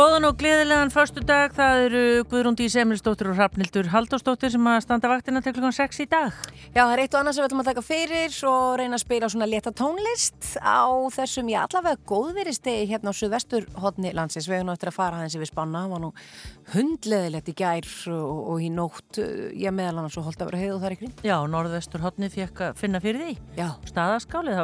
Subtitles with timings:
[0.00, 5.08] Góðan og gleðilegan förstu dag, það eru Guðrúndi Semilsdóttir og Hrafnildur Haldósdóttir sem að standa
[5.10, 6.38] vaktina til klukkan 6 í dag.
[6.72, 9.02] Já, það er eitt og annað sem við ætlum að taka fyrir og reyna að
[9.02, 14.48] spila svona leta tónlist á þessum, já, allavega góðveristegi hérna á suðvesturhóttni landsins.
[14.48, 16.10] Við hefum náttúrulega að fara aðeins yfir spanna, það var nú
[16.72, 19.20] hundleðilegt í gær og, og í nótt,
[19.52, 21.12] já, meðal annars og holdt að vera heið og þar ykkur.
[21.28, 23.36] Já, norðvesturhóttni fekk að finna fyrir því.
[23.60, 23.68] Já.
[23.92, 24.62] Staðaskálið,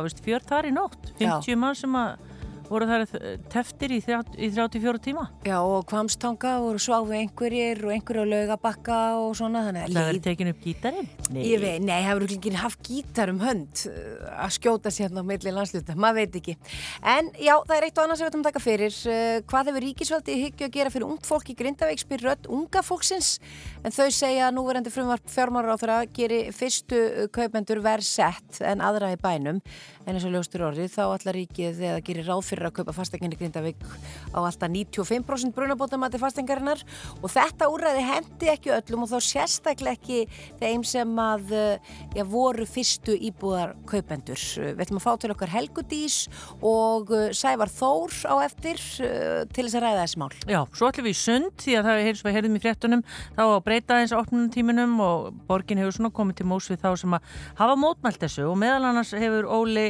[2.67, 3.07] það var vist fjör þar í nótt, 50 Já.
[3.07, 5.25] mann sem að voru þar teftir í, þrjá- í 34 tíma.
[5.47, 10.09] Já, og kvamstanga voru sváfi einhverjir og einhverju á laugabakka og svona, þannig að Það
[10.11, 11.09] er tekin upp gítarinn?
[11.37, 15.27] Ég veit, nei, það hefur ekki haft gítar um hönd uh, að skjóta sérna á
[15.27, 16.57] milli landsluta, maður veit ekki.
[17.03, 18.99] En já, það er eitt og annað sem við ætlum að taka fyrir.
[19.07, 22.47] Uh, Hvað hefur ríkisvaldi í hyggju að gera fyrir ungt fólk í Grindavík spyr rödd
[22.51, 23.39] unga fólksins?
[23.85, 28.61] En þau segja að núverandi frumvarp fjármárar á þeirra geri fyrstu uh, kaupendur verð sett
[28.63, 29.61] en aðra í bænum.
[30.07, 33.39] En eins og ljóstur orðið þá allar ríkið eða gerir ráð fyrir að kaupa fastegninni
[33.39, 33.85] Grindavík
[34.33, 36.83] á alltaf 95% brunabótamati fasteignarinnar
[37.21, 40.25] og þetta úrræði hendi ekki öllum og þá sérstaklega ekki
[40.61, 44.41] þeim sem að eh, já, voru fyrstu íbúðar kaupendur.
[44.57, 46.19] Við ætlum að fá til okkar Helgudís
[46.61, 50.31] og eh, Sævar Þór á eftir eh, til þess að ræða þessi mál.
[50.47, 53.05] Já, svo ætlum við í sund því að það er við heyrðum í fréttunum
[53.37, 56.91] þá að breyta eins opnunum tíminum og borgin hefur svona komið til mós við þá
[57.01, 59.87] sem að hafa mótmælt þessu og meðal annars hefur Óli,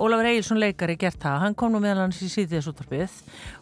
[0.00, 3.16] Ólafur Egilson leikari gert það, hann kom nú meðal annars í síðiðsúttarpið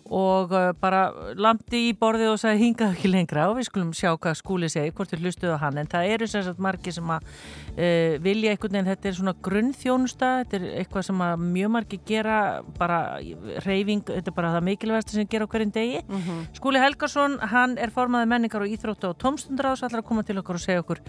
[0.08, 4.14] og uh, bara lamdi í borðið og sagði hingað ekki lengra og við skulum sjá
[4.16, 5.78] hvað skúli segi, hvort við hlustuðu hann.
[5.80, 10.30] En það eru sagt margi sem að uh, vilja einhvern veginn, þetta er svona grunnþjónusta,
[10.42, 12.38] þetta er eitthvað sem að mjög margi gera
[12.78, 13.00] bara
[13.66, 16.04] reyfing, þetta er bara það mikilvægast sem gera á hverjum degi.
[16.56, 20.58] Skúli Helgason, hann er formaði menningar og íþróttu og tómstundráðs allar að koma til okkur
[20.58, 21.02] og segja okkur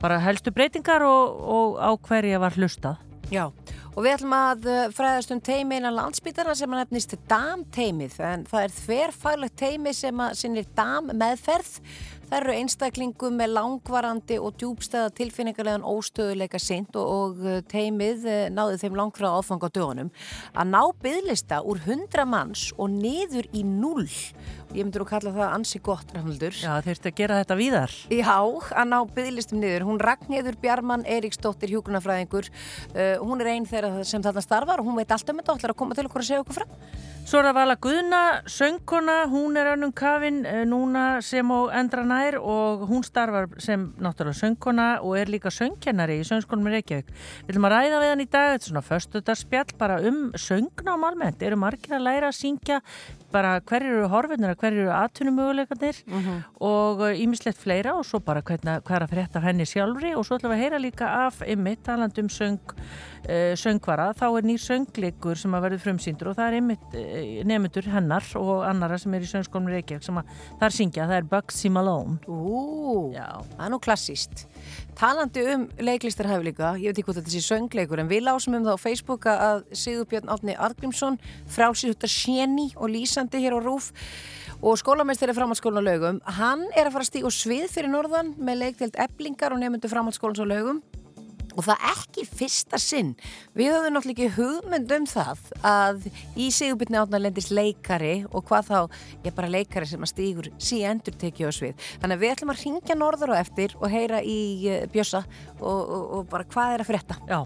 [0.00, 3.02] bara helstu breytingar og, og á hverja var hlustað.
[3.26, 3.50] Já,
[3.96, 8.44] og við ætlum að eh, fræðast um teimi innan landsbytarna sem að nefnist DAM-teimið en
[8.50, 11.80] það er þverfaglegt teimi sem að sinnir DAM-meðferð.
[12.26, 18.40] Það eru einstaklingum með langvarandi og djúbstæða tilfinningarlegan óstöðuleika sint og, og eh, teimið eh,
[18.50, 20.10] náði þeim langfráð áfang á dögunum
[20.50, 24.08] að ná byðlista úr 100 manns og niður í 0.
[24.74, 26.56] Ég myndur að kalla það ansi gott, Rafnaldur.
[26.58, 27.92] Já, þeirstu að gera þetta víðar.
[28.10, 28.34] Já,
[28.74, 29.86] að ná bygglistum niður.
[29.86, 32.50] Hún Ragnhildur Bjarmann Eiríksdóttir hjúgrunafræðingur.
[32.90, 35.60] Uh, hún er einn þeirra sem þarna starfar og hún veit allt um þetta og
[35.60, 36.66] ætlar að koma til okkur að segja okkur frá.
[37.26, 42.04] Svo er það Vala Guðna, söngkona, hún er önnum kafin eh, núna sem á endra
[42.06, 47.10] nær og hún starfar sem náttúrulega söngkona og er líka söngkennari í söngskólum í Reykjavík.
[47.10, 51.08] Við viljum að ræða við hann í dag, þetta er svona föstudarspjall bara um söngnám
[51.10, 51.42] almennt.
[51.42, 52.78] Eru margir að læra að syngja
[53.32, 56.02] bara hverjir eru horfinir, hverjir eru atvinnumöguleikarnir
[56.60, 60.38] og ímislegt fleira og svo bara hvernig, hvað er að frétta henni sjálfri og svo
[60.38, 64.62] ætlum við að heyra líka af ymmit talandi um söng, uh, söngvara þá er nýr
[64.62, 69.14] söngleikur sem að verður frumsýndur og það er ymmit uh, nefndur hennar og annara sem
[69.14, 73.42] er í söngskólum Reykjavík sem að þar syngja, það er Bugsy Malone Ú, Já.
[73.56, 74.46] það er nú klassíst.
[74.96, 78.78] Talandi um leiklistarhæfleika, ég veit ekki hvort þetta sé söngleikur, en við lásum um það
[78.78, 81.18] á Facebook að Sigurbjörn Átni Argrímsson,
[81.52, 83.92] frálsýrhutta Sjeni og lýsandi hér á Rúf
[84.60, 88.34] og skólameistari framhaldsskólan á laugum, hann er að fara að stíga á svið fyrir norðan
[88.36, 90.82] með leiktelt eblingar og nefndu framhaldsskólans á laugum
[91.56, 93.14] og það ekki fyrsta sinn.
[93.56, 96.06] Við höfum náttúrulega ekki hugmynd um það að
[96.36, 98.78] í Sigurbyrni átna lendist leikari og hvað þá,
[99.24, 101.86] ég bara leikari sem að stígur sí endur tekið á svið.
[102.02, 105.22] Þannig að við ætlum að ringja norður og eftir og heyra í uh, Bjössa
[105.60, 107.18] og, og, og bara hvað er að frétta.
[107.30, 107.38] Já,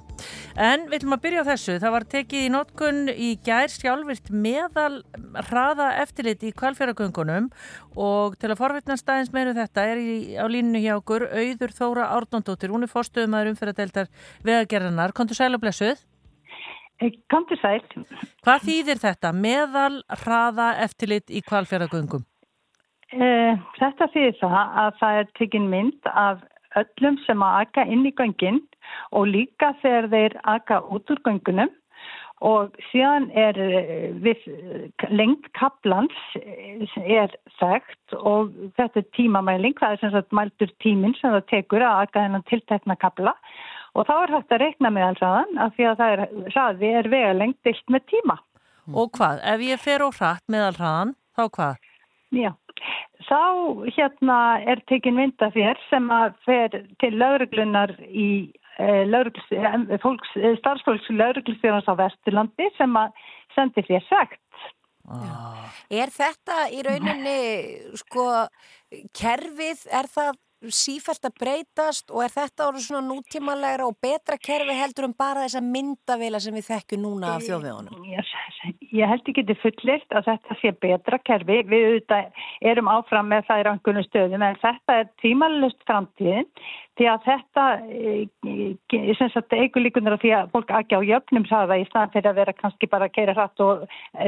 [0.70, 1.78] en við ætlum að byrja á þessu.
[1.84, 5.02] Það var tekið í notkun í gær sjálfvirt meðal
[5.50, 7.50] hraða eftirlit í kvalfjöragöngunum
[8.00, 12.06] og til að forvittnast aðeins meiru þetta er í, á línunu hjá okkur Auður Þóra
[12.14, 12.90] Árnóndóttir, hún er
[14.00, 14.08] umferðadeildar
[14.44, 15.12] vegagerðanar.
[15.12, 16.00] Kontur sæl og blessuð.
[17.32, 17.80] Komdu sæl.
[18.44, 22.26] Hvað þýðir þetta meðal hraða eftirlit í kvalfjöragöngum?
[23.10, 26.42] Eh, Þetta þýðir það að það er tekinn mynd af
[26.76, 28.60] öllum sem að aka inn í göngin
[29.16, 31.72] og líka þegar þeir aka út úr göngunum
[32.46, 34.44] og síðan er eh, við
[35.10, 41.16] lengt kaplans eh, er þekkt og þetta er tímamæling, það er sem sagt mæltur tíminn
[41.18, 43.34] sem það tekur að aka þennan tiltekna kapla
[43.94, 47.10] og þá er hægt að reikna með allsaðan af því að það er, hraði er
[47.14, 48.36] vegalengt dilt með tíma.
[48.90, 49.42] Og hvað?
[49.52, 51.88] Ef ég fer á hratt meðal hraðan, þá hvað?
[52.30, 52.50] Já,
[53.26, 53.42] þá
[53.96, 54.38] hérna
[54.70, 58.28] er tekin mynda þér sem að fer til lauruglunar í
[58.78, 63.26] eh, laurugls, eh, fólks, eh, starfsfólks lauruglustjórnars á Vesturlandi sem að
[63.56, 64.38] sendi þér sagt.
[65.90, 67.38] Er þetta í rauninni,
[67.98, 68.26] sko,
[69.16, 74.76] kerfið, er það sífælt að breytast og er þetta orðið svona nútímanlegra og betra kerfi
[74.76, 78.04] heldur um bara þessa myndavila sem við þekkjum núna af þjóðvegunum?
[78.10, 78.34] Ég,
[78.94, 81.62] ég held ekki til fullirt að þetta sé betra kerfi.
[81.70, 86.48] Við auðvitað erum áfram með það í rangunum stöðum en þetta er tímalust framtíðin
[87.00, 87.20] því að
[89.30, 92.40] þetta eigur líkunar af því að fólk ekki á jöfnum hraða í staðan fyrir að
[92.40, 93.86] vera kannski bara að keira hratt og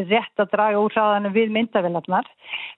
[0.09, 2.31] rétt að draga úr hraðanum við myndavillarnar.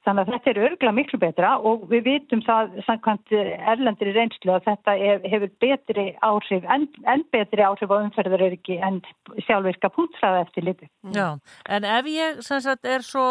[0.07, 3.37] Þannig að þetta er örgla miklu betra og við vitum það samkvæmt
[3.75, 4.97] erlendir í reynslu að þetta
[5.29, 9.01] hefur betri áhrif, enn en betri áhrif á umferðaröryggi en
[9.47, 10.91] sjálfvirka punktræða eftir liti.
[11.15, 11.39] Já,
[11.75, 13.25] en ef ég sagt, er svo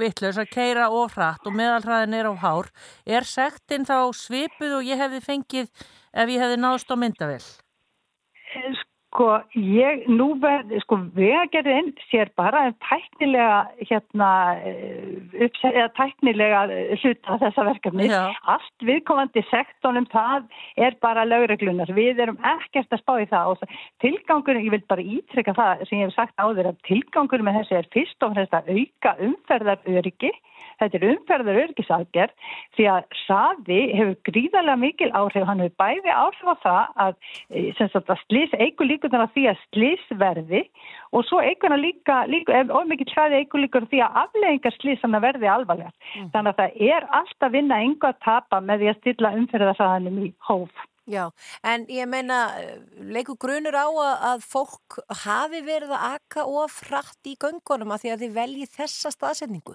[0.00, 2.70] vittlaus að keira of hratt og meðalhraðin er á hár,
[3.06, 5.68] er sektin þá svipuð og ég hefði fengið
[6.12, 7.44] ef ég hefði náðst á myndavill?
[9.12, 13.58] Sko, ég, nú verð, sko, vegagerðin sér bara en tæknilega,
[13.90, 14.28] hérna,
[15.36, 16.62] uppsæðja tæknilega
[17.02, 18.06] hluta þessa verkefni.
[18.08, 18.22] Já.
[18.54, 20.46] Allt viðkomandi sektornum, það
[20.80, 21.92] er bara lögreglunar.
[21.92, 26.00] Við erum ekkert að spá í það og tilgangur, ég vil bara ítrekka það sem
[26.00, 30.32] ég hef sagt áður, að tilgangur með þessi er fyrst og fremst að auka umferðaröryggi
[30.80, 36.48] Þetta er umferður örgisaðgerð því að saði hefur gríðarlega mikil áhrif, hann hefur bæði áhrif
[36.48, 37.16] á það að,
[37.50, 37.64] e,
[38.00, 40.62] að slís, eigur líkunar að því að slís verði
[41.12, 45.50] og svo eigurna líka, líka of mikið hlæði eigur líkur því að afleggingar slísana verði
[45.52, 45.92] alvarlega.
[46.16, 46.30] Mm.
[46.32, 50.32] Þannig að það er alltaf vinna enga að tapa með því að stilla umferðarsaðanum í
[50.48, 50.88] hóf.
[51.10, 51.32] Já,
[51.66, 52.44] en ég meina,
[52.94, 53.90] leiku grunur á
[54.32, 58.68] að fólk hafi verið að aka of frætt í göngunum að því að þið velji
[58.70, 59.74] þessa staðsetningu?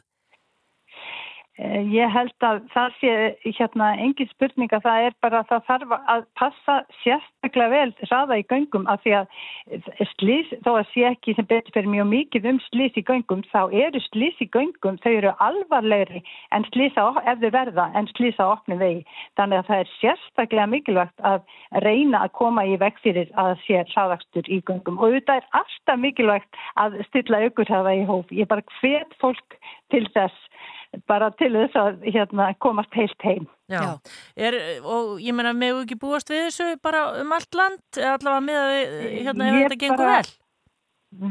[1.58, 3.12] Eh, ég held að það sé
[3.58, 8.38] hérna engin spurning að það er bara að það þarf að passa sérstaklega vel raða
[8.38, 9.32] í göngum af því að
[10.12, 13.74] slís, þó að sé ekki sem betur fyrir mjög mikið um slís í göngum þá
[13.74, 16.22] eru slís í göngum, þau eru alvarlegri
[16.54, 19.02] en slísa ef þau verða en slísa opni vegi.
[19.42, 21.42] Þannig að það er sérstaklega mikilvægt að
[21.88, 26.06] reyna að koma í veg fyrir að sé hraðakstur í göngum og þetta er alltaf
[26.06, 28.30] mikilvægt að stilla aukur hafa í hóf.
[28.30, 29.58] Ég bara hvet fólk
[29.90, 30.38] til þess
[31.10, 33.48] bara til þess að hérna, komast heilt heim.
[33.72, 33.98] Já,
[34.40, 34.58] er,
[34.88, 38.76] og ég menna, meðu ekki búast við þessu bara um allt land, allavega með að
[39.16, 40.30] hérna, þetta gengur vel?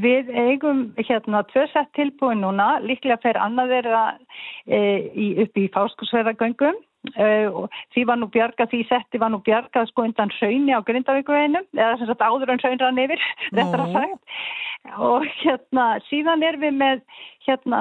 [0.02, 4.04] Við eigum hérna tvö sett tilbúin núna, líklega fer annað þeirra
[4.64, 4.78] e,
[5.12, 6.78] í, upp í fáskursverðagöngum
[7.14, 11.66] Uh, því var nú bjargað, því setti var nú bjargað sko undan hraunni á Grindavíkuveginum
[11.76, 13.22] eða sem sagt áður en hraun rann yfir
[13.52, 17.02] þetta er að sagt og hérna síðan er við með
[17.46, 17.80] hérna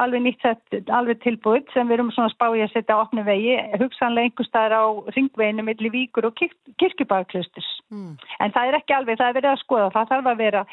[0.00, 3.58] alveg nýtt sett, alveg tilbúið sem við erum svona spáið að setja á opni vegi,
[3.80, 4.84] hugsanlega einhver staðar á
[5.16, 7.68] ringveginu millir víkur og kirk, kirkjubæðklusturs.
[7.92, 8.16] Mm.
[8.40, 10.64] En það er ekki alveg, það er verið að skoða, það þarf að vera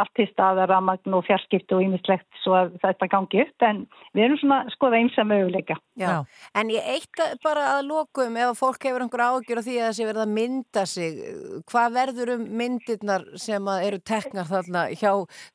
[0.00, 3.82] allt til staðar að magn og fjarskiptu og ímislegt svo að þetta gangi upp, en
[4.16, 5.76] við erum svona að skoða eins að möguleika.
[6.00, 6.10] Já,
[6.58, 10.08] en ég eitt bara að lokum ef fólk hefur einhver ágjör á því að þessi
[10.08, 11.22] verða að mynda sig,
[11.70, 15.12] hvað verður um myndirnar sem eru teknar þarna hjá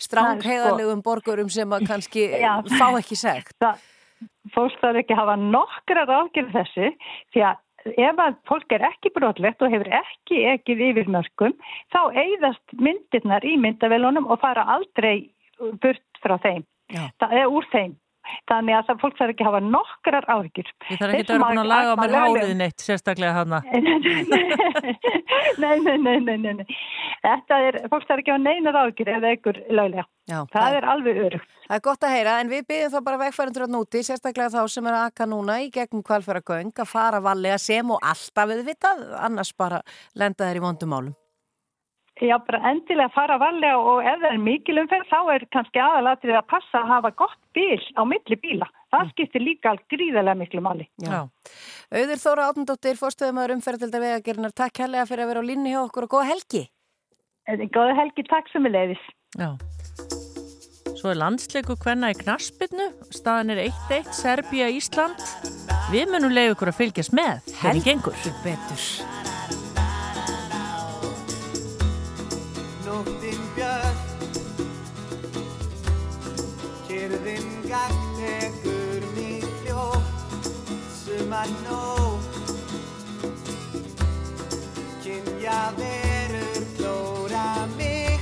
[0.07, 1.07] stránkheðalegum sko...
[1.09, 2.57] borgurum sem að kannski Já.
[2.77, 3.55] fá ekki segt.
[3.63, 3.85] Það,
[4.55, 6.91] fólk þarf ekki að hafa nokkrar ágjörð þessu
[7.35, 11.55] því að ef að fólk er ekki brotlegt og hefur ekki ekkið yfir mörgum
[11.93, 15.29] þá eigðast myndirnar í myndavelunum og fara aldrei
[15.81, 16.65] burt frá þeim.
[16.93, 17.07] Já.
[17.19, 17.95] Það er úr þeim.
[18.47, 20.69] Þannig að það fólk þarf ekki að hafa nokkrar áhyggjur.
[20.87, 23.59] Ég þarf ekki að vera búin að laga mér hárið neitt, sérstaklega hana.
[25.63, 26.65] nei, nei, nei, nei, nei.
[27.25, 30.07] Þetta er, fólk þarf ekki að hafa neinar áhyggjur eða ykkur löglega.
[30.27, 31.53] Já, það, það er alveg örugt.
[31.67, 34.73] Það er gott að heyra, en við byggjum þá bara vegfærandur á núti, sérstaklega þá
[34.73, 38.51] sem er að akka núna í gegnum kvalfæra göng, að fara vallega sem og alltaf
[38.51, 39.79] við vitað, annars bara
[40.19, 41.15] lenda þeir í vondumálum.
[42.21, 46.39] Já, bara endilega fara varlega og ef það er mikil umferð þá er kannski aðalatrið
[46.39, 48.67] að passa að hafa gott bíl á milli bíla.
[48.89, 49.11] Það mm.
[49.11, 50.87] skiptir líka gríðarlega miklu máli.
[51.03, 51.19] Já.
[51.93, 56.07] Auður Þóra Átundóttir, fórstöðumöður umferðildar vegagernar, takk helga fyrir að vera á línni hjá okkur
[56.07, 56.63] og góða helgi.
[57.45, 59.05] Eh, góða helgi, takk sem við leiðis.
[59.37, 59.51] Já.
[60.97, 65.21] Svo er landsleiku hvenna í knaspinu, staðan er 1-1, Serbia, Ísland.
[65.93, 67.45] Við munum leiða ykkur að fylgjast með.
[67.61, 69.26] Helgur betur.
[81.27, 82.19] Sumar nóg
[85.03, 88.19] Kynja verur klóra mig.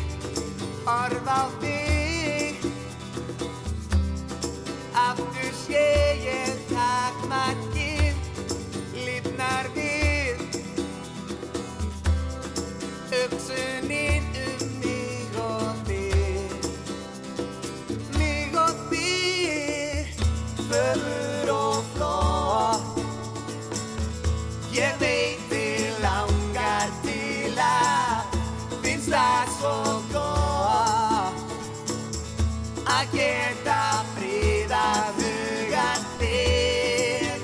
[0.86, 2.56] Horf á þig.
[4.94, 5.88] Aftur sé
[6.26, 8.16] ég takmarkið.
[8.94, 10.38] Lifnar við.
[13.10, 14.35] Hugsuninn
[20.96, 23.00] gefur og flott.
[24.76, 28.40] Ég veit þið langar til að
[28.84, 29.76] finnst það svo
[30.12, 31.38] gott
[32.92, 33.80] að geta
[34.16, 37.42] fríðað hugan þig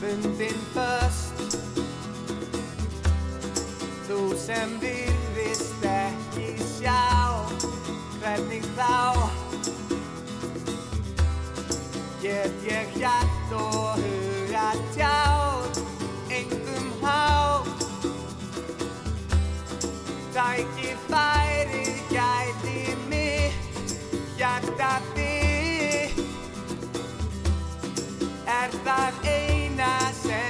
[0.00, 1.36] Fundin föst
[4.08, 4.79] Þú sem
[12.30, 15.80] Get ég hjart og huga tjáð
[16.30, 17.82] Engum hátt
[20.34, 23.96] Tæki færið gæti mitt
[24.38, 26.22] Hjarta þitt
[28.60, 30.49] Er það eina sem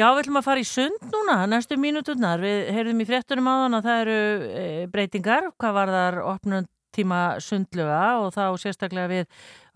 [0.00, 2.40] Já, við ætlum að fara í sund núna, næstu mínuturnar.
[2.40, 7.18] Við heyrðum í fréttunum áðan að það eru e, breytingar, hvað var þar opnum tíma
[7.44, 9.26] sundluga og þá sérstaklega við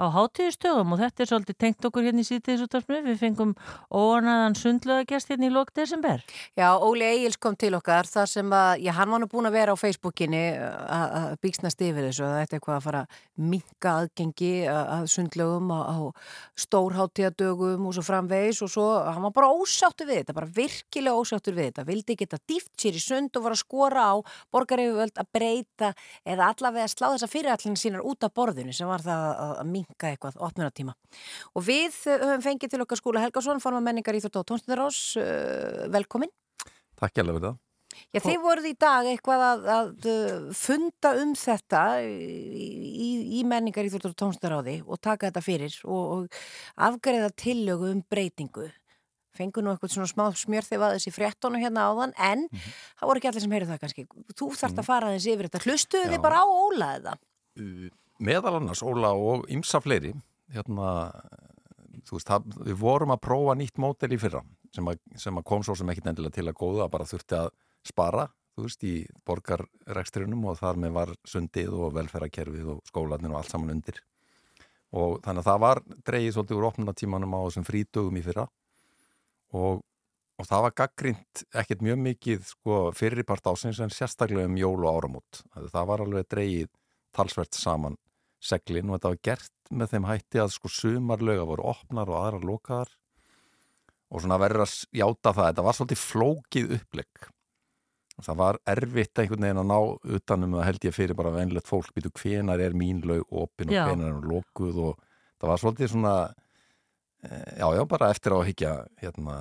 [0.01, 3.01] á hátíðustöðum og þetta er svolítið tengt okkur hérna í sítiðsúttarpnu.
[3.09, 3.55] Við fengum
[3.93, 6.25] óanaðan sundlugagjast hérna í lók desember.
[6.59, 9.59] Já, Óli Egil's kom til okkar þar sem að, já, hann var nú búin að
[9.59, 13.03] vera á Facebookinni að að bíksnast yfir þessu að þetta er eitthvað að fara
[13.35, 15.99] minka aðgengi að að sundlögum á, á
[16.65, 21.57] stórháttíðadögum og svo framvegis og svo, hann var bara ósáttur við þetta, bara virkilega ósáttur
[21.57, 24.15] við þetta, vildi geta dýft sér í sund og var að skora á
[24.55, 25.93] borgaryfirvöld að breyta
[26.25, 30.13] eða allavega slá þessa fyrirallin sínar út af borðinu sem var það að, að minka
[30.13, 30.97] eitthvað opnunatíma.
[31.55, 35.03] Og við eh, höfum fengið til okkar skúla Helgason, forma menningar íþjótt á tónstundarás,
[35.95, 36.33] velkomin.
[36.99, 37.61] Takk hjálpa fyrir það.
[38.15, 42.69] Já, þið voruð í dag eitthvað að, að uh, funda um þetta í,
[43.07, 46.39] í, í menningar í þjóttur tónstaráði og taka þetta fyrir og, og
[46.89, 48.69] afgreða tillögu um breytingu.
[49.35, 53.31] Fengu nú eitthvað svona smá smjör þegar þessi fréttónu hérna áðan, en það voru ekki
[53.33, 54.07] allir sem heyrðu það kannski.
[54.39, 55.63] Þú þarft að fara aðeins yfir þetta.
[55.65, 57.17] Hlustuðu þið bara á Óla eða?
[58.23, 60.13] Meðal annars Óla og ymsa fleiri,
[60.55, 61.11] hérna,
[62.07, 64.45] þú veist, það, við vorum að prófa nýtt mótel í fyrra
[64.75, 67.49] sem að, sem að kom svo sem ekkit endilega til að góða, bara þurfti að
[67.87, 68.95] spara, þú veist, í
[69.27, 73.99] borgarrekstrinum og þar með var sundið og velferðarkerfið og skólanir og allt saman undir.
[74.95, 78.45] Og þannig að það var dreigið svolítið úr opnunatímanum á þessum frítugum í fyrra
[79.59, 79.83] og,
[80.39, 85.01] og það var gaggrind ekkert mjög mikið sko, fyrirpart ásins en sérstaklega um jól og
[85.01, 85.43] áramót.
[85.59, 86.71] Það var alveg dreigið
[87.15, 87.99] talsvert saman
[88.45, 92.47] seglin og þetta var gert með þeim hætti að sko sumarlöga voru opnar og aðrar
[92.49, 92.93] lokaðar.
[94.15, 97.31] Og svona verður að játa það þetta var svolítið flókið upplegg.
[98.23, 99.79] Það var erfitt einhvern veginn að ná
[100.19, 101.91] utanum það held ég fyrir bara venlegt fólk.
[101.97, 103.89] Býtu hvenar er mín lög opin og Já.
[103.89, 104.79] hvenar er hún lokuð?
[104.85, 105.01] Og
[105.41, 106.15] það var svolítið svona
[107.25, 109.39] eh, já já bara eftir á að higgja hérna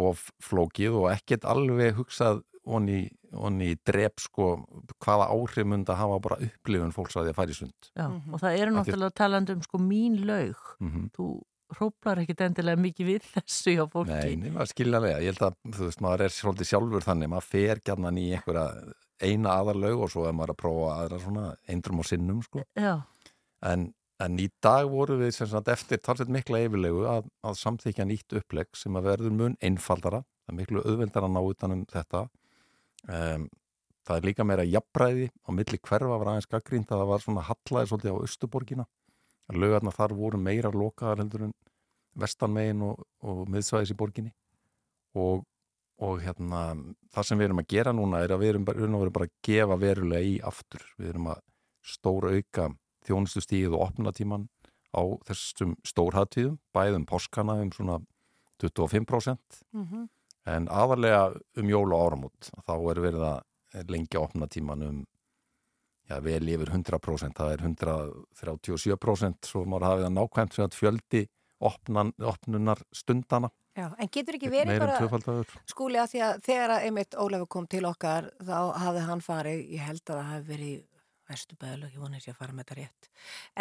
[0.00, 2.42] of flókið og ekkert alveg hugsað
[2.78, 3.02] onni,
[3.34, 4.50] onni drep sko
[5.02, 7.90] hvaða áhrif myndi að hafa bara upplifun fólks að því að fara í sund?
[7.92, 10.66] Já, og það eru náttúrulega talandi um sko mín laug.
[10.80, 11.28] mm Þú
[11.76, 14.16] hróplar ekkit endilega mikið við þessu hjá fólki.
[14.16, 17.82] Nei, nema skiljanlega, ég held að þú veist, maður er svolítið sjálfur þannig, maður fer
[17.86, 18.66] gætnan í einhverja
[19.20, 22.64] eina aðarlaug og svo er maður að prófa aðra svona eindrum og sinnum sko.
[22.78, 22.94] Já,
[23.70, 23.86] en,
[24.24, 28.36] en í dag voru við sem sagt eftir talsveit mikla yfirlegu að, að samþykja nýtt
[28.40, 32.26] upplegg sem að verður mun einfaldara, það er miklu auðveldara að ná utanum þetta
[33.08, 33.48] um,
[34.06, 37.46] það er líka meira jafnbræði á milli hverfa var aðeins gaggrínt að það var svona
[37.48, 38.86] hallaði svolítið á Östuborgina
[39.50, 41.54] laugarna þar voru meira lokaðar heldur en
[42.20, 44.32] vestanmegin og, og miðsvæðis í borginni.
[45.18, 45.42] Og,
[46.02, 46.60] og hérna
[47.14, 49.26] það sem við erum að gera núna er að við erum bara, við erum bara
[49.28, 50.86] að gefa verulega í aftur.
[50.98, 51.42] Við erum að
[51.86, 52.68] stóra auka
[53.08, 54.48] þjónustustíð og opnatíman
[54.94, 58.00] á þessum stórhættíðum bæðum páskana um svona
[58.60, 60.08] 25% Mhm.
[60.56, 61.22] En aðarlega
[61.60, 65.00] um jól og áramót þá er verið að lengja opnatíman um
[66.10, 71.24] já, vel yfir 100% það er 137% svo maður hafið það nákvæmt sem að fjöldi
[71.60, 76.72] opnan, opnunar stundana Já, en getur ekki verið en bara skúli að því að þegar
[76.74, 80.48] að einmitt Ólafur kom til okkar þá hafði hann farið, ég held að það hafi
[80.48, 80.80] verið
[81.30, 83.10] vestubæðalög, ég vonið sér að fara með þetta rétt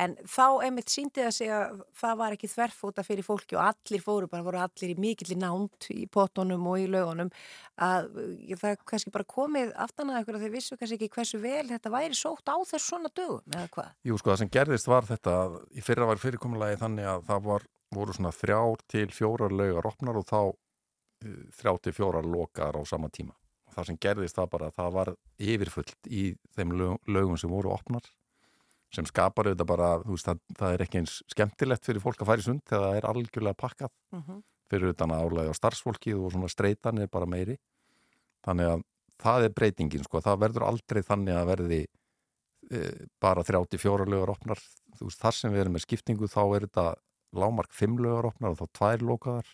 [0.03, 4.05] en þá einmitt síndi það sig að það var ekki þverfóta fyrir fólki og allir
[4.05, 7.31] fóru bara, voru allir í mikill nánt í pottunum og í lögunum
[7.79, 8.09] að
[8.59, 11.93] það kannski bara komið aftan að ykkur að þeir vissu kannski ekki hversu vel þetta
[11.93, 13.91] væri sótt á þess svona dögum eða hvað?
[14.07, 17.49] Jú, sko, það sem gerðist var þetta að í fyrra var fyrirkomulagi þannig að það
[17.49, 22.79] var, voru svona þrjár til fjórar laugar opnar og þá uh, þrjár til fjórar lokar
[22.79, 23.38] á sama tíma.
[23.79, 26.23] Það sem gerðist það bara að það var yfirfullt í
[26.57, 28.07] þeim lög, lögum sem voru opnar
[28.93, 32.41] sem skapar auðvitað bara, þú veist, það, það er ekki eins skemmtilegt fyrir fólk að
[32.41, 34.39] í sund þegar það er algjörlega pakkað Mm -hmm.
[34.69, 37.57] fyrir utan að álæði á starfsfólkið og svona streitan er bara meiri.
[38.45, 38.83] Þannig að
[39.19, 41.81] það er breytingin, sko, það verður aldrei þannig að verði
[42.71, 44.59] e, bara 34 lögur opnar.
[44.97, 46.95] Þú veist, þar sem við erum með skiptingu þá er þetta
[47.33, 49.47] lámark 5 lögur opnar og þá tvær lokaðar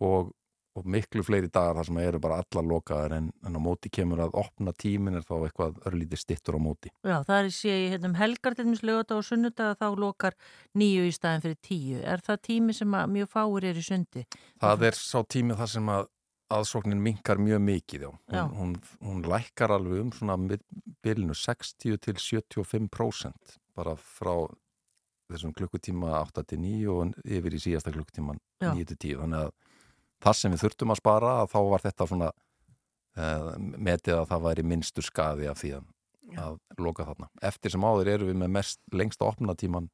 [0.00, 0.32] og,
[0.78, 4.22] og miklu fleiri dagar þar sem eru bara alla lokaðar en, en á móti kemur
[4.22, 6.92] að opna tímin er þá eitthvað örlítið stittur á móti.
[7.02, 10.38] Já, það er sé ég hérna um helgar til dæmis lögata og sunnudaga þá lokar
[10.78, 11.98] nýju í staðin fyrir tíu.
[12.04, 14.24] Er það tími sem að mjög fáir er í sundi?
[14.62, 16.08] Það er sá tími þar sem að
[16.50, 18.10] aðsóknin minkar mjög mikið já.
[18.34, 18.42] Já.
[18.42, 18.72] Hún, hún,
[19.06, 20.38] hún lækkar alveg um svona
[21.04, 24.34] bylnu 60 til 75% bara frá
[25.30, 28.72] þessum klukkutíma 8 til 9 og yfir í síðasta klukkutíman Já.
[28.74, 29.52] 9 til 10 þannig að
[30.20, 34.46] það sem við þurftum að spara að þá var þetta svona uh, metið að það
[34.48, 35.88] væri minnstur skaði af því að,
[36.44, 37.30] að loka þarna.
[37.50, 39.88] Eftir sem áður eru við með mest lengsta opnatíman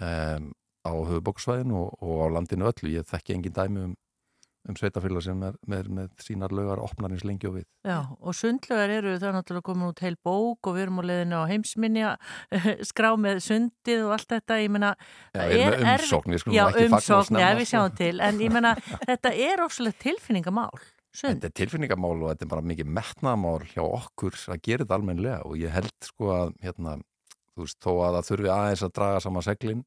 [0.00, 0.50] um,
[0.80, 2.94] á höfubóksvæðinu og, og á landinu öllu.
[2.94, 3.96] Ég þekki engin dæmi um,
[4.68, 7.64] um sveitafélag sem er með, með sínar lögar opnarins lengi og við.
[7.88, 11.04] Já, og sundlögar eru það er náttúrulega komin út heil bók og við erum á
[11.08, 12.10] leiðinu á heimsminja
[12.90, 14.90] skrá með sundið og allt þetta, ég meina
[15.32, 17.72] Já, erfitt- umsókn, við skulum Já, ekki umsókn, já, við sko.
[17.72, 18.74] sjáum til en ég meina,
[19.08, 20.70] þetta er ofslega tilfinningamál
[21.10, 24.98] sund, Þetta er tilfinningamál og þetta er bara mikið metnaðamál hjá okkur að gera þetta
[25.00, 26.98] almennilega og ég held sko að hérna,
[27.56, 29.82] þú veist, þó að það þurfi aðeins að draga saman seglin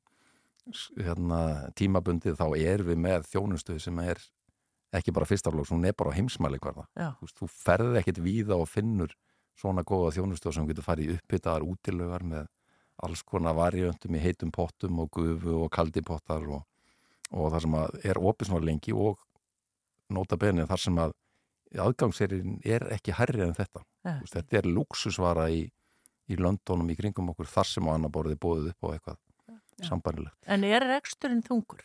[0.97, 1.39] hérna,
[1.77, 4.21] tímabundið þá er við með þjónustuð sem er
[4.93, 6.85] ekki bara fyrstaflóks, hún er bara á heimsmæli hverða.
[7.19, 9.13] Þú þú ferði ekkit víða og finnur
[9.57, 12.47] svona góða þjónustuð sem getur farið uppbyttaðar útilögar með
[13.03, 16.63] alls konar varjöndum í heitum pottum og gufu og kaldi pottar og,
[17.33, 17.77] og það sem
[18.11, 19.21] er opið svona lengi og
[20.13, 21.13] nota benið þar sem að
[21.83, 23.81] aðgangsserinn er ekki hærri en þetta.
[24.05, 24.11] Já.
[24.19, 25.61] Þú veist, Þetta er luxusvara í,
[26.29, 29.17] í löndunum í kringum okkur þar sem á annar borðið bóðið upp á eitthvað
[29.49, 29.87] Já.
[29.89, 30.37] sambanilegt.
[30.45, 31.81] en er reksturinn þungur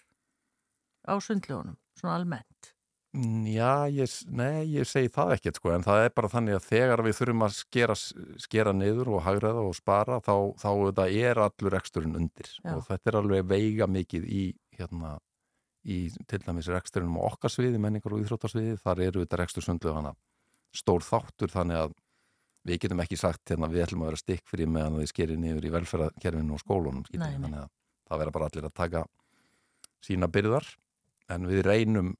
[1.08, 2.74] á sundlögunum, svona almennt
[3.16, 7.02] Já, ég, nei, ég segi það ekkert sko, en það er bara þannig að þegar
[7.06, 7.94] við þurfum að skera,
[8.44, 10.68] skera niður og hagraða og spara, þá, þá
[11.08, 12.74] er allur reksturinn undir Já.
[12.76, 14.42] og þetta er alveg veiga mikið í,
[14.76, 15.14] hérna,
[15.88, 19.64] í til dæmis reksturinnum á okkar sviði, menningar og íþróttarsviði, þar eru þetta rekstur
[19.96, 20.12] hana
[20.76, 21.96] stór þáttur þannig að
[22.68, 25.64] við getum ekki sagt hérna við ætlum að vera stikk fyrir meðan þið skerir niður
[25.64, 27.38] í velferðarkerfinu og skólunum, Nei, nei.
[27.40, 27.70] þannig að
[28.08, 29.04] það vera bara allir að taka
[30.04, 30.68] sína byrðar
[31.32, 32.12] en við reynum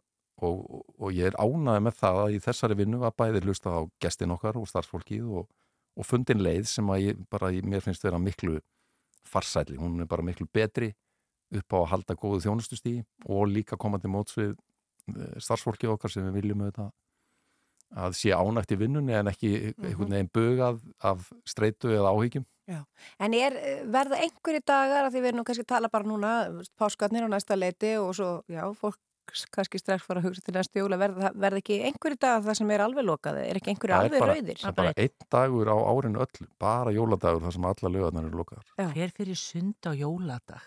[0.43, 3.81] og, og- ég er ánaði með það að í þessari vinnu að bæði hlusta á
[4.03, 5.49] gestin okkar og starfsfólkið og,
[5.99, 8.61] og fundin leið sem að ég bara, ég, mér finnst vera miklu
[9.29, 10.93] farsæli, hún er bara miklu betri
[11.55, 14.55] upp á að halda góðu þjónustustígi og líka koma til móts við
[15.17, 16.93] eh, starfsfólkið okkar sem við viljum auðvitað
[17.97, 22.45] að sé ánægt í vinnunni en ekki einhvern veginn bugað af streitu eða áhyggjum.
[23.25, 23.55] En er,
[23.89, 26.33] verða einhverju dagar að því við erum nú kannski að tala bara núna
[26.77, 28.99] páskarnir á næsta leiti og svo, já, fólk
[29.55, 32.71] kannski strax fara að hugsa til næstu jóla verða, verða ekki einhverju dagar það sem
[32.77, 35.73] er alveg lokaði er ekki einhverju er alveg bara- rauðir Það er bara einn dagur
[35.73, 38.69] á árinu öllu, bara jóladagur þar sem alla lögarnar eru lokaðar.
[38.79, 38.89] Já.
[38.95, 40.63] hver fyrir sund á jóladag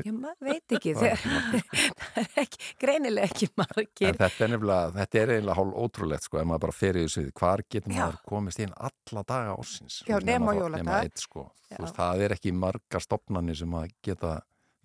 [0.00, 4.14] Já, maður veit ekki, Það er ekki, greinilega ekki En margir.
[4.16, 7.24] þetta er nefnilega, þetta er eiginlega hálf ótrúlegt sko, ef maður bara fer í þessu,
[7.36, 7.98] hvar getur Já.
[8.06, 9.98] maður komist inn alla daga ásins?
[10.08, 10.54] Já, nema.
[10.72, 11.76] Nema eitt sko, Já.
[11.76, 14.32] þú veist, það er ekki margar stopnarnir sem að geta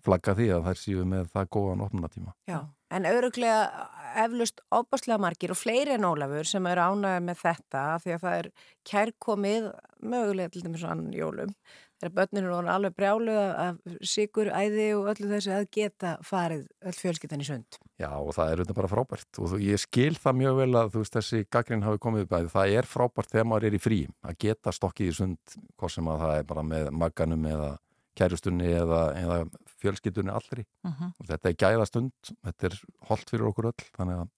[0.04, 2.34] flagga því að þær séu með það góðan opnatíma.
[2.52, 2.60] Já,
[2.94, 3.88] en auðvuglega
[4.22, 8.38] eflust óbáslega margir og fleiri en Ólafur sem eru ánægði með þetta því að það
[8.42, 8.52] er
[8.90, 9.66] kærkomið
[10.06, 11.52] mögulega til dæmis annan jólum
[11.96, 16.96] þegar börninu voru alveg brjálu af sigur, æði og öllu þessu að geta farið öll
[16.98, 17.78] fjölskyldan í sund.
[18.00, 21.04] Já og það er auðvitað bara frábært og ég skil það mjög vel að þú
[21.04, 24.00] veist þessi gaggrinn hafi komið upp að það er frábært þegar maður er í frí
[24.20, 27.72] að geta stokkið í sund hvort sem að það er bara með magganum eða
[28.16, 29.38] kærustunni eða, eða
[29.82, 31.12] fjölskyldunni allri Mhm.
[31.20, 32.12] og þetta er gæða stund,
[32.44, 34.28] þetta er holdt fyrir okkur öll þannig að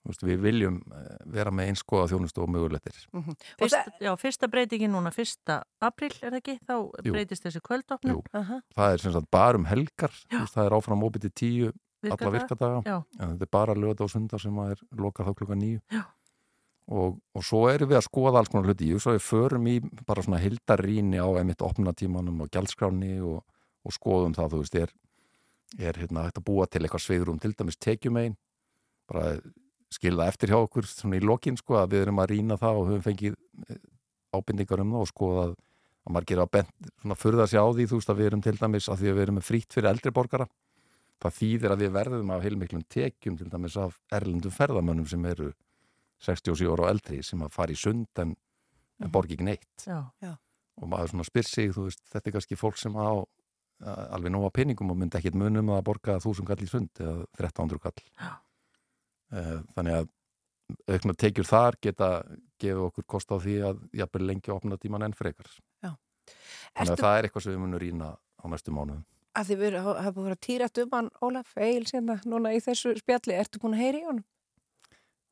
[0.00, 2.94] þú veist, við viljum eh, vera með einskoða þjónustu og mögulegtir.
[3.12, 3.24] Og
[3.60, 7.12] Fyrsta, það, já, fyrsta breytingin núna, fyrsta april er það ekki, þá Jú.
[7.12, 8.16] breytist þessi kvöldopnum.
[8.16, 8.22] Jú.
[8.32, 11.72] aha, Það er sem sagt bara um helgar, þú veist, það er áfram óbyrti tíu
[12.02, 13.04] alla virkadaga, Já.
[13.20, 16.04] en þetta er bara lögða og sundar sem að er lokar þá klukka nýju Já.
[16.90, 19.76] Og, og svo erum við að skoða alls konar hluti, ég svo við förum í
[20.06, 23.40] bara svona hildarrýni á emitt opnatímanum og gjaldskráni og,
[23.86, 24.94] og skoðum það, þú veist, er,
[25.78, 28.36] er hérna hægt að búa til eitthvað sveigrum, til dæmis tekjum einn,
[29.10, 29.36] bara
[29.90, 32.90] skilða eftir hjá okkur svona í lokin sko að við erum að rýna það og
[32.90, 33.80] höfum fengið eh,
[34.34, 35.56] ábendingar um það og skoða að
[36.14, 38.90] margir að bent, svona furða sig á því þú veist að við erum til dæmis
[38.90, 40.46] að því að við erum með frýtt fyrir eldri borgara.
[41.20, 45.50] Það þýðir að við verðum af heilmiklum tekjum til dæmis af erlendum ferðamönnum sem eru
[46.20, 48.36] 67 ára og eldri sem að fara í sund en,
[49.00, 49.86] en borgi ekki neitt.
[49.86, 50.00] Já,
[50.80, 54.32] og maður svona spyr sig, þú veist, þetta er kannski fólk sem á uh, alveg
[54.32, 58.06] nóga peningum og myndi ekkit munum að borga þúsund kall í sund eða 1300 kall.
[58.20, 58.32] Já.
[59.36, 60.10] uh, þannig að
[60.86, 62.08] aukna tekjur þar geta
[62.62, 65.48] gefið okkur kost á því að jafnvel lengi opna tíman enn frekar.
[65.82, 69.02] Þannig að það er eitthvað sem við munum rýna á næstu mánuðum.
[69.34, 72.96] Að þið verið- hafa búin að týra um hann Ólaf Egil sérna núna í þessu
[72.98, 74.24] spjalli, ertu búin að heyri í honum?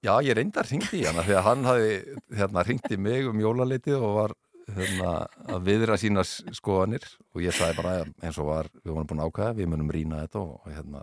[0.05, 1.95] Já, ég reyndar hringdi í hana því að hann hafi
[2.39, 4.35] hérna, hringdi mig um jólaleitið og var
[4.77, 5.15] hérna,
[5.49, 9.57] að viðra sína skoðanir og ég sagði bara eins og var, við vorum búin ákvæða,
[9.59, 11.03] við munum rýna þetta og, hérna,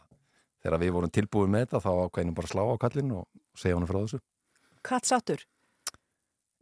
[0.64, 3.28] þegar við vorum tilbúið með þetta þá ákvæðinum bara slá á kallin og
[3.60, 4.22] segja hann frá þessu.
[4.86, 5.44] Katt sattur?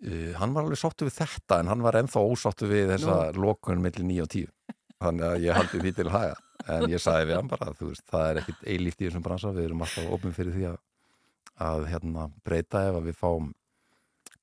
[0.03, 3.83] Uh, hann var alveg sáttu við þetta en hann var ennþá ósáttu við þessa lokun
[3.83, 4.49] millir 9 og 10
[5.03, 6.39] þannig að ég haldi því til haga
[6.73, 9.51] en ég sagði við hann bara, þú veist, það er ekkit eilíft í þessum bransa,
[9.55, 10.77] við erum alltaf opin fyrir því að,
[11.61, 13.51] að hérna, breyta ef að við fáum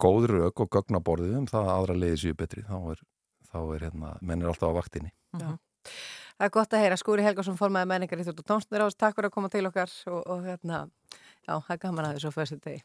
[0.01, 3.03] góð rauk og gögnaborðið um það að aðra leiði séu betri, þá er,
[3.51, 5.12] þá er hérna, menn er alltaf á vaktinni.
[5.35, 9.29] Það er gott að heyra, Skúri Helgarsson formaði menningar í Þjóttu Tónsnir ás, takk fyrir
[9.29, 10.87] að koma til okkar og, og hérna,
[11.44, 12.81] já, það er gaman að þessu fyrstu degi.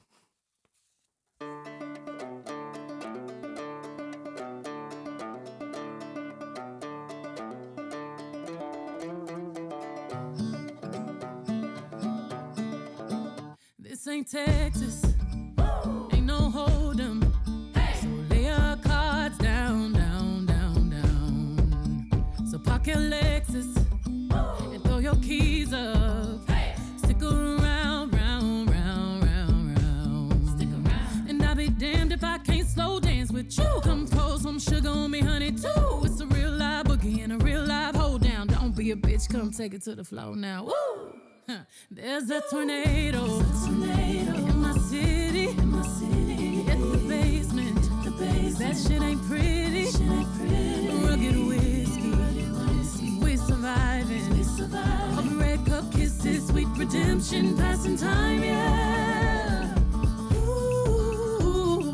[14.15, 15.03] Ain't Texas.
[16.13, 17.21] Ain't no hold'em.
[18.01, 22.47] So lay your cards down, down, down, down.
[22.49, 23.75] So park your Lexus
[24.73, 26.39] and throw your keys up.
[26.97, 30.49] Stick around, round, round, round, round.
[30.49, 31.29] Stick around.
[31.29, 33.81] And I'll be damned if I can't slow dance with you.
[33.83, 36.03] Come pour some sugar on me, honey, too.
[36.03, 38.47] It's a real live boogie and a real live hold down.
[38.47, 40.63] Don't be a bitch, come take it to the floor now.
[40.63, 40.94] Woo!
[41.91, 43.25] There's a tornado,
[43.67, 45.49] in my city.
[45.49, 47.79] In the basement.
[48.57, 49.85] That shit ain't pretty.
[49.85, 50.87] Shit ain't pretty.
[51.05, 53.19] Rugged whiskey.
[53.23, 54.29] We surviving.
[54.31, 55.17] We surviving.
[55.17, 59.75] Of red cup kisses, sweet redemption, passing time, yeah.
[60.33, 61.91] Ooh,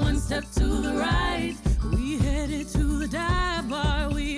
[0.00, 1.54] one step to the right.
[1.92, 4.37] We headed to the dive bar we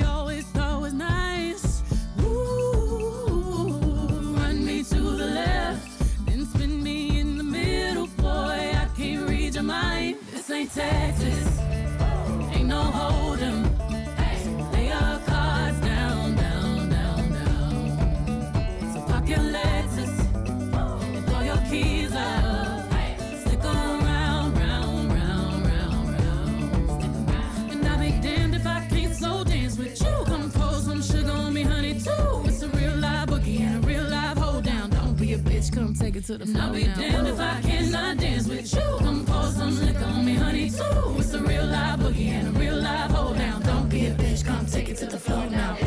[10.73, 11.40] Texas,
[36.21, 36.63] it to the floor.
[36.65, 38.97] I'll be damned if I cannot dance with you.
[38.99, 41.17] Come pour some liquor on me, honey, too.
[41.19, 43.63] It's a real live boogie and a real live hold down.
[43.63, 45.80] Don't be a bitch, come take it to the floor now.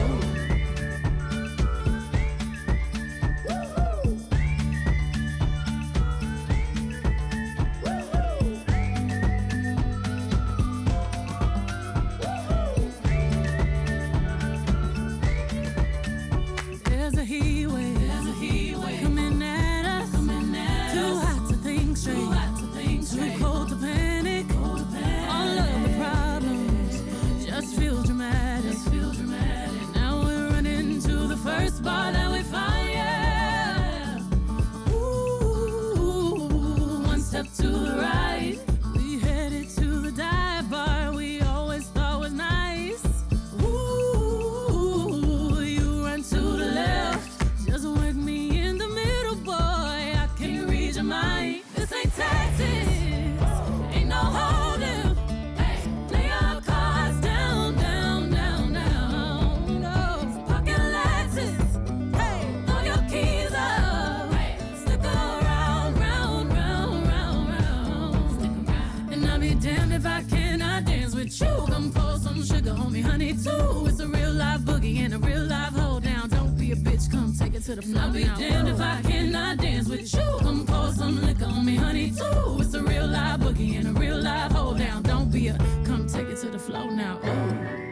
[77.84, 80.38] And I'll be damned if I cannot dance with you.
[80.40, 82.58] Come pour some liquor on me, honey, too.
[82.60, 85.04] It's a real live boogie and a real live hold down.
[85.04, 87.20] Don't be a come take it to the floor now.
[87.26, 87.84] Ooh.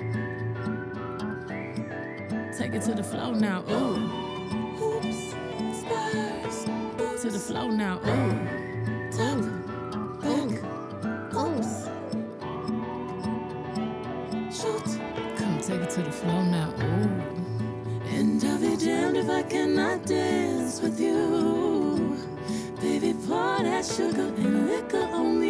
[2.57, 3.63] Take it to the floor now.
[3.69, 3.95] Ooh.
[4.79, 5.33] Hoops,
[5.79, 6.65] spurs,
[7.21, 7.99] to the floor now.
[8.05, 8.60] Ooh.
[23.83, 25.40] Sugar and liquor on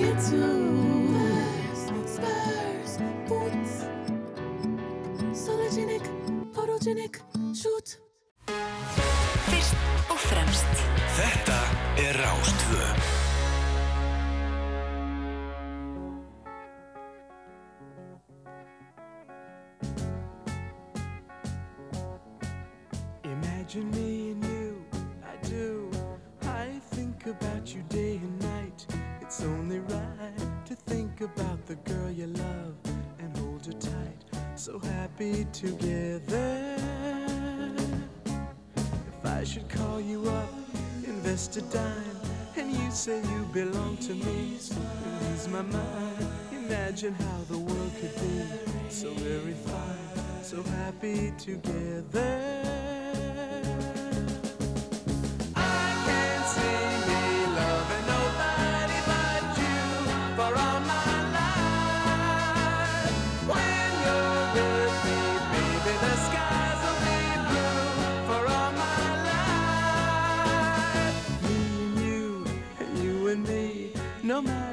[35.61, 36.75] together.
[38.25, 40.49] If I should call you up,
[41.05, 42.19] invest a dime,
[42.57, 44.57] and you say you belong to me,
[45.05, 46.27] and ease my mind.
[46.51, 48.41] Imagine how the world could be
[48.89, 52.90] so very fine, so happy together.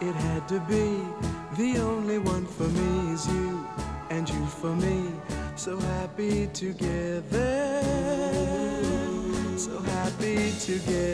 [0.00, 0.98] It had to be.
[1.56, 3.64] The only one for me is you,
[4.10, 5.12] and you for me.
[5.54, 7.80] So happy together.
[9.56, 11.13] So happy together.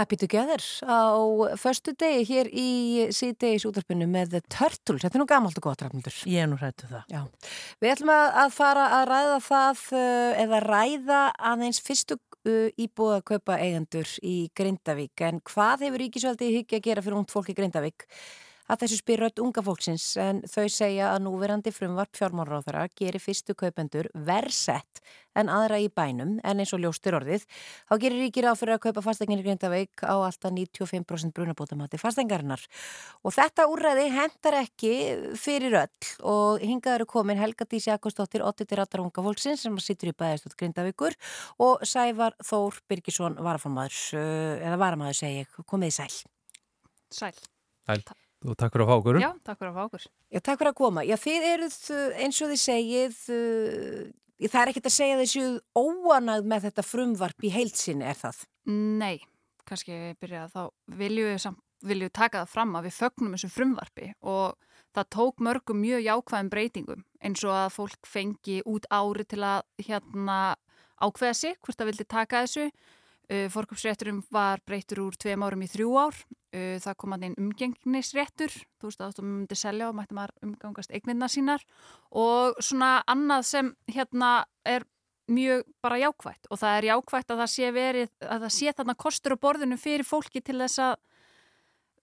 [0.00, 1.12] Happy Together á
[1.60, 2.70] förstu degi hér í
[3.12, 5.04] síðdegis útarpinu með The Turtles.
[5.04, 6.16] Þetta er nú gamalt og gott, Rafnildur.
[6.30, 7.02] Ég er nú hrættu það.
[7.12, 7.20] Já.
[7.84, 11.20] Við ætlum að, að fara að ræða það uh, eða ræða
[11.52, 15.26] aðeins fyrstu uh, íbúða að kaupa eigendur í Grindavík.
[15.28, 18.08] En hvað hefur Ríkisvaldi hyggja að gera fyrir ungt fólk í Grindavík?
[18.70, 23.56] Að þessu spyr rödd unga fólksins en þau segja að núverandi frumvarp fjármálráðara gerir fyrstu
[23.58, 25.00] kaupendur versett
[25.34, 27.46] en aðra í bænum en eins og ljóstur orðið.
[27.90, 32.62] Þá gerir ríkir á fyrir að kaupa fastegnir í Grindavík á alltaf 95% brunabótamati fastengarinnar.
[33.26, 34.94] Og þetta úrræði hendar ekki
[35.40, 40.12] fyrir öll og hingað eru komin Helga Dísi Akostóttir, 80 rattar unga fólksins sem sittur
[40.12, 41.18] í bæðistótt Grindavíkur
[41.58, 44.00] og Sævar Þór Birgisson varaformaður,
[44.62, 46.10] eða varamaður segi ég, komið í sæl.
[47.10, 47.34] Sæl.
[47.90, 48.02] Sæl,
[48.46, 49.20] og takk fyrir að fá okkur.
[49.20, 50.06] Já, takk fyrir að fá okkur.
[50.30, 51.04] Já, takk fyrir að koma.
[51.06, 55.44] Já, þið eruð uh, eins og þið segið, uh, það er ekkert að segja þessu
[55.76, 58.40] óanað með þetta frumvarp í heilsinni, er það?
[58.70, 59.20] Nei,
[59.68, 60.62] kannski við byrja þá
[61.00, 65.12] viljum við, samt, viljum við taka það fram að við fögnum þessu frumvarpi og það
[65.16, 70.38] tók mörgum mjög jákvæðum breytingum eins og að fólk fengi út ári til að hérna
[71.00, 72.70] ákveða sig hvort það vildi taka þessu.
[73.30, 76.16] Uh, Forkupsrétturum var breytur úr tveim árum í þrjú ár.
[76.50, 80.48] Uh, það kom að einn umgengnisréttur, þú veist að þú myndi selja og mætti maður
[80.48, 81.62] umgangast eignirna sínar.
[82.10, 84.32] Og svona annað sem hérna
[84.66, 84.86] er
[85.30, 86.50] mjög bara jákvætt.
[86.50, 89.78] Og það er jákvætt að það sé verið, að það sé þarna kostur á borðinu
[89.78, 90.96] fyrir fólki til þess að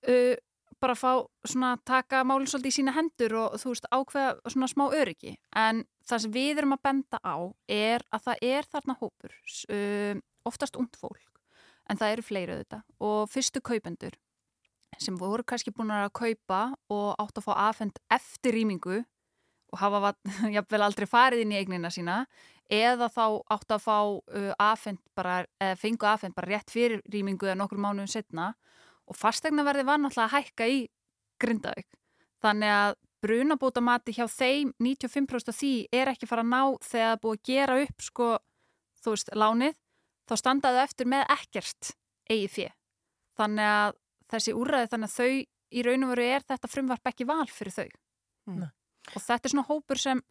[0.07, 0.35] uh,
[0.79, 1.11] bara fá
[1.47, 5.35] svona taka málinn svolítið í sína hendur og þú veist ákveða svona smá öryggi.
[5.57, 7.37] En það sem við erum að benda á
[7.67, 9.33] er að það er þarna hópur
[9.73, 11.23] uh, oftast und fólk
[11.88, 12.88] en það eru fleiri auðvitað.
[13.03, 14.17] Og fyrstu kaupendur
[14.97, 16.62] sem voru kannski búin að kaupa
[16.93, 19.01] og átt að fá afhend eftir rýmingu
[19.71, 20.13] og hafa
[20.55, 22.21] jafnvel aldrei farið inn í eignina sína
[22.73, 27.47] eða þá átt að fá uh, afhend bara, eða fengu afhend bara rétt fyrir rýmingu
[27.47, 28.53] eða nokkur mánuðum setna
[29.07, 30.79] og fastegnaverði var náttúrulega að hækka í
[31.39, 31.88] Grindavík.
[32.43, 37.21] Þannig að brunabótamati hjá þeim 95% af því er ekki fara að ná þegar það
[37.23, 38.27] búið að gera upp sko,
[39.03, 39.77] þú veist, lánið,
[40.27, 41.91] þá standaðu eftir með ekkert
[42.29, 42.69] eigið fjö.
[43.37, 43.97] Þannig að
[44.33, 45.29] þessi úrræði þannig að þau
[45.67, 47.89] í raun og veru er þetta frumvarp ekki val fyrir þau.
[48.57, 48.69] Nei.
[49.13, 50.23] Og þetta er svona hópur sem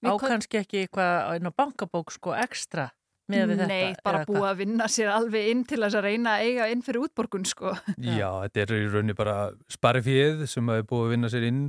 [0.00, 2.88] Á við kannski ekki eitthvað inn á bankabók sko ekstra
[3.30, 3.68] með við þetta.
[3.70, 6.84] Nei, bara búið að vinna sér alveg inn til þess að reyna að eiga inn
[6.84, 7.74] fyrir útborgun sko.
[8.00, 9.36] Já, þetta er í rauninni bara
[9.70, 11.64] sparifíð sem hefur búið að vinna sér inn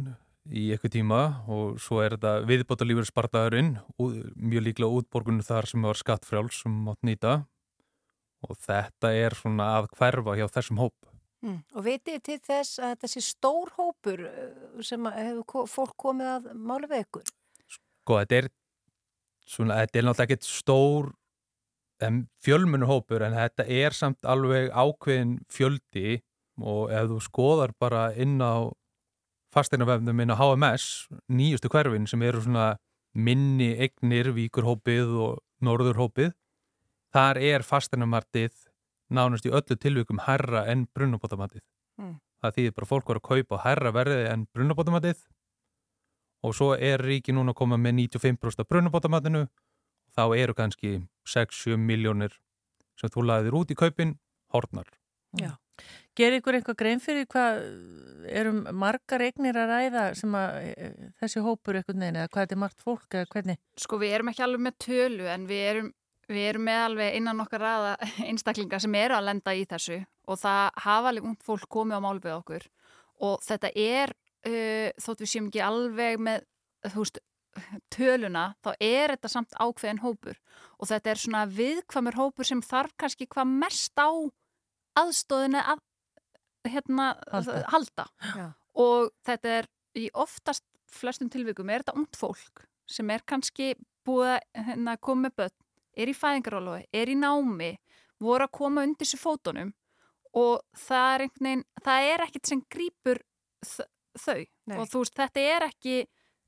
[0.49, 5.85] í eitthvað tíma og svo er þetta viðbóta lífur spartaðurinn, mjög líklega útborgun þar sem
[5.85, 7.43] var skattfrjáls sem mátt nýta
[8.47, 10.97] og þetta er svona að hverfa hjá þessum hóp.
[11.41, 11.59] Mm.
[11.73, 16.89] Og þið til þess að þessi stór hópur uh, sem hefur fólk komið að máli
[16.91, 17.31] við ykkur?
[17.71, 18.51] Sko, þetta er
[19.49, 21.11] svona, þetta er náttúrulega ekkert stór
[22.41, 26.21] fjölmunur hópur en þetta er samt alveg ákveðin fjöldi
[26.61, 28.69] og ef þú skoðar bara inn á
[29.51, 32.75] fasteinavefnum inn á HMS, nýjustu hverfin sem eru svona
[33.13, 36.31] minni eignir, víkurhópið og norðurhópið,
[37.13, 38.53] þar er fasteinamartið
[39.11, 41.63] nánast í öllu tilvikum herra en brunnabótamatið.
[41.99, 42.17] Mm.
[42.41, 45.25] Það þýðir bara fólk var að kaupa herra verðið en brunnabótamatið
[46.41, 49.45] og svo er ríki núna að koma með 95% af brunabótamatinu
[50.15, 50.95] þá eru kannski
[51.27, 52.33] 6-7 miljónir
[52.99, 54.15] sem þú laðir út í kaupin
[54.53, 54.89] hortnar.
[55.37, 55.55] Já.
[56.17, 57.61] Gerir ykkur eitthvað grein fyrir hvað
[58.27, 60.89] erum margar eignir að ræða sem að e,
[61.21, 63.61] þessi hópur einhvern veginn eða hvað þetta er margt fólk eða hvernig?
[63.79, 65.89] Sko við erum ekki alveg með tölu en við erum,
[66.29, 67.95] við erum með alveg innan okkar raða
[68.29, 72.05] einstaklingar sem eru að lenda í þessu og það hafa alveg ungd fólk komið á
[72.05, 72.69] mál við okkur
[73.21, 74.13] og þetta er,
[74.47, 76.47] uh, þótt við séum ekki alveg með,
[76.87, 77.21] þú veist,
[77.91, 80.37] töluna, þá er þetta samt ákveðin hópur
[80.79, 84.09] og þetta er svona viðkvamur hópur sem þarf kannski hvað mest á
[85.01, 85.81] aðstóðinu að
[86.69, 87.61] hérna, Halda.
[87.73, 88.05] halda.
[88.79, 93.73] Og þetta er í oftast flestum tilvikum er þetta ungt fólk sem er kannski
[94.07, 95.57] búið að hérna, koma með börn,
[95.97, 97.71] er í fæðingarólofi, er í námi,
[98.21, 99.73] voru að koma undir sér fótunum
[100.37, 103.19] og það er einhvern veginn, það er ekkert sem grýpur
[103.65, 104.77] þau Nei.
[104.77, 105.95] og þú veist, þetta er ekki,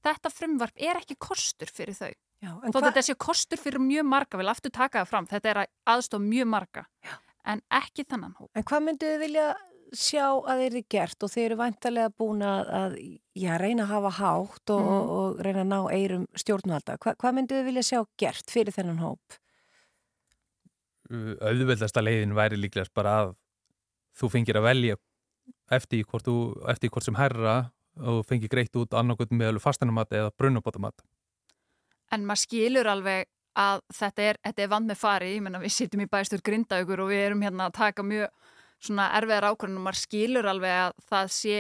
[0.04, 2.12] þetta frumvarp er ekki kostur fyrir þau.
[2.44, 5.50] Já, Þó hva- þetta sé kostur fyrir mjög marga, vil aftur taka það fram, þetta
[5.54, 7.14] er að aðstofa mjög marga, Já.
[7.46, 8.50] en ekki þannan hóp.
[8.56, 9.46] En hvað myndu þið vilja
[9.94, 12.96] sjá að þeir eru gert og þeir eru vantarlega búin að, að
[13.38, 14.94] já, reyna að hafa hátt og, Mhm.
[14.94, 16.98] og, og reyna að ná eirum stjórnvalda?
[16.98, 19.38] Hva, hvað myndu þið vilja sjá gert fyrir þennan hóp?
[21.12, 23.34] Uh, Auðveldasta leiðin væri líklegast bara að
[24.18, 24.96] þú fengir að velja
[25.74, 26.36] eftir hvort, þú,
[26.72, 27.56] eftir hvort sem herra
[28.00, 31.04] og þú fengir greitt út annarkot með fasteinamat eða brunabótamat.
[32.14, 33.28] En maður skilur alveg
[33.60, 37.04] að þetta er, þetta er vand með fari, ég menna við sittum í bæstur grindaugur
[37.04, 38.32] og við erum hérna að taka mjög
[38.84, 41.58] svona erfiðar ákvörðunum, maður skilur alveg að það sé,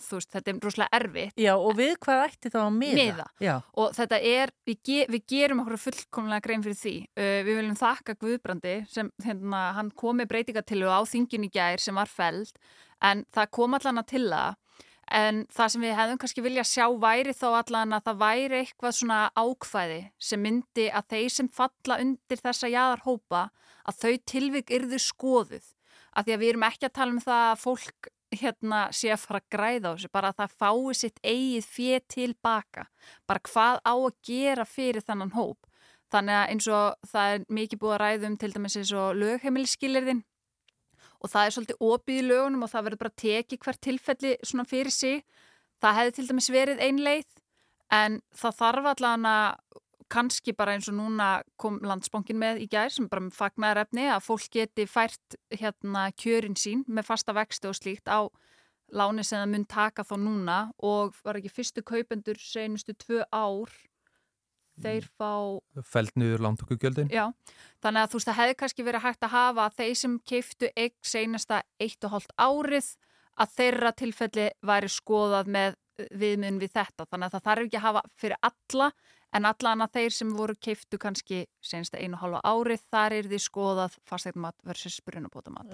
[0.00, 1.42] þú veist, þetta er rosalega erfitt.
[1.44, 2.96] Já, og við hvað ætti þá að miða?
[3.00, 3.26] Miða.
[3.44, 6.94] Já, Og þetta er, við, ge, við gerum okkur fullkomlega grein fyrir því.
[7.18, 11.82] Uh, við viljum þakka Guðbrandi sem hérna, hann kom með breytingatilu á þingin í gær
[11.82, 12.56] sem var feld
[13.02, 14.58] en það kom allan að til það
[15.12, 18.96] en það sem við hefðum kannski vilja sjá væri þá allan að það væri eitthvað
[18.96, 20.00] svona ákvæði
[20.30, 23.42] sem myndi að þeir sem falla undir þessa jaðar hópa
[23.88, 25.66] að þau tilvik yrðu skoðuð
[26.12, 29.24] af því að við erum ekki að tala um það að fólk hérna sé að
[29.26, 32.86] fara að græða á þessu, bara að það fái sitt eigið fér tilbaka,
[33.28, 35.68] bara hvað á að gera fyrir þannan hóp.
[36.12, 40.24] Þannig að eins og það er mikið búið að ræðum til dæmis eins og lögheimilisskilirðin
[41.22, 44.66] og það er svolítið opið í lögunum og það verður bara tekið hvert tilfelli svona
[44.68, 45.22] fyrir sig.
[45.80, 47.30] Það hefði til dæmis verið ein leið
[47.92, 49.80] en það þarf allan að
[50.12, 51.28] kannski bara eins og núna
[51.60, 56.58] kom landsbankin með í gær sem bara fagnar efni að fólk geti fært hérna kjörin
[56.58, 58.28] sín með fasta vexti og slíkt á
[58.92, 63.72] láni sem það mun taka þá núna og var ekki fyrstu kaupendur senustu tvö ár
[64.82, 67.12] þeir fá Fælt niður lántökugjöldin.
[67.12, 67.30] Já,
[67.84, 70.70] þannig að þú veist það hefði kannski verið hægt að hafa að þeir sem keiftu
[70.76, 72.92] eign seinasta eitt og hálft árið
[73.40, 75.78] að þeirra tilfelli væri skoðað með
[76.10, 78.88] viðmiðun við þetta þannig að það þarf ekki að hafa fyrir alla
[79.32, 83.28] en allan að þeir sem voru keiftu kannski senasta einu og hálfa árið þar er
[83.30, 85.72] því skoðað fasteignumat versus brunabótamat.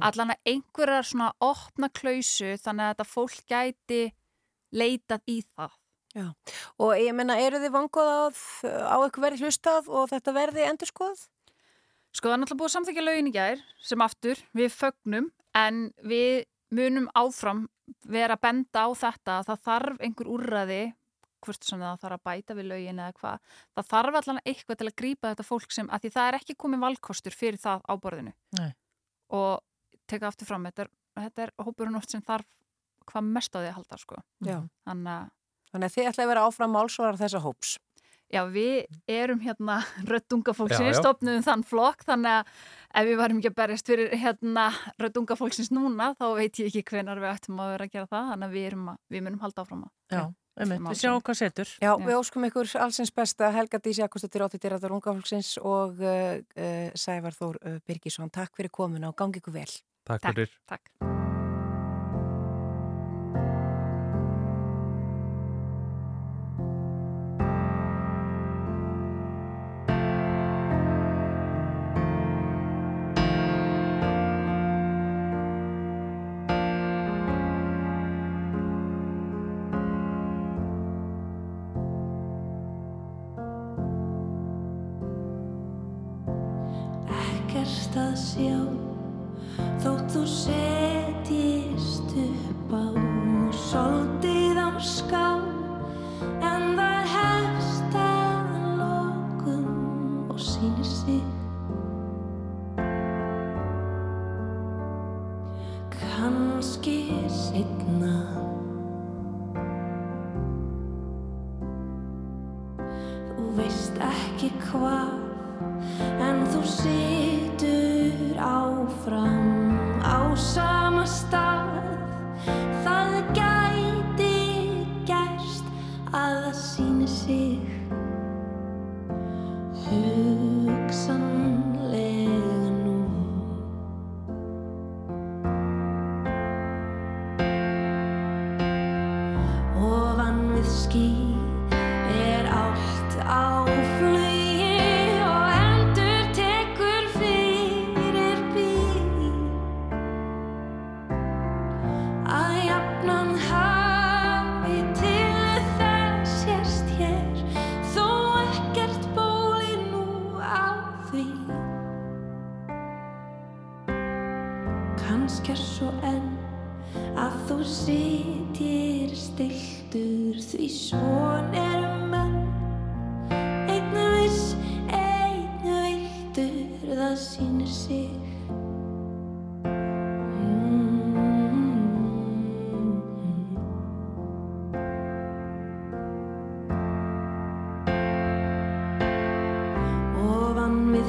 [0.00, 4.02] Allan að einhverjar svona opna klausu þannig að þetta fólk gæti
[4.74, 5.76] leitað í það.
[6.14, 6.28] Já,
[6.78, 8.08] og ég menna, eru þið vangóð
[8.70, 11.24] á, eitthvað verið hlustað og þetta verði endur skoð?
[12.14, 15.80] Sko það er náttúrulega búið að samþykja lögin í gær sem aftur við fögnum en
[16.06, 16.44] við
[16.74, 17.64] munum áfram
[18.06, 20.82] vera að benda á þetta að það þarf einhver úrræði
[21.44, 24.88] hvort sem það þarf að bæta við lögin eða hvað það þarf allan eitthvað til
[24.90, 27.92] að grípa þetta fólk sem að því það er ekki komið valkostur fyrir það á
[28.00, 28.70] borðinu Nei.
[29.36, 29.62] og
[30.10, 32.48] teka aftur fram þetta er, þetta er hópurinn oft sem þarf
[33.04, 34.20] hvað mest á því að halda sko.
[34.44, 34.58] Já.
[34.88, 35.32] þannig
[35.74, 37.72] Þannig að þið ætla að vera áfram málsvarar þessa hóps.
[38.30, 39.80] Já, við erum hérna
[40.10, 42.52] röddungafólksins, stopnum þann flokk, þannig að
[43.00, 44.68] ef við varum ekki að berjast fyrir hérna
[45.02, 48.46] röddungafólksins núna, þá veit ég ekki hvenar við ættum að vera að gera það, þannig
[48.46, 49.92] að við, erum að, við munum halda áfram að.
[50.14, 50.22] Já,
[50.58, 51.72] einmitt, við sjáum hvað setur.
[51.82, 57.36] Já, við óskum ykkur allsins besta Helga Dísi Akostóttir Óttitiraður Ungafólksins og uh, uh, Sævar
[57.36, 58.32] Þór uh, Birgisson.
[58.34, 59.70] Takk fyrir komuna og gangi ykkur vel.
[60.04, 60.58] Takk Takk, fyrir.
[60.70, 61.23] Takk.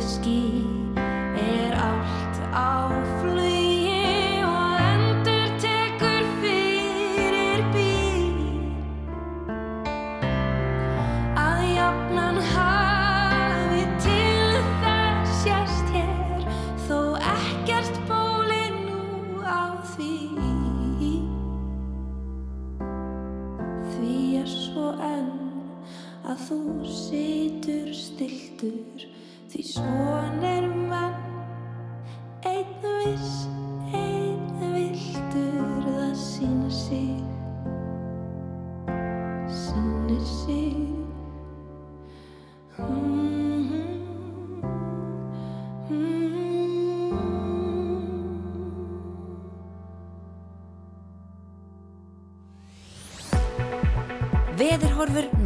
[0.05, 0.74] Ofan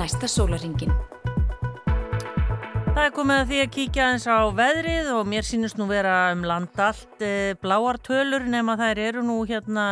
[0.09, 0.89] næsta sólaringin.
[2.95, 6.31] Það er komið að því að kíkja eins á veðrið og mér sínust nú vera
[6.33, 9.85] um land allt e, bláar tölur nema þær eru nú hérna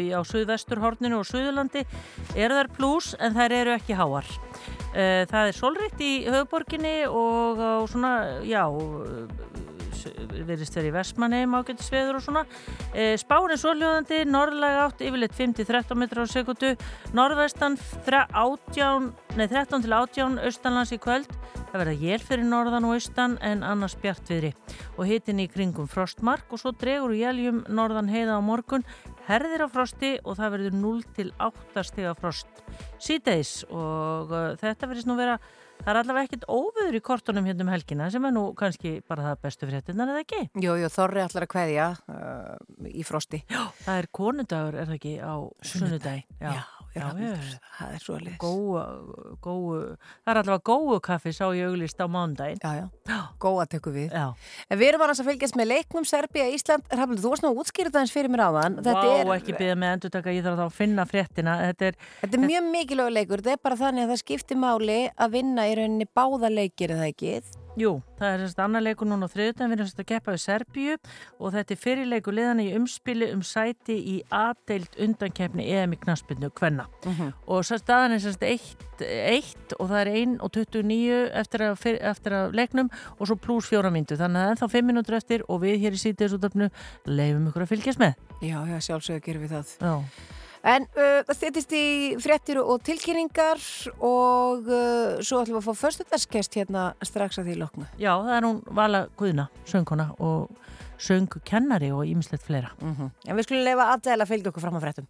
[0.00, 1.84] e, á Suðvesturhorninu og Suðurlandi
[2.32, 4.32] eru þær pluss en þær eru ekki háar.
[4.96, 8.14] E, það er solrikt í höfuborginni og á svona,
[8.48, 8.64] já,
[10.46, 12.44] verðist verið í Vestmanheim ágættis veður og svona.
[12.92, 16.74] E, spáin er svoljóðandi, norðlega átt yfirleitt 5-13 metrar á sekundu,
[17.16, 21.30] norðvestan 18, nei, 13 til 18 austanlands í kvöld.
[21.72, 24.50] Það verða jél fyrir norðan og austan en annars bjartviðri
[24.98, 28.84] og hitin í kringum frostmark og svo dregur jéljum norðan heiða á morgun,
[29.24, 32.60] herðir á frosti og það verður 0 til 8 stiga frost
[33.00, 35.38] síðdeis og uh, þetta verðist nú vera
[35.82, 39.32] Það er allavega ekkert óvöður í kortunum hérna um helgina sem er nú kannski bara
[39.32, 40.42] það bestu fréttinnar eða ekki?
[40.62, 43.42] Jú, jú, Þorri allar að kveðja uh, í frosti.
[43.50, 45.34] Já, það er konundagur, er það ekki, á
[45.72, 46.22] sunnudagi?
[46.38, 46.62] Já, já,
[46.94, 47.06] já,
[47.78, 48.36] það er svo alveg.
[48.42, 49.78] Góu, góu,
[50.22, 52.60] það er allavega góu kaffi sá ég auglist á mándaginn.
[52.62, 54.12] Já, já, góa tekur við.
[54.12, 54.26] Já.
[54.68, 56.86] En við erum annars að fylgjast með leiknum Serbia, Ísland.
[56.92, 58.78] Rafnir, þú varst nú að útskýra það eins fyrir mér áðan.
[58.84, 61.56] Vá, er, ekki byggja með endur taka, ég þarf þá að finna fréttina.
[61.70, 63.42] Þetta er, þetta er mjög mikilvæg leikur.
[63.42, 67.10] Þetta er bara þannig að það skiptir máli að vinna í rauninni báða leikir eða
[67.12, 67.36] ekki.
[67.80, 70.40] Jú, það er semst annar leikur núna á þriðutan, við erum semst að keppa við
[70.42, 70.96] Serbíu
[71.40, 76.50] og þetta er fyrirleiku liðan í umspili um sæti í aðdeilt undankefni EM í knaspinu
[76.52, 77.08] Kvenna Mhm.
[77.08, 77.32] uh -huh.
[77.46, 82.32] og svo staðan er semst 1 og það er 1 og 29 eftir að, eftir
[82.32, 85.80] að leiknum og svo pluss fjóra myndu, þannig að ennþá 5 minútur eftir og við
[85.80, 86.70] hér í sítiðsútöfnu
[87.06, 88.14] leifum ykkur að fylgjast með.
[88.42, 89.66] Já, já, sjálfsögur gerum við það.
[89.80, 90.04] Já.
[90.62, 91.86] En uh, það styrtist í
[92.22, 93.62] fréttir og tilkynningar
[93.98, 97.86] og uh, svo ætlum við að fá förstöldarskest hérna strax að því loknu.
[97.98, 100.52] Já, það er hún Vala Guðna, söngkona og
[101.02, 102.70] söngkennari og ímislegt fleira.
[102.80, 103.10] Mm -hmm.
[103.26, 105.06] En við skulum lefa aðdæla að fylgja okkur fram á fréttum.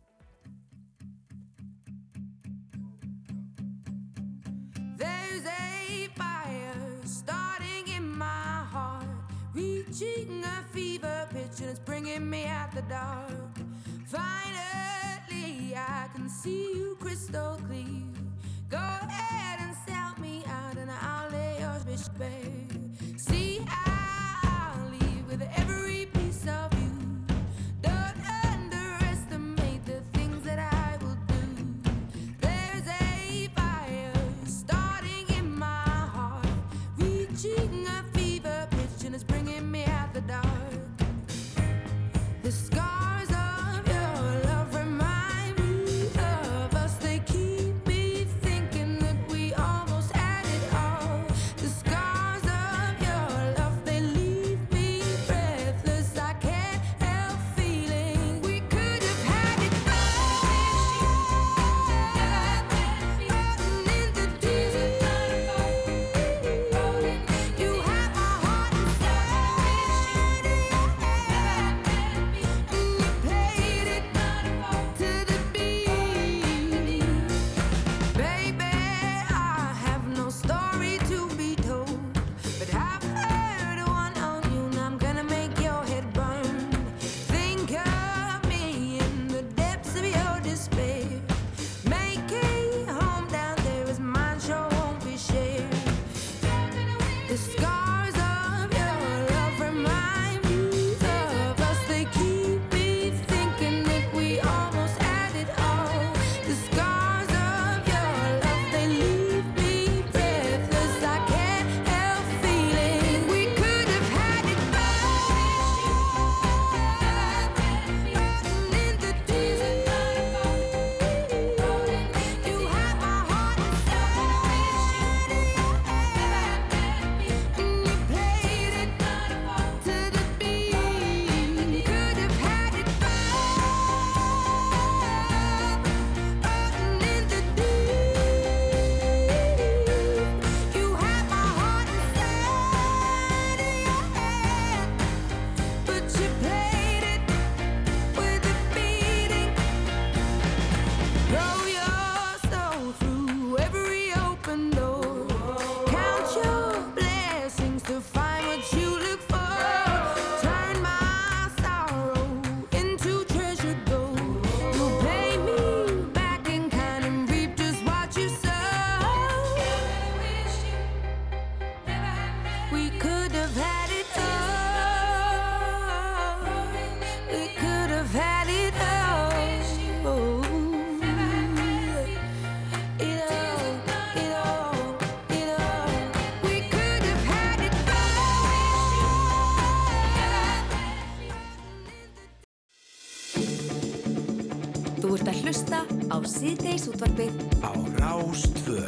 [195.42, 198.82] Að hlusta á síðdeis útvarpið Á Rástvö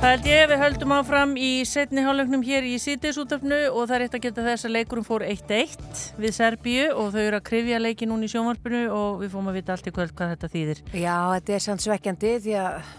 [0.00, 4.04] Það held ég við höldum áfram í setni hálfleiknum hér í sítiðsútöfnu og það er
[4.04, 7.80] eitt að geta þess að leikurum fór 1-1 við Serbíu og þau eru að krifja
[7.80, 10.82] leiki núna í sjónvarpinu og við fórum að vita allt í kvöld hvað þetta þýðir.
[10.92, 12.92] Já, þetta er sann svekkjandi því að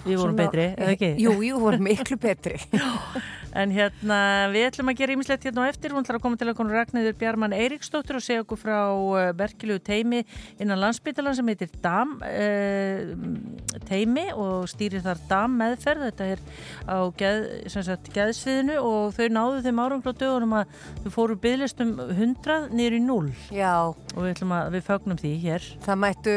[0.00, 1.10] Við vorum betri, eða ekki?
[1.20, 2.56] Jú, jú, vorum miklu betri
[3.58, 4.18] En hérna,
[4.52, 6.74] við ætlum að gera ímislegt hérna á eftir, hún ætlar að koma til að konu
[6.74, 10.20] Ragnæður Bjarmann Eiríksdóttur og segja okkur frá uh, berkilugu teimi
[10.62, 16.44] innan landsbytalan sem heitir DAM uh, teimi og stýrir þar DAM meðferð, þetta er
[16.86, 21.96] á geð, sagt, geðsviðinu og þau náðu þeim árum frá dögunum að þau fóru bygglistum
[22.06, 23.74] 100 niður í 0 Já.
[23.90, 25.68] Og við ætlum að við fögnum því hér.
[25.84, 26.36] Það mættu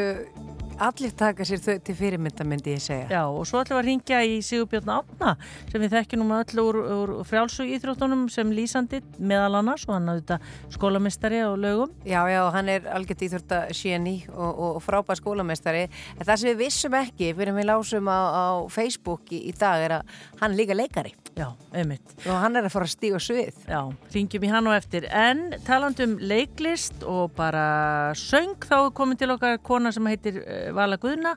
[0.81, 3.07] allir taka sér þau til fyrirmynda myndi ég segja.
[3.11, 5.33] Já, og svo ætlum við að ringja í Sigurbjörn Átna
[5.71, 10.11] sem við þekkjum um öll úr, úr frjálsu íþróttunum sem lýsandi meðal annars og hann
[10.11, 11.93] hafði þetta skólamestari á lögum.
[12.07, 16.51] Já, já, hann er algjört íþrótta séni og, og, og frábær skólamestari en það sem
[16.51, 20.57] við vissum ekki fyrir við lásum á, á Facebook í, í dag er að hann
[20.57, 21.13] líka leikari.
[21.33, 22.11] Já, einmitt.
[22.27, 23.55] Og hann er að fara að stíga svið.
[23.65, 23.79] Já,
[24.13, 25.07] ringjum í hann og eftir.
[25.09, 30.37] En talandum leiklist og bara söng þá er komin til okkar kona sem heitir
[30.75, 31.33] Vala Guðna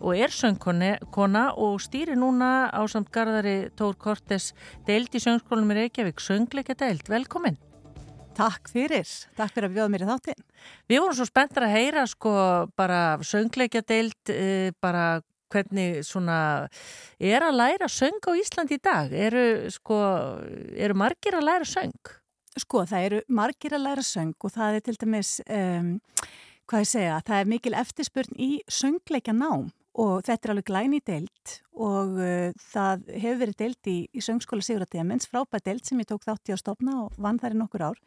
[0.00, 4.52] og er söngkona og stýri núna á samt garðari Tór Kortes
[4.88, 7.56] deild í söngskólanum í Reykjavík söngleika deild, velkomin
[8.36, 10.42] Takk fyrir, takk fyrir að bjóða mér í þáttinn.
[10.92, 12.32] Við vorum svo spenntar að heyra sko
[12.76, 15.06] bara söngleika deild uh, bara
[15.52, 16.38] hvernig svona
[17.16, 19.12] er að læra söng á Íslandi í dag?
[19.12, 19.98] Eru sko,
[20.76, 22.12] eru margir að læra söng?
[22.56, 25.90] Sko, það eru margir að læra söng og það er til dæmis, um,
[26.70, 31.00] hvað ég segja, það er mikil eftirspurn í söngleika nám og þetta er alveg glæni
[31.04, 36.10] deild og uh, það hefur verið deild í, í söngskóla Sigurðardemens, frábæð deild sem ég
[36.10, 38.02] tók þátt í að stopna og vann þar í nokkur ár.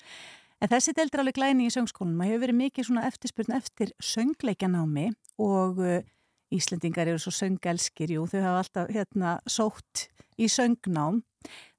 [0.60, 5.10] En þessi deild er alveg glæni í söngskólanum og hefur verið svona eftirspurn eftir söngleikanámi
[5.42, 6.00] og uh,
[6.50, 10.08] Íslendingar eru svo söngelskir, jú, þau hafa alltaf hérna, sótt
[10.42, 11.22] í söngnám.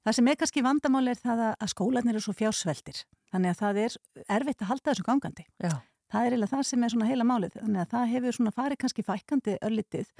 [0.05, 3.01] Það sem er kannski vandamál er það að skólanir eru svo fjársveldir,
[3.33, 3.97] þannig að það er
[4.37, 5.45] erfitt að halda þessu gangandi.
[5.59, 5.75] Já.
[6.11, 8.81] Það er eiginlega það sem er svona heila málið, þannig að það hefur svona farið
[8.83, 10.13] kannski fækandi öllitið,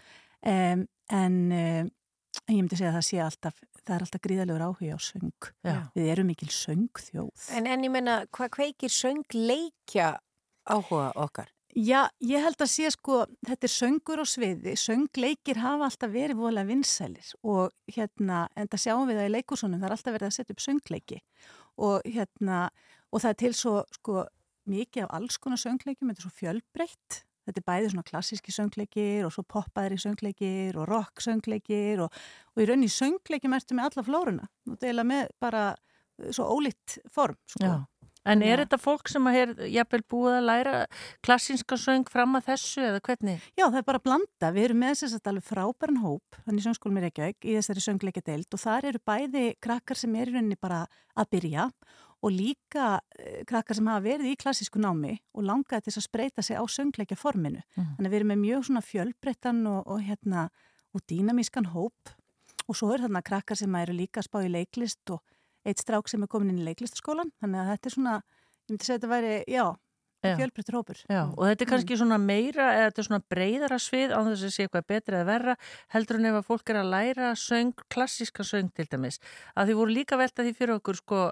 [0.53, 0.85] um,
[1.21, 1.91] en um,
[2.47, 5.49] ég myndi segja að það sé alltaf, það er alltaf gríðalegur áhuga á söng.
[5.67, 5.77] Já.
[5.97, 7.47] Við erum mikil söngþjóð.
[7.57, 10.13] En, en ég menna, hvað kveikir söngleikja
[10.69, 11.51] áhuga okkar?
[11.71, 16.41] Já, ég held að sé sko, þetta er söngur og sviði, söngleikir hafa alltaf verið
[16.41, 20.27] voðalega vinsælir og hérna, en það sjáum við það í leikusunum, það er alltaf verið
[20.27, 21.19] að setja upp söngleiki
[21.87, 22.57] og hérna,
[23.07, 24.25] og það er til svo sko
[24.69, 29.27] mikið af alls konar söngleikjum, þetta er svo fjölbreytt, þetta er bæði svona klassíski söngleikir
[29.27, 32.19] og svo poppaðri söngleikir og rock söngleikir og,
[32.53, 35.71] og í rauninni söngleikjum ertu með alla flóruna, þú deila með bara
[36.29, 37.79] svo ólíkt form, sko.
[38.21, 38.61] En er Já.
[38.61, 40.73] þetta fólk sem að er jafnvel búið að læra
[41.25, 43.47] klassinska söng fram að þessu eða hvernig?
[43.57, 44.51] Já, það er bara að blanda.
[44.53, 47.85] Við erum með þess að alveg frábæran hóp, þannig söngskólum er ekki auk, í þessari
[47.87, 50.83] söngleika deild og þar eru bæði krakkar sem er í rauninni bara
[51.17, 51.67] að byrja
[52.21, 56.45] og líka eh, krakkar sem hafa verið í klassísku námi og langaði til að spreita
[56.45, 57.63] sig á söngleika forminu.
[57.75, 57.95] Mhm.
[57.97, 60.49] Þannig að við erum með mjög svona fjölbreyttan og, og, hérna,
[60.93, 62.13] og dýnamískan hóp
[62.67, 65.21] og svo er þarna krakkar sem eru líka að spá í leiklist og
[65.65, 67.33] eitt strák sem er komin inn í leiklistaskólan.
[67.41, 69.65] Þannig að þetta er svona, ég myndi segja að þetta væri, Já.
[70.21, 71.01] Fjölbreyttur hópur.
[71.09, 74.45] Já, og þetta er kannski svona meira eða þetta er svona breyðara svið á þess
[74.47, 75.55] að sé eitthvað betra eða verra
[75.95, 79.21] heldur en ef að fólk er að læra söng, klassíska söng til dæmis.
[79.55, 81.23] Að því voru líka velta því fyrir okkur sko,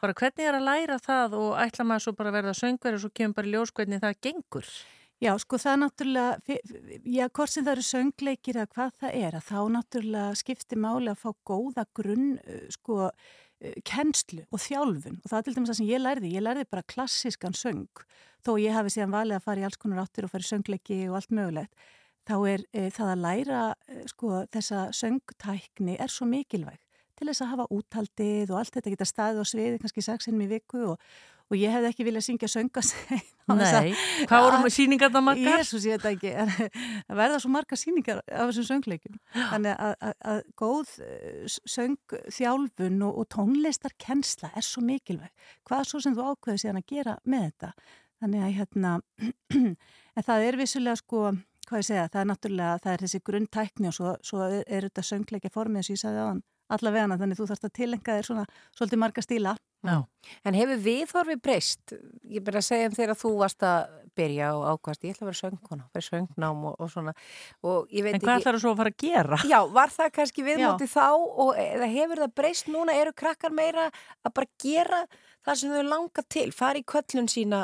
[0.00, 3.04] bara hvernig er að læra það og ætla maður svo bara að verða söngveri og
[3.04, 4.72] svo kemur bara ljós hvernig það gengur.
[5.20, 6.54] Já, sko það er náttúrulega,
[7.04, 11.10] já, hvort sem það eru söngleikir eða hvað það er, að þá náttúrulega skiptir máli
[11.12, 13.10] að fá góða grunn, uh, sko,
[13.86, 15.20] kennslu og þjálfun.
[15.20, 18.04] Og það er til dæmis það sem ég lærði, ég lærði bara klassískan söng,
[18.44, 21.00] þó ég hafi síðan valið að fara í alls konar áttir og fara í söngleiki
[21.08, 21.88] og allt mögulegt,
[22.28, 26.80] þá er uh, það að læra, uh, sko, þessa söngtækni er svo mikilvæg.
[27.20, 30.52] Til þess að hafa úthaldið og allt þetta geta staðið á sviði kannski sexinum í
[30.54, 31.10] viku og,
[31.50, 33.20] og ég hefði ekki viljað syngja söngasegn
[33.58, 33.94] Nei,
[34.28, 35.62] hvað voru með sýningarna margar?
[35.62, 36.68] Jésús, ég veit það ekki,
[37.08, 39.16] það verða svo marga sýningar af þessum söngleikum.
[39.34, 45.48] Þannig að, að, að góð eh, söngþjálfun og, og tónlistarkennsla er svo mikilvæg.
[45.66, 47.72] Hvað svo sem þú ákveður síðan að gera með þetta?
[48.20, 48.94] Þannig að hérna,
[50.20, 51.24] en það er vissulega sko,
[51.66, 54.88] hvað ég segja, það er náttúrulega, það er þessi grunntækni og svo, svo er, er
[54.90, 58.28] þetta söngleikja formið og ég sagði á hann allavega þannig þú þarfst að tilenga þér
[58.28, 58.44] svona
[58.78, 59.56] svolítið marga stíla.
[59.80, 59.96] Já.
[60.44, 61.94] En hefur viðhorfi breyst?
[62.28, 65.30] Ég byrja að segja um þegar þú varst að byrja og ákvæmst, ég ætla að
[65.30, 67.14] vera söngkona, vera söngnám og, og svona.
[67.64, 69.38] Og En hvað ekki- ætlar þú svo að fara að gera?
[69.48, 71.54] Já, var það kannski viðmóti þá og
[71.96, 73.88] hefur það breyst núna, eru krakkar meira
[74.24, 75.00] að bara gera
[75.46, 77.62] það sem þau langa til, fara í köllun sína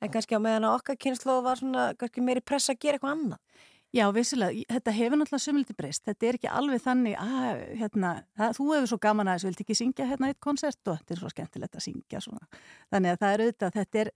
[0.00, 3.40] en kannski á meðan okkar kynslu var svona kannski meiri pressa að gera eitthvað annað?
[3.88, 8.10] Já, vissilega, þetta hefur náttúrulega sömuliti breyst, þetta er ekki alveg þannig að, hérna,
[8.58, 11.20] þú hefur svo gaman að þessu, viltu ekki syngja hérna eitt koncert og þetta er
[11.22, 12.60] svo skemmtilegt að syngja svona.
[12.92, 14.10] Þannig að það er auðvitað, þetta er,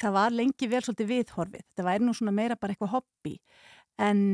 [0.00, 3.34] það var lengi vel svolítið viðhorfið, þetta væri nú svona meira bara eitthvað hobby,
[4.08, 4.24] en,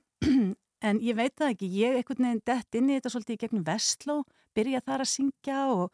[0.90, 3.66] en ég veit það ekki, ég einhvern veginn dett inn í þetta svolítið í gegnum
[3.72, 4.20] Vestló,
[4.52, 5.88] byrja þar að syngja og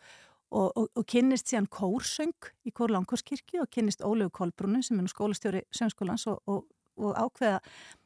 [0.55, 5.03] Og, og, og kynnist síðan kórsöng í Kór Langkorskirkju og kynnist Ólegu Kolbrúnu sem er
[5.03, 6.61] nú skólastjóri söngskólans og, og,
[6.97, 7.61] og ákveða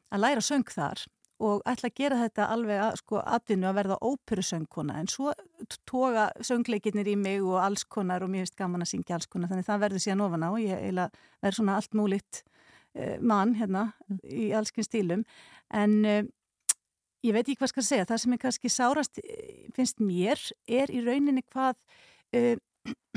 [0.09, 1.05] að læra söng þar
[1.39, 4.97] og ætla að gera þetta alveg að sko atvinnu að verða óperusöngkona.
[4.99, 5.33] En svo
[5.87, 9.53] toga söngleikinnir í mig og alls konar og mér finnst gaman að syngja alls konar
[9.53, 10.49] þannig það verður síðan ofan á.
[10.51, 13.85] Og ég verður svona allt múlitt uh, mann hérna
[14.27, 15.23] í allskinn stílum.
[15.71, 16.23] En uh,
[17.23, 20.91] ég veit ekki hvað skal segja, það sem er kannski sárast eh, finnst mér er
[20.91, 21.79] í rauninni hvað
[22.35, 22.57] uh,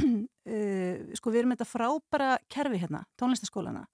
[1.18, 3.86] sko við erum þetta frábara kerfi hérna, tónlistaskólana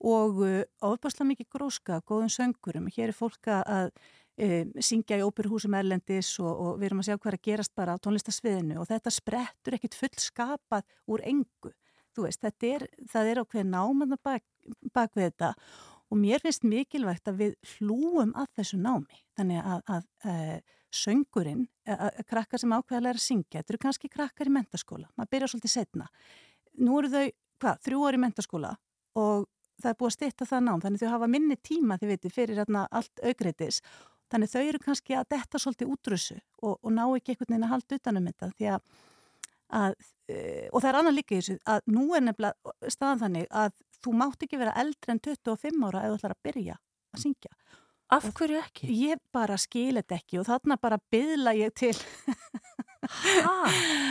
[0.00, 5.76] og uh, ofbáslega mikið gróska, góðum söngurum, hér er fólk að uh, syngja í óperuhúsum
[5.76, 8.90] erlendis og, og við erum að sjá hvað er að gerast bara á tónlistasviðinu og
[8.90, 11.72] þetta sprettur ekkit fullskapað úr engu,
[12.16, 14.44] þú veist, er, það er ákveð náman bak,
[14.94, 15.54] bak við þetta
[16.10, 21.66] og mér finnst mikilvægt að við hlúum að þessu námi, þannig að, að, að söngurinn,
[21.86, 25.32] að, krakkar sem ákveða að læra að syngja, þetta eru kannski krakkar í mentaskóla, maður
[25.36, 26.08] byrja svolítið setna.
[26.82, 27.26] Nú eru þau,
[27.62, 28.72] hvað, þrjú ári í mentaskóla
[29.20, 29.46] og
[29.82, 32.62] það er búið að styrta það nám, þannig þau hafa minni tíma, þið veitir, fyrir
[32.62, 33.80] hérna allt augreitis.
[34.30, 37.72] Þannig þau eru kannski að detta svolítið útrussu og, og ná ekki einhvern veginn að
[37.74, 38.82] halda utanum þetta því að,
[39.80, 43.48] að uh, og það er annað líka í þessu að nú er nefnilega staðan þannig
[43.62, 46.78] að þú mátt ekki vera eldri en 25 ára ef þú ætlar að byrja
[47.10, 47.52] að syngja.
[48.10, 48.90] Af hverju ekki?
[49.06, 51.94] Ég bara skil þetta ekki og þarna bara byðla ég til
[53.10, 53.70] Ha,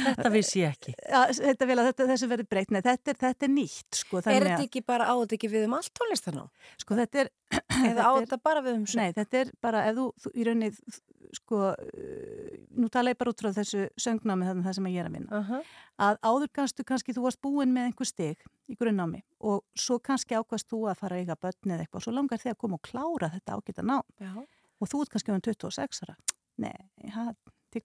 [0.09, 0.93] þetta vissi ég ekki.
[1.07, 4.19] Ja, þetta vil að þetta, þessu verður breytt, nei þetta er, þetta er nýtt sko.
[4.19, 6.45] Er þetta ekki bara á þetta ekki við um allt tónlistan á?
[6.81, 7.31] Sko þetta er...
[7.89, 8.99] Eða á þetta bara við um söng?
[8.99, 10.97] Nei, þetta er bara ef þú, þú í rauninni,
[11.39, 15.09] sko, uh, nú tala ég bara út frá þessu söngnámi þannig það sem ég er
[15.09, 15.39] að vinna.
[15.39, 15.75] Uh -huh.
[16.09, 20.35] Að áður kannstu kannski þú varst búin með einhver stig í grunnnámi og svo kannski
[20.35, 22.75] ákvæmst þú að fara að eiga börn eða eitthvað og svo langar þig að koma
[22.75, 24.05] og klára þetta ágæta nám.
[24.19, 24.35] Já.
[24.79, 26.15] Og þú ert kannski um 26 ára.
[26.59, 26.75] Nei,
[27.09, 27.35] það
[27.71, 27.81] til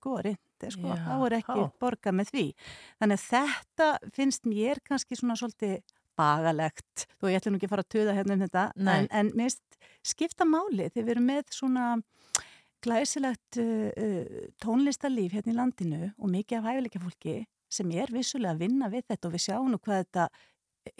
[0.64, 1.68] góri, sko, Já, þá er ekki há.
[1.84, 2.46] borga með því.
[3.02, 5.76] Þannig að þetta finnst mér kannski svona svolítið
[6.14, 8.94] bagalegt, þó ég ætla nú ekki að fara að tuða hérna um þetta, Nei.
[8.94, 11.86] en, en mist skipta máli þegar við erum með svona
[12.84, 17.36] glæsilegt uh, uh, tónlistarlíf hérna í landinu og mikið af hæfileika fólki
[17.72, 20.28] sem er vissulega að vinna við þetta og við sjáum nú hvað þetta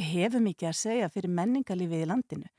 [0.01, 2.51] hefur mikið að segja fyrir menningarlífið í landinu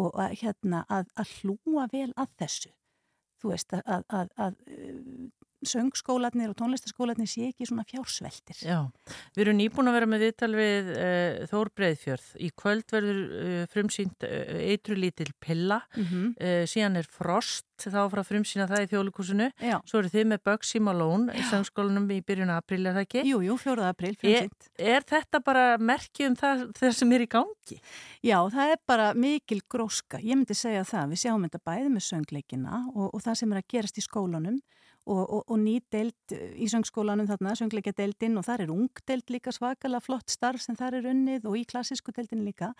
[0.00, 2.72] og að, hérna, að, að hlúa vel að þessu
[3.40, 4.56] þú veist að, að, að, að
[5.66, 8.78] söngskólanir og tónlistaskólanir sé ekki svona fjársveltir Já,
[9.36, 12.28] við erum nýbúin að vera með viðtal við uh, Þór Breiðfjörð.
[12.40, 16.34] Í kvöld verður uh, frumsýnt uh, eitru lítil pilla, Mhm.
[16.40, 19.46] uh, síðan er Frost, þá frá frumsýna það í þjóðlíkusinu.
[19.88, 23.22] Svo eru þið með Bugsy Malone í söngskólanum í byrjun april, er það ekki?
[23.30, 23.86] Jú, jú, 4.
[23.88, 24.68] april, Er, frumsýnt.
[24.76, 27.78] er þetta bara merki um það, það sem er í gangi?
[28.22, 30.20] Já, það er bara mikil gróska.
[30.20, 31.08] Ég myndi segja það.
[31.14, 34.60] Við sjáum þetta bæði með söngleikina og, og það sem er að gerast í skólanum
[35.10, 39.32] og, og, og ný deild í söngskólanum þarna, söngleikja deildin og þar er ung deild
[39.32, 42.72] líka svakalega flott starf sem þar er unnið og í klassísku deildin líka.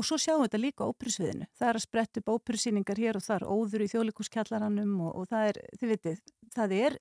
[0.00, 1.46] Og svo sjáum við þetta líka á óperusviðinu.
[1.58, 5.48] Það er að spretta upp óperusýningar hér og þar, óður í þjóðleikuskjallaranum og, og það
[5.50, 6.22] er, þið vitið,
[6.56, 6.98] það er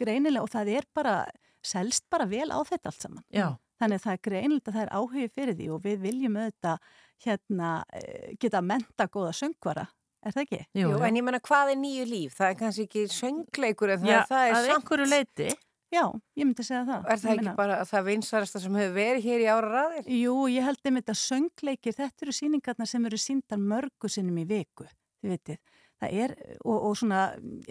[0.00, 1.16] greinilega og það er bara,
[1.60, 3.26] selst bara vel á þetta allt saman.
[3.34, 3.50] Já.
[3.80, 6.90] Þannig að það er greinilegt að það er áhugi fyrir því og við viljum auðvitað
[7.24, 9.86] hérna, eh, geta menta góða söngvara,
[10.26, 10.60] er það ekki?
[10.82, 12.36] Jú, en ég menna hvað er nýju líf?
[12.38, 14.76] Það er kannski ekki söngleikur en það, Já, það er að samt...
[14.76, 15.50] einhverju leiti.
[15.90, 16.04] Já,
[16.38, 17.06] ég myndi segja það.
[17.10, 20.04] Er það ekki meina- bara það vinsarasta sem hefur verið hér í ára raðir?
[20.20, 24.44] Jú, ég held um þetta söngleikir, þetta eru síningarnar sem eru síndar mörgu sinnum í
[24.46, 24.86] viku,
[25.24, 25.58] þið vitið.
[26.00, 27.24] Það er, og, og svona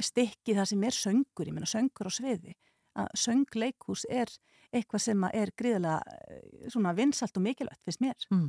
[0.04, 2.58] stikki það sem er söngur, ég meina söngur á sviði.
[3.00, 4.28] Að söngleikús er
[4.76, 8.28] eitthvað sem að er gríðilega eh, svona vinsalt og mikilvægt, finnst mér.
[8.34, 8.48] Mm.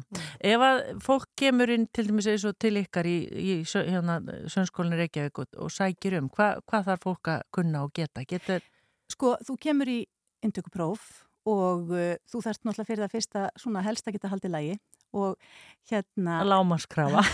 [0.52, 4.20] Ef að fólk kemur inn til dæmis eins og til ykkar í, í hérna,
[4.52, 8.24] söngskólinni Reykjavík og, og sækir um, hva, hvað þarf fólk að kunna og geta?
[8.28, 8.64] Getur...
[9.10, 10.00] Sko, þú kemur í
[10.44, 11.08] inntökupróf
[11.50, 14.80] og uh, þú þarft náttúrulega fyrir það fyrsta svona helst að geta haldið lægi
[15.16, 15.36] og
[15.90, 16.44] hérna...
[16.44, 17.24] Lámaskrafa.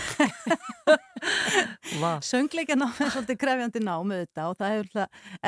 [2.21, 4.89] Söngleika nám er svolítið krefjandi nám auðvitað og það hefur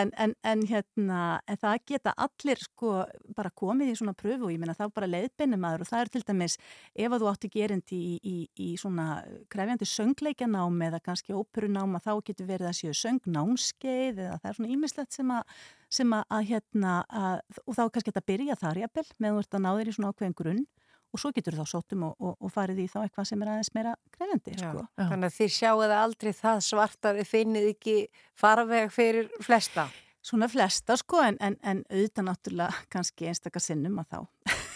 [0.02, 1.20] en, en, en hérna,
[1.50, 2.94] en það geta allir sko
[3.38, 6.04] bara komið í svona pröfu og ég meina það er bara leiðbeinni maður og það
[6.04, 6.58] er til dæmis
[6.96, 9.08] ef að þú átti gerindi í, í, í svona
[9.52, 14.50] krefjandi söngleika nám eða kannski óperunám að þá getur verið að séu söngnámskeið eða það
[14.52, 15.56] er svona ímislegt sem að
[15.90, 19.56] sem að, að hérna, að, og þá kannski þetta byrja þar jafnvel, meðan þú ert
[19.58, 20.66] að ná þér í svona ákveðin grunn
[21.10, 23.72] og svo getur þá sóttum og, og, og farið í þá eitthvað sem er aðeins
[23.76, 24.84] meira krefendi sko.
[25.00, 27.98] Þannig að þið sjáu það aldrei það svart að þið finnið ekki
[28.38, 29.88] farveg fyrir flesta.
[30.30, 34.20] Svona flesta sko en, en, en auðvitað náttúrulega kannski einstakar sinnum að þá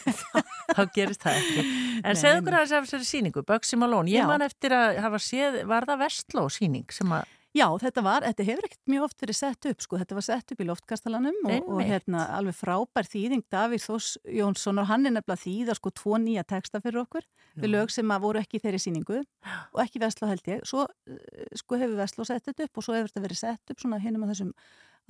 [0.76, 1.64] þá gerist það ekki.
[2.04, 4.12] En segðu okkur aðeins af þessari síningu, Bugsy Malone.
[4.12, 4.30] Ég Já.
[4.30, 8.46] man eftir að hafa séð, var það Vestló síning sem að, Já, þetta var, þetta
[8.48, 11.68] hefur ekkert mjög oft verið sett upp sko, þetta var sett upp í loftkastalanum og,
[11.76, 14.08] og hérna alveg frábær þýðing Davíð Þós
[14.40, 17.28] Jónsson og hann er nefnilega þýða sko tvo nýja texta fyrir okkur
[17.62, 20.88] við lög sem að voru ekki í þeirri síningu og ekki Vestló held ég, svo
[21.06, 24.02] eh, sko hefur Vestló sett þetta upp og svo hefur þetta verið sett upp svona
[24.02, 24.52] hinnum að þessum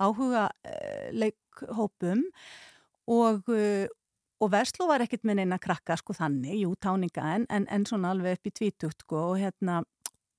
[0.04, 2.24] áhuga uh, leikhópum.
[3.14, 3.86] Og uh,
[4.42, 8.10] Og Vestló var ekkert með neina krakka sko þannig, jú, táninga en, en, en svona
[8.12, 9.78] alveg upp í tvítugt sko og hérna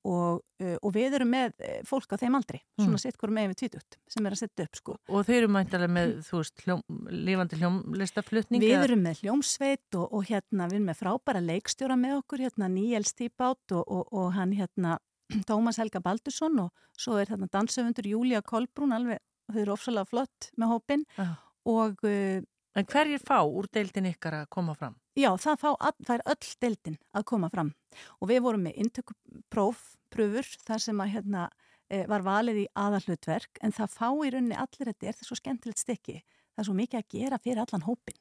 [0.05, 3.01] og, uh, og við erum með eh, fólk á þeim aldri, svona Mm.
[3.01, 4.95] sitt hverju með við tvítugt sem er að setja upp sko.
[5.09, 6.83] og þau eru mæntalega með, þú veist, hljóm,
[7.25, 8.61] lífandi hljómlistaflutning.
[8.61, 12.69] Við erum með hljómsveit og, og hérna við erum með frábæra leikstjóra með okkur, hérna
[12.71, 14.97] Níels Tíbát og, og, og hann hérna
[15.49, 19.19] Tómas Helga Baldursson og svo er þarna dansöfundur Júlía Kolbrún alveg,
[19.51, 21.31] þau eru ofsalega flott með hópin Já.
[21.65, 22.43] og uh,
[22.75, 24.95] En hverjir fá úr deildin ykkar að koma fram?
[25.15, 25.69] Já, það, fá,
[26.03, 27.71] það er öll deildin að koma fram
[28.19, 31.47] og við vorum með inntökupróf, pröfur, þar sem að hérna
[31.87, 35.39] e, var valið í aðalhlutverk en það fá í rauninni allir þetta er það svo
[35.39, 38.19] skemmtilegt stykki, það er svo mikið að gera fyrir allan hópin.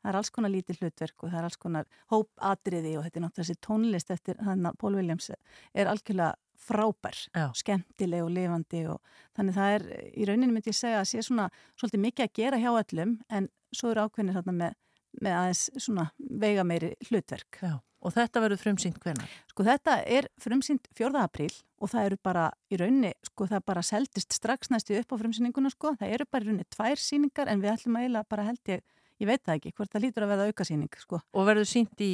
[0.00, 3.24] Það er alls konar lítið hlutverk og það er alls konar hópatriði og þetta er
[3.26, 7.50] náttúrulega þessi tónlist eftir hann að Pól Williams er algjörlega frábær, Já.
[7.56, 9.00] skemmtileg og lifandi og
[9.36, 11.48] þannig það er í rauninni myndi ég segja að sé svona
[11.80, 14.76] svolítið mikið að gera hjá öllum en svo eru ákveðnir þarna með,
[15.20, 17.60] með aðeins svona veiga meiri hlutverk.
[17.62, 17.78] Já.
[18.00, 19.32] Og þetta verður frumsýnt hvenar?
[19.50, 21.10] Sko þetta er frumsýnt 4.
[21.20, 21.50] apríl
[21.80, 25.72] og það eru bara í rauninni, sko það bara seldist strax næstu upp á frumsýninguna
[25.72, 28.72] sko, það eru bara í rauninni tvær síningar en við ætlum að eiginlega bara held
[28.72, 28.82] ég,
[29.20, 31.20] ég veit það ekki, hvort það lítur að verða aukasýning sko.
[31.36, 32.12] Og verður sínt í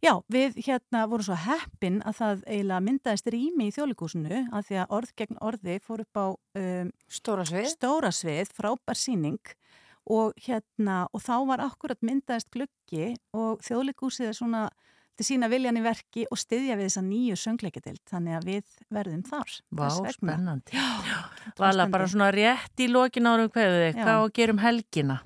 [0.00, 4.78] Já, við hérna vorum svo heppin að það eiginlega myndaðist rými í þjólikúsinu að því
[4.82, 9.52] að orð gegn orði fór upp á um, stóra svið, stóra svið frábær síning
[10.06, 14.66] og hérna og þá var akkurat myndaðist gluggi og þjólikúsið er svona
[15.16, 19.22] til sína viljan í verki og styðja við þessa nýju söngleikadild þannig að við verðum
[19.24, 19.54] þar.
[19.72, 20.82] Vá, spennandi.
[21.56, 25.18] Vala, bara svona rétt í lokin árum hverðu þig, hvað á að gera um helgina?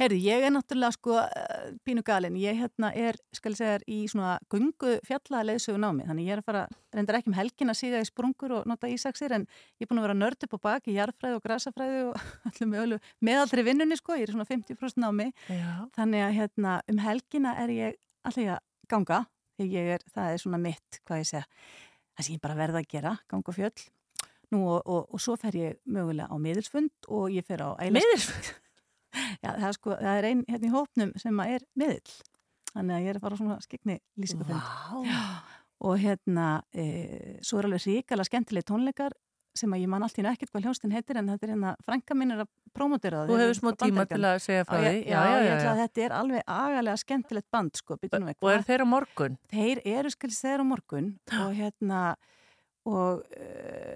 [0.00, 3.84] Herðu, ég er náttúrulega sko eh, pínu galinn, ég hérna er, skal ég segja, þér,
[3.92, 6.64] í svona gungu fjallaleðsögu námi, þannig ég er að fara,
[6.96, 9.46] reyndar ekki um helgin að síga í sprungur og nota ísaksir, en
[9.80, 13.12] ég er búin að vera nörd upp á baki, jarðfræði og grasafræði og allum möguleg
[13.24, 15.70] meðaldri vinnunni sko, ég er í svona 50% námi, Já.
[15.96, 18.60] þannig að hérna um helgina er ég alltaf að
[18.92, 19.24] ganga,
[19.58, 21.48] því ég er, það er svona mitt, hvað ég segja,
[22.12, 23.90] það sem ég bara verða að gera, ganga á fjöll,
[24.52, 28.52] nú og, og, og svo fer ég mögulega á miðilsfund og ég fer á Miðilsfund?
[29.42, 32.14] Já, það er, sko, það er einn hérna í hópnum sem er miðill.
[32.72, 34.56] Þannig að ég er að fara á svona skikni lýsingafund.
[35.04, 35.58] Vá.
[35.82, 36.84] Og hérna, e,
[37.42, 39.12] svo er alveg ríkala skemmtileg tónleikar
[39.58, 42.14] sem að ég man allt í ekkert hvað hljóstin heitir en þetta er hérna, frænka
[42.16, 43.28] mín er að prómotera það.
[43.28, 44.92] Þú Þeir hefur smá tíma til að segja frá Já, því.
[45.02, 47.96] ég- Já, ég ætla að þetta er alveg agalega skemmtilegt band, sko.
[48.00, 49.36] býtum við, Og er þeir á morgun?
[49.52, 52.00] Þeir eru, ég segja, á morgun og hérna,
[52.88, 53.22] og...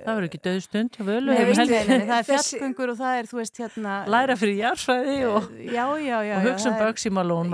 [0.07, 1.33] Það verður ekki döðstund hjá völu.
[1.35, 1.87] Nei, veistu, helgina.
[1.91, 3.95] nei, nei, það er fjallgöngur og það er, þú veist, hérna...
[4.15, 6.35] Læra fyrir jarðfræði og, Já, já, já.
[6.37, 6.83] og hugsa um er-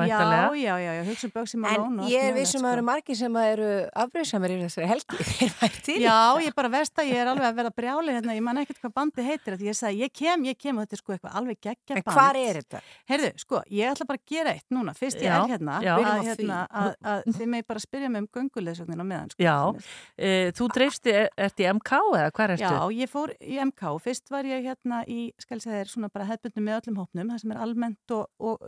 [0.03, 0.43] mæntalega.
[0.43, 2.76] Já, já, já, já, hugsa um Bugsy Malone En og ég er vissum að það
[2.76, 3.70] eru margir sem að eru
[4.05, 5.97] afbreyðsamir í þessari helgi.
[6.03, 8.83] Já, ég bara veist að ég er alveg að vera brjáli hérna, ég man ekkert
[8.85, 11.41] hvað bandi heitir því ég sagði, ég kem, ég kem og þetta er sko eitthvað
[11.41, 12.16] alveg geggja En band.
[12.18, 12.83] hvar er þetta?
[13.09, 16.61] Heyrðu, sko, ég ætla bara að gera eitt núna, fyrst ég er hérna, að, hérna
[16.68, 19.05] að, þið með bara spyrja mig um gönguleðsögnin
[21.23, 22.64] er- þú er, ert í MK eða hvað ertu?
[22.64, 26.11] Já, ég fór í MK, fyrst var ég hérna í, skal ég segja þér, svona
[26.12, 28.59] bara hefðbundum með öllum hópnum, það sem er almennt og, og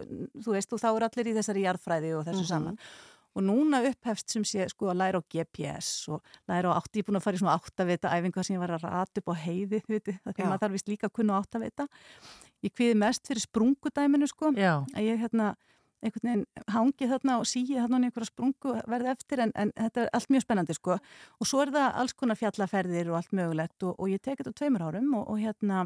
[0.45, 2.53] þú veist, og þá er allir í þessari jarðfræði og þessu Mhm.
[2.53, 2.79] saman.
[3.35, 7.03] Og núna upphefst sem sé sko að læra á GPS og læra á átt, ég
[7.03, 9.35] er búin að fara í svona áttavita æfingu sem ég var að rata upp á
[9.35, 10.47] heiði, viti, það því Já.
[10.49, 11.89] maður þarf vist líka að kunna áttavita.
[12.63, 15.57] Ég kviði mest fyrir sprungudæminu sko, Já, að ég hérna
[16.05, 20.05] einhvern veginn hangi þarna og síi þarna í einhverja sprungu verði eftir en, en þetta
[20.05, 23.87] er allt mjög spennandi sko og svo er það alls konar fjallaferðir og allt mögulegt
[23.89, 25.85] og, og ég tek þetta tveimur árum og, og hérna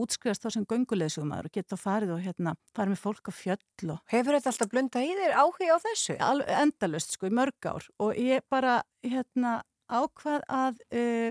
[0.00, 4.12] útskrifast þá sem gönguleðsumæður og geta farið og hérna farið með fólk á fjöll og
[4.12, 6.16] Hefur þetta alltaf blunda í þér áhuga á þessu?
[6.60, 9.60] endalust sko í mörg ár og ég bara hérna
[9.90, 11.30] ákvað að uh,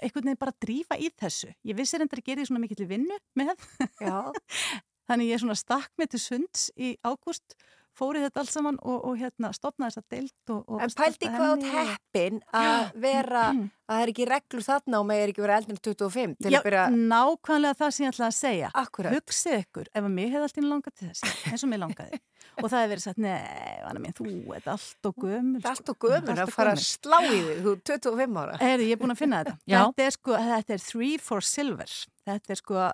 [0.00, 1.50] einhvern veginn bara drífa í þessu.
[1.66, 3.66] Ég vissi reyndar að gera því svona mikill vinnu með.
[5.12, 7.52] Þannig ég svona stakk mig til sunds í ágúst,
[7.98, 11.52] fóri þetta allt saman og, og hérna stopnaði þessa deilt og, og En startaði hvað
[11.52, 13.62] átt heppin að vera, að
[13.92, 16.84] það er ekki reglur þarna og megir ekki vera eldin 25 til Já, að byrja,
[17.12, 18.70] nákvæmlega það sem ég ætlaði að segja.
[18.82, 19.16] akkurat.
[19.18, 22.20] Hugsið ykkur, ef að mér hefði alltaf langað til þess, eins og mér langaði.
[22.62, 25.60] og það hefði verið sagt, nei, þú ert allt og gömul.
[25.62, 28.56] Er allt og gömul að fara að slá í þig, þú er 25 ára.
[28.62, 29.54] Herri, ég er búin að finna þetta.
[29.92, 31.94] Þetta er sko, þetta er Three for Silver.
[32.28, 32.88] Þetta er sko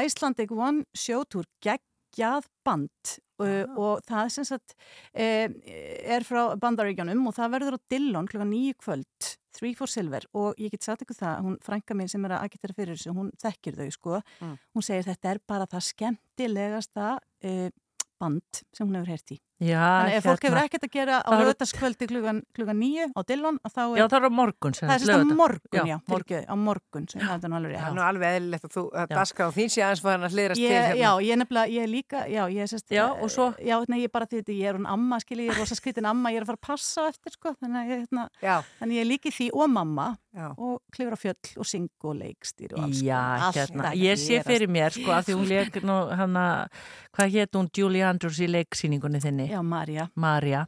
[0.00, 5.48] Icelandic One sjótúr geggjað band uh, og það sem sagt uh,
[6.16, 10.54] er frá bandaríkjanum og það verður á Dillon klukkan nýju kvöld Three for Silver og
[10.62, 13.32] ég get sagt ykkur það, hún frænka mín sem er að agitera fyrir þessu, hún
[13.42, 14.56] þekkir þau sko, Mm.
[14.76, 17.70] hún segir þetta er bara það skemmtilegasta uh,
[18.20, 19.40] band sem hún hefur heyrt í.
[19.60, 20.56] Já, Þannig ef fólk hérna.
[20.56, 24.16] hefur ekkert að gera á lögutaskvöldi klukkan, klukkan nýju á Dillon þá er Já, það
[24.16, 26.46] er á morgun sem Það er sérst á morgun, Já, já, morgun.
[26.48, 29.04] á morgun sem það er nú alveg Það er nú alveg eðlilegt að þú, að
[29.12, 29.16] Já.
[29.20, 30.96] daskar á þín sé aðeins farin að hliðrast til hérna.
[30.96, 33.46] já, ég er nefnilega, ég er líka, já, ég er sérst Já, og svo?
[33.60, 35.76] Já, nei, ég er bara því þetta, ég er hún amma, skilji, ég er rosa
[35.76, 38.24] skritin amma, ég er að fara að passa á eftir, sko, þannig að ég, hérna,
[38.40, 40.48] Já, þannig ég er líki því og mamma já.
[40.56, 43.22] og klifur á fjöll og syng og leikstýr og alls Já,
[43.54, 46.44] hérna, ég sé fyrir mér sko að því hún leik nú hana,
[47.16, 49.50] hvað hétt hún Julie Andrews í leiksýningunni þinni?
[49.50, 50.66] Já, Marja, Marja.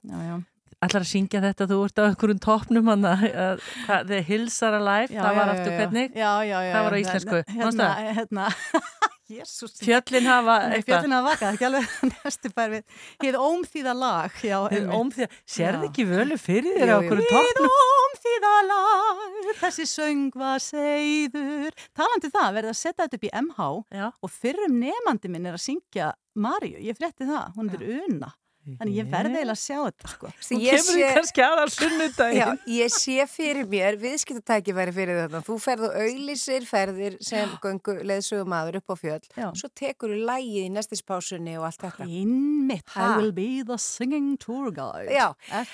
[0.82, 3.60] Ætlar að syngja þetta, þú ert á einhverjum topnum hann að
[4.08, 6.16] The Hills Are Alive, Já, það var aftur hvernig?
[6.18, 6.30] Já.
[6.42, 8.48] Það var á já, íslensku, Hérna, hérna,
[9.38, 9.72] jésús.
[9.82, 10.84] Fjöllin hafa eitthvað.
[10.88, 12.84] fjöllin að vaka, ekki alveg næstu bær við.
[13.24, 14.56] Hef ómþýða lag, já.
[14.68, 14.92] Einmitt.
[14.98, 15.90] ómþýða, sérðu Já.
[15.90, 17.76] ekki völu fyrir þér á einhverjum Við topnum?
[18.02, 19.22] ómþýða lag,
[19.62, 21.72] þessi söng var seiður.
[21.96, 23.70] Talandi um það, verði að setja þetta upp í MH
[24.00, 24.06] Já.
[24.22, 28.30] og fyrrum nefandi minn er að syngja Maríu, ég frétti það, hún er Una.
[28.62, 30.28] Þannig ég verði eiginlega að sjá þetta, sko.
[30.46, 32.58] Þú kemur því kannski aðal Já, sunnudaginn.
[32.70, 35.40] ég sé fyrir mér viðskiptatækifæri fyrir þetta.
[35.48, 39.26] Þú ferð og auðlýsir ferðir sem göngu leðsögum aður upp á fjöll.
[39.34, 39.48] Já.
[39.58, 42.06] Svo tekur þú lægið í næstispásunni og allt þetta.
[42.06, 45.10] Einmitt, I will be the singing tour guide.
[45.10, 45.32] Já,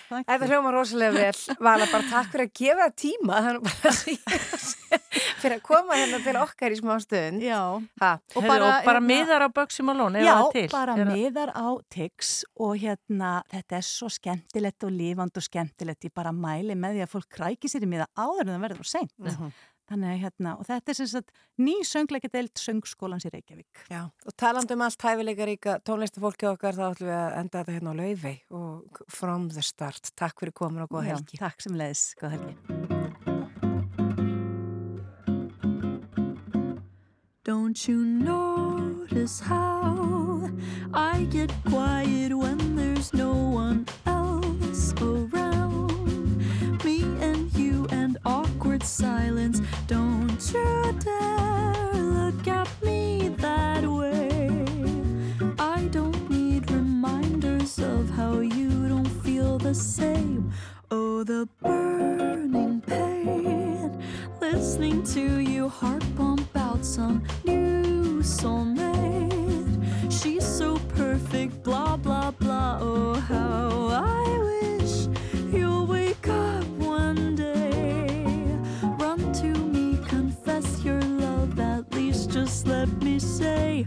[0.09, 1.59] þetta hljóma rosalega vel.
[1.61, 3.43] Vala, bara takk fyrir að gefa tíma.
[3.69, 3.93] Bara
[5.43, 7.45] fyrir að koma hérna til okkar í smá stund.
[7.45, 7.61] Já.
[8.01, 12.45] Ha, Og og bara hérna- miðar á Bugsy Malone, er Já, bara miðar á Tix
[12.57, 17.07] og hérna, þetta er svo skemmtilegt og lífand og skemmtilegt, ég bara mæli með því
[17.07, 19.19] að fólk kræki sér í miða áður en það verður og seint.
[19.19, 19.59] Mhm.
[19.89, 21.31] Þannig að hérna, og þetta er sem sagt
[21.65, 23.87] ný söngleikadeild söngskólans í Reykjavík.
[23.89, 27.79] Já, og talandi um allt hæfileika ríka tónlistafólki okkar, þá ætlum við að enda þetta
[27.79, 30.13] hérna á laufey og from the start.
[30.15, 31.41] Takk fyrir komin og góða Já, helgi.
[31.41, 32.98] Takk sem leiðis, góð helgi.
[37.49, 40.51] Don't you notice how
[40.93, 46.45] I get quiet when there's no one else around?
[46.85, 49.63] Me and you and awkward silence.
[49.87, 54.67] Don't you dare look at me that way.
[55.59, 60.53] I don't need reminders of how you don't feel the same.
[60.91, 63.68] Oh, the burning pain.
[64.53, 69.83] Listening to you heart pump out some new soulmate.
[70.11, 72.79] She's so perfect, blah, blah, blah.
[72.81, 75.07] Oh, how I wish
[75.53, 78.25] you'll wake up one day.
[78.99, 81.61] Run to me, confess your love.
[81.61, 83.87] At least just let me say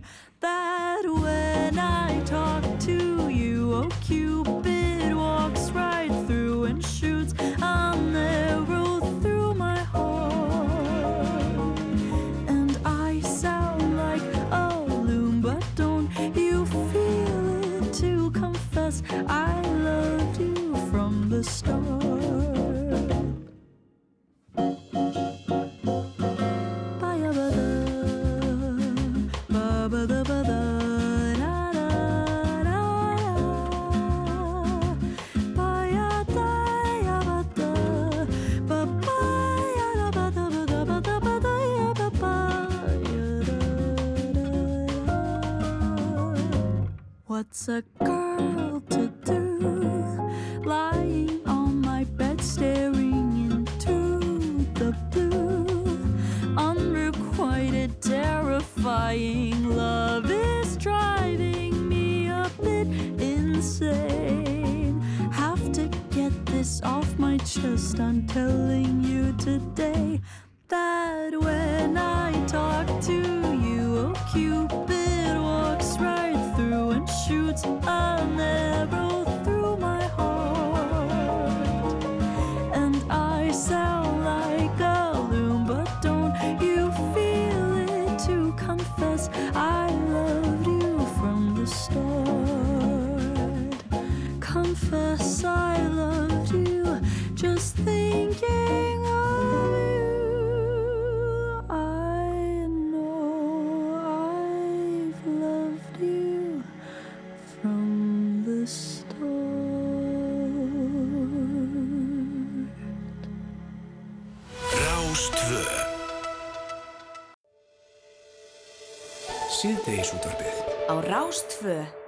[120.12, 120.57] síðdegisútvarfið.
[120.91, 122.01] Á Rástfö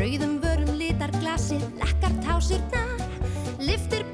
[0.00, 3.04] Rauðum vörum litar glasið, lekkar tásirnar
[3.60, 4.09] Liftir barmið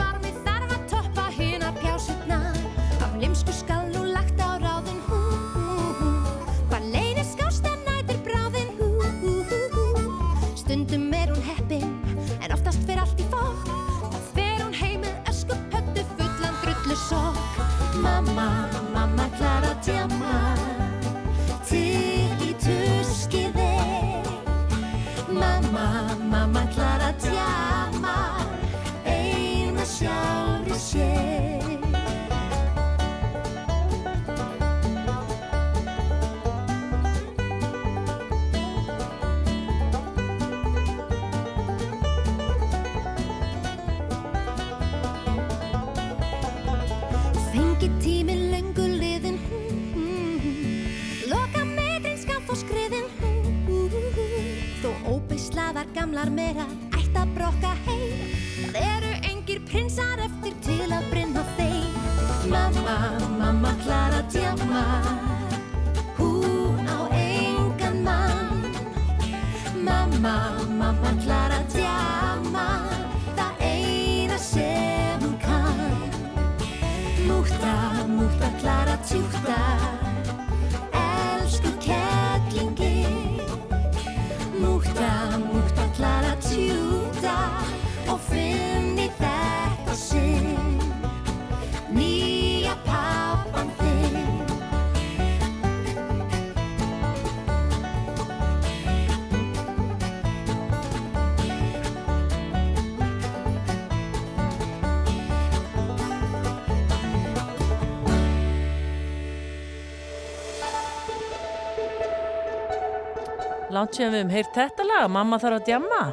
[113.76, 116.04] Látt séum við um heyrt þetta lag, mamma þarf að djamma.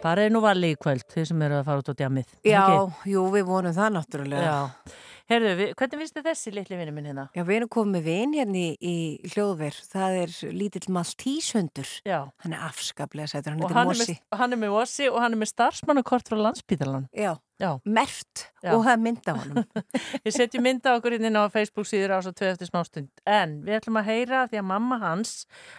[0.00, 2.30] Bara er nú valið í kvöld, þið sem eru að fara út á djammið.
[2.48, 3.10] Já, Ekki?
[3.12, 4.54] jú, við vonum það náttúrulega.
[4.54, 4.94] Já.
[5.28, 7.26] Herðu, við, hvernig finnst þið þessi litli vinnu minn hérna?
[7.36, 9.82] Já, við erum komið með vin hérna í, í hljóðver.
[9.92, 11.92] Það er lítill maltíshundur.
[12.08, 12.18] Já.
[12.44, 15.42] Hann er afskaplega sætur, hann Og er, með, hann er með Mossi og hann er
[15.44, 17.08] með starfsmannakort frá landsbítalan.
[17.12, 17.34] Já.
[17.84, 19.66] Mert og það er mynd af honum.
[20.24, 23.10] Við setjum mynda okkur inn á Facebook síður á svo tvö eftir smástund.
[23.28, 25.34] En við ætlum að heyra því að mamma hans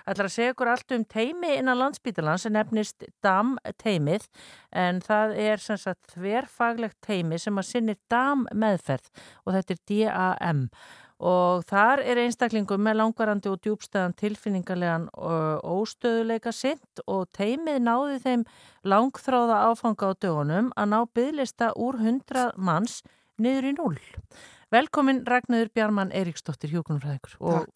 [0.06, 4.28] ætlar að segja okkur allt um teimi innan landsbítalan sem nefnist DAM teimið
[4.72, 9.12] en það er sem sagt þverfaglegt teimi sem að sinnir DAM meðferð
[9.46, 10.68] og þetta er DAM
[11.24, 18.44] og þar er einstaklingum með langvarandi og djúbstæðan tilfinningarlegan óstöðuleika sint og teimið náði þeim
[18.84, 23.02] langþráða áfanga á dögunum að ná bygglista úr 100 manns
[23.40, 23.96] niður í 0.
[24.74, 27.70] Velkomin Ragnarður Bjarmann Eiríksdóttir Hjókunumfræðingur og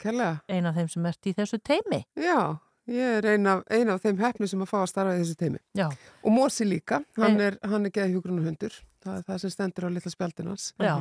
[0.50, 2.02] eina af þeim sem ert í þessu teimi.
[2.18, 2.58] Já,
[2.90, 5.38] ég er ein af, ein af þeim hefni sem að fá að starfa í þessu
[5.40, 5.60] teimi.
[5.78, 5.86] Já.
[6.24, 8.78] Og Mósi líka, hann er, hann er geða hundur.
[9.00, 10.64] Það er það sem stendur á litla spjaldinans.
[10.76, 10.94] Já.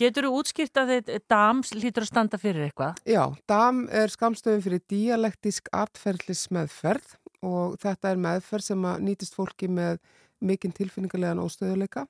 [0.00, 2.98] Getur þú útskýrt að þetta DAMS lítur að standa fyrir eitthvað?
[3.06, 7.14] Já, DAM er skamstöðum fyrir dialektísk atferðlis meðferð
[7.46, 10.00] og þetta er meðferð sem að nýtist fólki með
[10.42, 12.08] mikinn tilfinningarlegan óstöðuleika.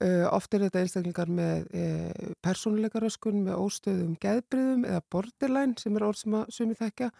[0.00, 6.06] Uh, oft er þetta einstaklingar með uh, persónuleikaröskun, með óstöðum geðbriðum eða borderline sem er
[6.06, 7.10] orð sem að sumi þekkja.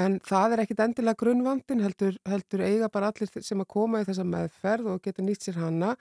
[0.00, 4.08] En það er ekkit endilega grunnvandin, heldur, heldur eiga bara allir sem að koma í
[4.08, 5.92] þessa meðferð og geta nýtt sér hana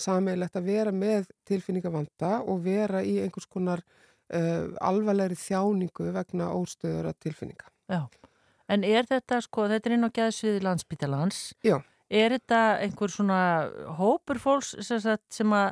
[0.00, 7.08] sammeilegt að vera með tilfinningavanda og vera í einhvers konar uh, alvarlegri þjáningu vegna óstöður
[7.14, 7.72] að tilfinninga.
[7.88, 8.04] Já.
[8.70, 11.40] En er þetta, sko, þetta er inn á geðsviði landsbítalans.
[11.66, 11.80] Já.
[12.10, 13.40] Er þetta einhver svona
[13.98, 15.68] hópur fólks sem, sem að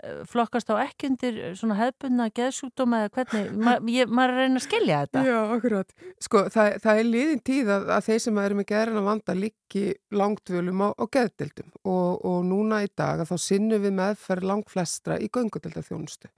[0.00, 4.56] eh, flokkast á ekki undir svona hefbundna geðsjúkdóma eða hvernig, ma, ég, maður er að
[4.56, 5.24] að skilja þetta.
[5.28, 5.92] Já, akkurat.
[6.24, 9.84] Sko, það, það er liðin tíð að, að þeir sem eru með geðrana vanda líki
[10.22, 15.20] langdvölum á, á geðdildum og, og núna í dag að þá sinnum við meðferð langflestra
[15.20, 16.32] í göngudeldaþjónustu.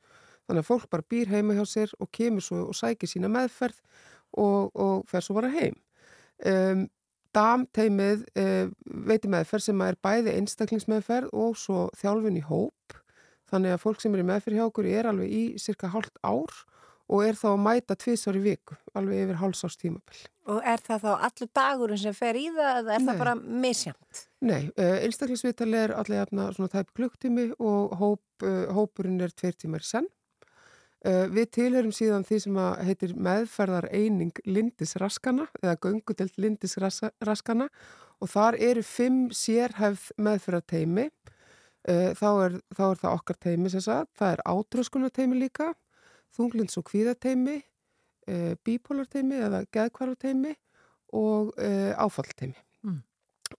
[0.46, 3.80] Þannig að fólk bara býr heima hjá sér og kemur svo og sækir sína meðferð
[4.38, 5.78] og, og fer svo bara heim.
[6.44, 6.86] Um,
[7.36, 8.70] Damteimið uh,
[9.08, 12.96] veitir meðferð sem er bæði einstaklingsmeðferð og svo þjálfun í hóp.
[13.50, 16.64] Þannig að fólk sem er í meðferð hjá okkur er alveg í cirka hálft ár
[17.06, 20.24] og er þá að mæta tvisar í viku, alveg yfir hálfsárs tímabill.
[20.50, 23.06] Og er það þá allur dagurinn sem fer í það eða er Nei.
[23.06, 23.34] það bara
[23.66, 24.22] misjamt?
[24.46, 29.54] Nei, uh, einstaklingsvitali er allir jafna svona tæp klukktími og hóp, uh, hópurinn er tveir
[29.58, 30.08] tímar senn.
[31.04, 37.66] Uh, við tilhörum síðan því sem að heitir meðferðar eining lindisraskana eða göngudelt lindisraskana
[38.16, 41.10] og þar eru fimm sérhæfð meðferðarteimi.
[41.86, 45.68] Uh, þá, er, þá er það okkar teimi sem sagt, það er átröskunarteimi líka,
[46.34, 47.58] þunglins og kvíðateimi,
[48.32, 50.56] uh, bípolarteimi eða geðkvararteimi
[51.16, 51.52] og
[52.02, 52.58] áfallteimi.
[52.82, 52.96] Mm.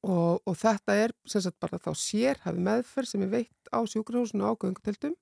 [0.03, 4.51] Og, og þetta er sem sagt bara þá sérhæfð meðferð sem er veitt á sjúkrahúsinu
[4.51, 5.15] á gönguteltum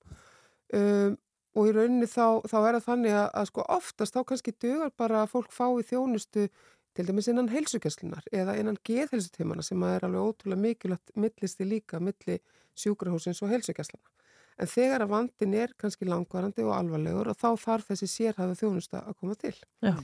[0.73, 1.13] um,
[1.55, 4.91] og í rauninni þá, þá er það þannig að, að sko oftast þá kannski dugar
[4.99, 6.49] bara að fólk fái þjónustu
[6.95, 11.99] til dæmis innan heilsugjastlunar eða innan geðheilsutímana sem að er alveg ótrúlega mikilvægt millisti líka
[12.03, 12.39] milli
[12.75, 14.11] sjúkrahúsins og heilsugjastlana.
[14.55, 19.03] En þegar að vandin er kannski langvarandi og alvarlegur og þá þarf þessi sérhæða þjónusta
[19.03, 19.55] að koma til.
[19.83, 19.95] Já.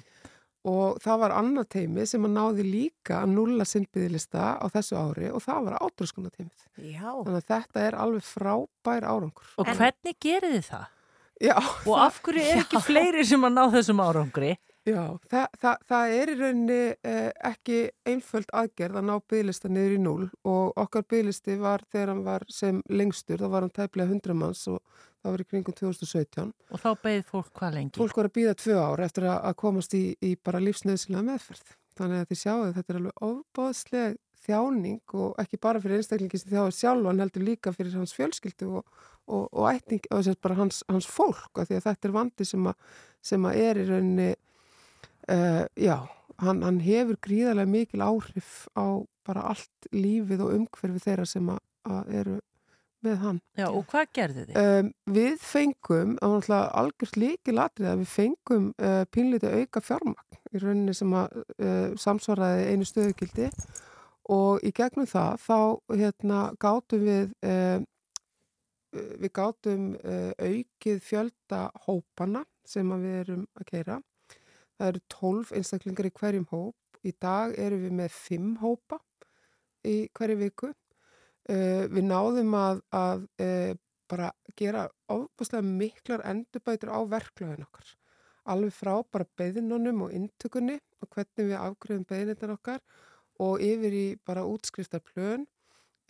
[0.67, 5.31] Og það var annað teimi sem að náði líka að nulla sinnbyðilista á þessu ári
[5.31, 6.65] og það var átröskunateimið.
[6.91, 7.07] Já.
[7.15, 9.53] Þannig að þetta er alveg frábær árangur.
[9.57, 10.89] Og hvernig gerir þið það?
[11.41, 11.55] Já.
[11.89, 14.55] Og af hverju er ekki fleiri sem að ná þessum árangri?
[14.81, 19.93] Já, það, það, það er í rauninni eh, ekki einföld aðgerð að ná bygglista niður
[19.93, 24.09] í núl og okkar bygglisti var þegar hann var sem lengstur, þá var hann tæplega
[24.09, 24.79] 100 manns og
[25.21, 26.49] það var í kringum 2017.
[26.73, 28.01] Og þá beðið fólk hvað lengi?
[28.01, 31.77] Fólk var að býða tvö ár eftir að, að komast í, í bara lífsnöðslega meðferð.
[32.01, 36.51] Þannig að þið sjáu þetta er alveg ofbóðsleg þjáning og ekki bara fyrir einstaklingi sem
[36.51, 41.51] þjáður sjálf, hann heldur líka fyrir hans fjölskyldu og, og, og bara hans, hans fólk,
[41.57, 44.31] því að þetta er vandi sem að, sem að er í rauninni
[45.29, 46.07] Uh, já,
[46.41, 51.59] hann, hann hefur gríðarlega mikil áhrif á bara allt lífið og umhverfi þeirra sem að,
[51.85, 52.37] að eru
[53.05, 53.37] með hann.
[53.57, 54.57] Já, og hvað gerði þið?
[54.61, 60.97] Um, við fengum, algjörst líki latrið að við fengum uh, pínlítið auka fjármagn í rauninni
[60.97, 63.89] sem að uh, samsvaraði einu stöðugildi og
[64.61, 65.57] í gegnum það þá
[65.97, 67.79] hérna gátum við uh,
[68.91, 74.01] við gátum uh, aukið fjölda hópana sem við erum að keira
[74.81, 76.77] Það eru 12 einstaklingar í hverjum hóp.
[77.05, 78.97] Í dag erum við með 5 hópa
[79.85, 80.69] í hverju viku.
[81.45, 83.75] Uh, við náðum að, að uh,
[84.09, 87.93] bara gera ofbúslega miklar endurbætur á verklöðin okkar.
[88.49, 92.81] Alveg frá bara beðinunum og intökunni og hvernig við afgröðum beðinirnar okkar
[93.41, 95.47] og yfir í bara útskriftarplön.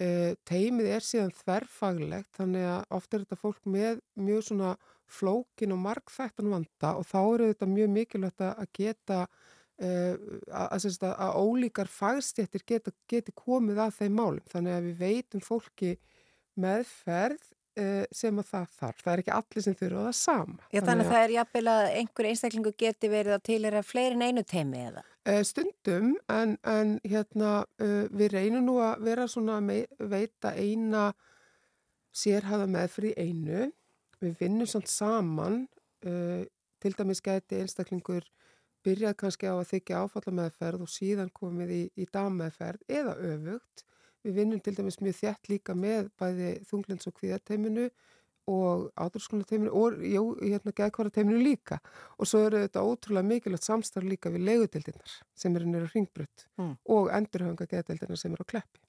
[0.01, 4.71] Uh, teimið er síðan þverfaglegt þannig að ofta er þetta fólk með mjög svona
[5.11, 10.15] flókin og margþættan vanda og þá eru þetta mjög mikilvægt að geta uh,
[10.47, 15.45] að, að, að ólíkar fagstjættir geta, geti komið að þeim málum þannig að við veitum
[15.45, 15.93] fólki
[16.57, 17.45] meðferð
[17.79, 19.03] uh, sem að það þarf.
[19.03, 20.59] Það er ekki allir sem þurfa það sama.
[20.71, 24.43] Já, þannig að það er jafnvel að einhver einstaklingu geti verið að tilera fleirin einu
[24.47, 25.05] teimi eða?
[25.21, 27.51] Uh, stundum en, en hérna
[28.09, 31.11] við reynum nú að vera svona að veita eina
[32.09, 33.67] sérhafa meðfrið einu
[34.21, 35.63] við vinnum samt saman
[36.05, 36.41] uh,
[36.81, 38.25] til dæmis gæti einstaklingur
[38.85, 43.85] byrjað kannski á að þykja áfalla meðferð og síðan komið í, í dagmeðferð eða öfugt.
[44.25, 47.87] Við vinnum til dæmis mjög þjætt líka með bæði þunglins og kvíðateiminu
[48.49, 51.79] og átrúskunateiminu og jú, hérna geðkvarateiminu líka
[52.17, 56.77] og svo eru þetta ótrúlega mikilvægt samstarf líka við legudildinnar sem eru nýra hringbrött Mm.
[56.89, 58.81] og endurhanga geðdildinnar sem eru á kleppi.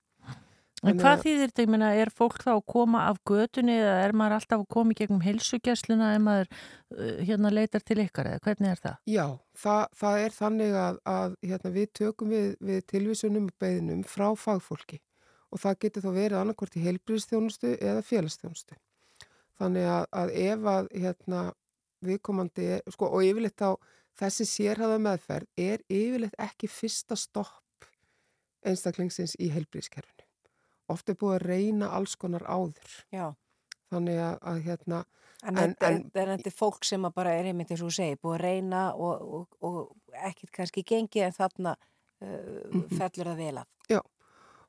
[0.83, 4.13] En hvað þýðir þetta, ég meina, er fólk þá að koma af götunni eða er
[4.19, 8.41] maður alltaf að koma í gegnum heilsugjæsluna ef maður uh, hérna leitar til ykkar eða
[8.43, 8.97] hvernig er það?
[9.07, 9.27] Já,
[9.63, 14.27] það, það er þannig að, að hérna, við tökum við, við tilvísunum og beðinum frá
[14.35, 14.99] fagfólki
[15.53, 18.75] og það getur þá verið annarkvort í heilbríðstjónustu eða félagsstjónustu.
[19.63, 21.43] Þannig að, að ef að hérna,
[22.03, 23.71] viðkomandi, sko, og yfirleitt þá
[24.19, 27.89] þessi sérhæða meðferð er yfirleitt ekki fyrsta stopp
[28.67, 30.27] einstaklingsins í heilbríðskerfinu
[30.93, 32.95] oft er búið að reyna alls konar áður.
[33.15, 33.33] Já.
[33.93, 35.03] Þannig að, að hérna...
[35.43, 38.19] En, en, en, en þetta er fólk sem bara er einmitt eins og þú segir,
[38.23, 43.57] búið að reyna og, og, og ekkert kannski gengi en þarna uh, fellur það vel
[43.65, 43.71] að.
[43.91, 43.99] Já,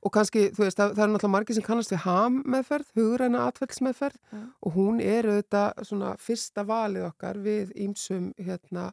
[0.03, 3.45] og kannski, þú veist, það, það er náttúrulega margir sem kannast við ham meðferð, hugræna
[3.49, 4.45] atfellsmeðferð Mm.
[4.65, 8.87] og hún er auðvitað svona fyrsta valið okkar við ímsum hérna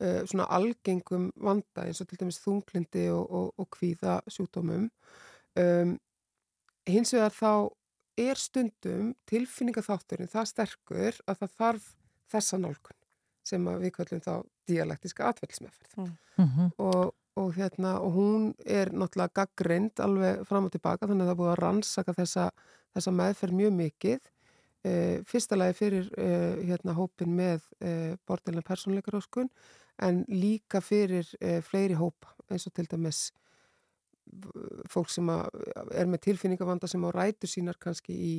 [0.00, 4.90] uh, svona algengum vanda eins og til dæmis þunglindi og, og, og kvíða sjúkdómum.
[5.56, 5.96] Um,
[6.86, 7.70] hins vegar þá
[8.18, 11.86] er stundum tilfinningaþátturinn það sterkur að það þarf
[12.34, 12.98] þessa nálgun
[13.44, 14.34] sem við kallum þá
[14.70, 15.98] dialektiska atfellsmeðferð
[16.38, 16.70] Mhm.
[16.78, 21.40] og, og, hérna, og hún er náttúrulega gaggrind alveg fram og tilbaka þannig að það
[21.40, 22.48] búið að rannsaka þessa,
[22.94, 24.18] þessa meðferð mjög mikið
[24.84, 24.92] e,
[25.28, 26.28] fyrsta lagi fyrir e,
[26.70, 27.94] hérna, hópin með e,
[28.26, 29.50] bordelina persónleikaróskun
[30.04, 33.28] en líka fyrir e, fleiri hópa eins og til dæmis
[34.90, 38.36] fólk sem er með tilfinningavanda sem á rætu sínar kannski í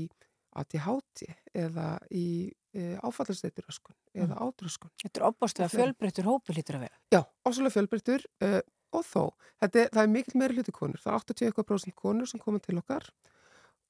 [0.55, 4.91] ATHT eða í e, áfallasteyturöskun eða átröskun.
[5.03, 6.99] Þetta er opbóstlega fjölbreyttur hópur lítur að vera.
[7.11, 8.59] Já, ásvöldlega fjölbreyttur uh,
[8.95, 9.23] og þó,
[9.63, 12.77] þetta er, það er mikill meiri hluti konur, það er 80% konur sem koma til
[12.81, 13.09] okkar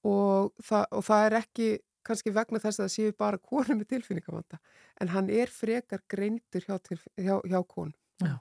[0.06, 1.68] og það, og það er ekki
[2.06, 4.60] kannski vegna þess að það séu bara konur með tilfinningavanda,
[5.02, 6.76] en hann er frekar greindur hjá,
[7.18, 7.96] hjá, hjá konum.
[8.22, 8.36] Já.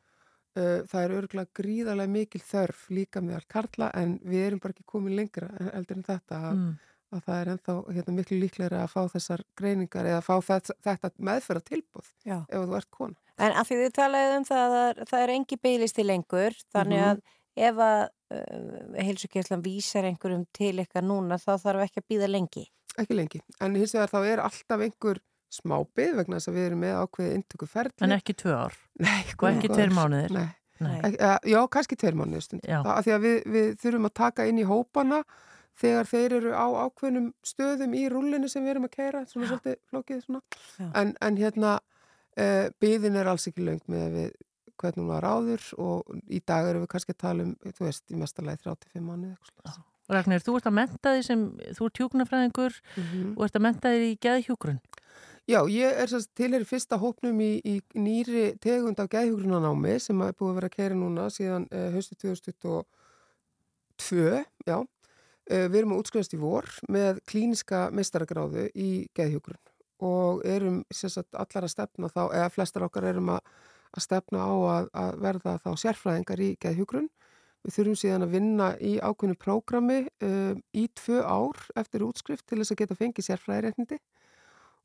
[0.55, 4.85] Uh, það er örgulega gríðarlega mikil þörf líka meðal karla en við erum bara ekki
[4.86, 6.77] komin lengra en- heldur en þetta að, Mm.
[7.16, 10.77] að það er ennþá hérna, miklu líklega að fá þessar greiningar eða að fá þetta,
[10.85, 12.39] þetta meðferða tilbúð Já.
[12.49, 13.16] ef þú ert kona.
[13.39, 17.11] En að því þið talaðið um það að það er, engi beiglisti lengur, þannig Mhm.
[17.11, 17.20] að
[17.56, 18.02] ef að
[18.35, 22.65] uh, heilsugjöflan vísar einhverjum til ykkar núna þá þarf ekki að býða lengi.
[22.98, 25.19] ekki lengi, en hins vegar þá er alltaf einhver
[25.55, 28.02] smábið vegna þess að við erum með ákveðið intöku ferli.
[28.02, 28.77] En ekki tvö ár.
[28.98, 30.31] Nei, Og ekki tveir mánuðir.
[30.35, 30.48] Nei.
[30.82, 30.98] Nei.
[31.06, 32.62] Ek, uh, já, kannski tveir mánuðir stund.
[32.66, 32.81] Já.
[32.82, 35.20] Það, af því að við, við þurfum að taka inn í hópana
[35.78, 39.77] þegar þeir eru á ákveðnum stöðum í rúlinu sem við erum að keira, svona svolítið
[39.90, 40.43] flókið svona.
[40.94, 41.78] En, en hérna,
[42.40, 44.31] uh, byðin er alls ekki löng með við
[44.81, 45.98] hvernig hún var áður og
[46.35, 49.36] í dag erum við kannski að tala um, þú veist, í mestalagi 35 mánuði.
[50.11, 51.40] Ragnir, þú ert að menta því sem,
[51.78, 53.28] þú ert hjúknarfræðingur Mhm.
[53.39, 54.81] og ert að menta því í geðhjúkrun.
[55.48, 60.20] Já, ég er sérst til er fyrsta hópnum í, í nýri tegund af gæðhugrunanámi sem
[60.24, 64.78] er búið að vera að keira núna síðan uh, höstu 2022, já.
[65.44, 69.61] Uh, við erum að útskrifast í vor með klíniska mestaragráðu í gæðhugrun
[70.05, 73.52] og erum sérst allar að stefna þá, eða flestar okkar erum að,
[73.94, 77.10] að stefna á að, að verða þá sérfræðingar í gæðhugrun.
[77.64, 82.60] Við þurfum síðan að vinna í ákveðnu prógrami uh, í tvö ár eftir útskrift til
[82.60, 84.01] þess að geta fengið sérfræðiréttindi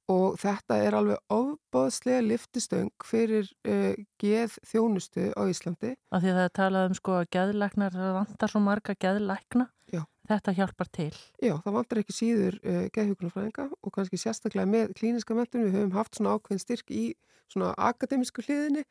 [0.10, 5.94] og þetta er alveg ofbáðslega liftistöng fyrir uh, geð þjónustu á Íslandi.
[6.10, 9.68] Af því að það er talað um sko að geðlæknar, það vantar svo marga geðlækna.
[9.94, 10.02] Já.
[10.30, 11.14] Þetta hjálpar til.
[11.42, 15.66] Já, það vantar ekki síður uh, geðhjókunarfræðinga og kannski sérstaklega með klíniska mentun.
[15.66, 17.06] Við höfum haft svona ákveðin styrk í
[17.50, 18.84] svona akademísku hliðinni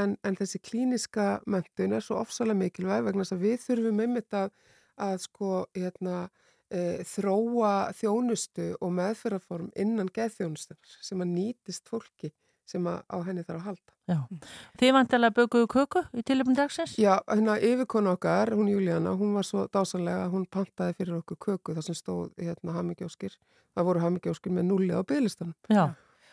[0.00, 4.36] en, en þessi klíniska mentun er svo ofsalega mikilvæg vegna þess að við þurfum einmitt
[4.36, 4.54] að,
[5.08, 6.22] að sko, hérna,
[6.72, 12.32] e, þróa þjónustu og meðferðarform innan geðþjónustunar sem að nýtist fólki
[12.66, 13.92] sem að á henni þarf að halda.
[14.06, 14.18] Já.
[14.80, 16.94] Þið vantilega bökuðu köku í tilöfum dagsins?
[17.00, 21.76] Já, hérna yfirkona okkar, hún Júlíana, hún var svo dásanlega, hún pantaði fyrir okkur köku
[21.76, 23.38] þar sem stóð hérna hamingjóskir,
[23.74, 25.56] það voru hamingjóskir með nulli á byggðlistanum.
[25.72, 25.86] Já.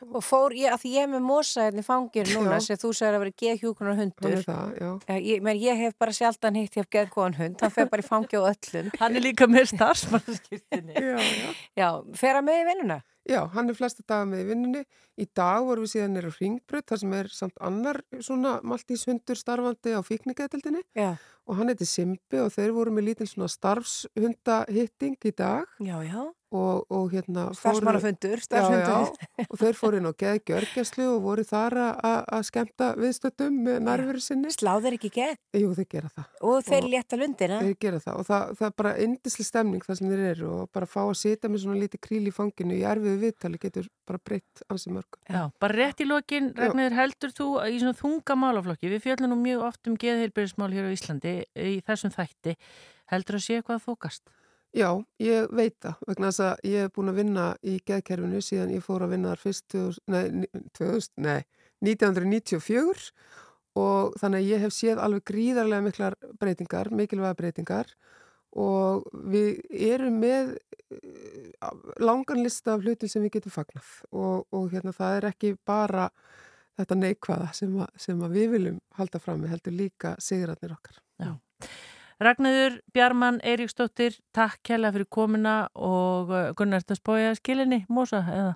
[0.04, 2.90] Og fór ég, að því ég er með mosa hérna í fangir núna sem þú
[2.98, 4.26] sagði að vera geðhjúkunar hundur.
[4.26, 5.20] Hann er það, já.
[5.30, 8.08] Ég, men, ég hef bara sjaldan hitt ég hef geðkóðan hund, hann fer bara í
[8.08, 8.90] fangi á öllum.
[9.00, 10.98] Hann er líka með starfsmannskirtinni.
[10.98, 11.56] já, já.
[11.80, 11.88] Já,
[12.20, 13.00] fer hann með í vinnuna?
[13.24, 14.82] Já, hann er flesta daga með í vinnunni.
[15.16, 19.40] Í dag vorum við síðan nýra ringbröð, þar sem er samt annar svona Maltís hundur
[19.40, 20.84] starfandi á fíkningaðildinni.
[20.98, 21.14] Já.
[21.48, 25.72] Og hann heiti Simbi og þeir voru með lítinn svona starfshundahitting í dag.
[25.80, 26.20] Já, já.
[26.54, 27.48] Og, og hérna...
[27.58, 28.42] Starfsmannafundur.
[29.50, 34.52] Og þeir fóru inn á geðgjörgjæslu og voru þar að- skemmta viðstöttum með nærveru sinni.
[34.54, 35.40] Sláður ekki gegn?
[35.58, 36.28] Jú, þeir gera það.
[36.46, 37.58] Og þeir létta lundina?
[37.64, 40.70] Þeir gera það og það, það er bara indisli stemning það sem þeir eru og
[40.78, 44.22] bara fá að sita með svona lítið kríl í fanginu í erfiðu viðtali getur bara
[44.30, 45.24] breytt ansi mörgum.
[45.26, 49.40] Já, bara rétt í lokin, Ragnir, heldur þú í svona þunga málaflokki, við fjöllum nú
[49.42, 52.58] mjög oft um geðheilbyrðismál hér á Íslandi í þessum þætti,
[53.14, 54.34] heldur að sé eitthvað að þókast?
[54.74, 54.90] Já,
[55.22, 58.86] ég veit það vegna þess að ég hef búin að vinna í geðkerfinu síðan ég
[58.86, 61.44] fór að vinna þar fyrst 2000, nei, 2000, nei,
[61.86, 63.12] 1994
[63.84, 67.94] og þannig að ég hef séð alveg gríðarlega miklar breytingar, mikilvæga breytingar
[68.58, 69.62] og við
[69.94, 70.56] erum með
[70.94, 71.54] eh,
[72.02, 76.10] langan lista af hlutum sem við getum fagnað og, og hérna það er ekki bara
[76.80, 80.98] þetta neikvæða sem, að, sem að við viljum halda fram með heldur líka sigratnir okkar.
[81.22, 81.36] Já.
[82.24, 88.54] Ragnarður, Bjarmann, Eiríksdóttir, takk kærlega fyrir komuna og uh, Gunnar, þetta spója skilinni, Mósa, eða?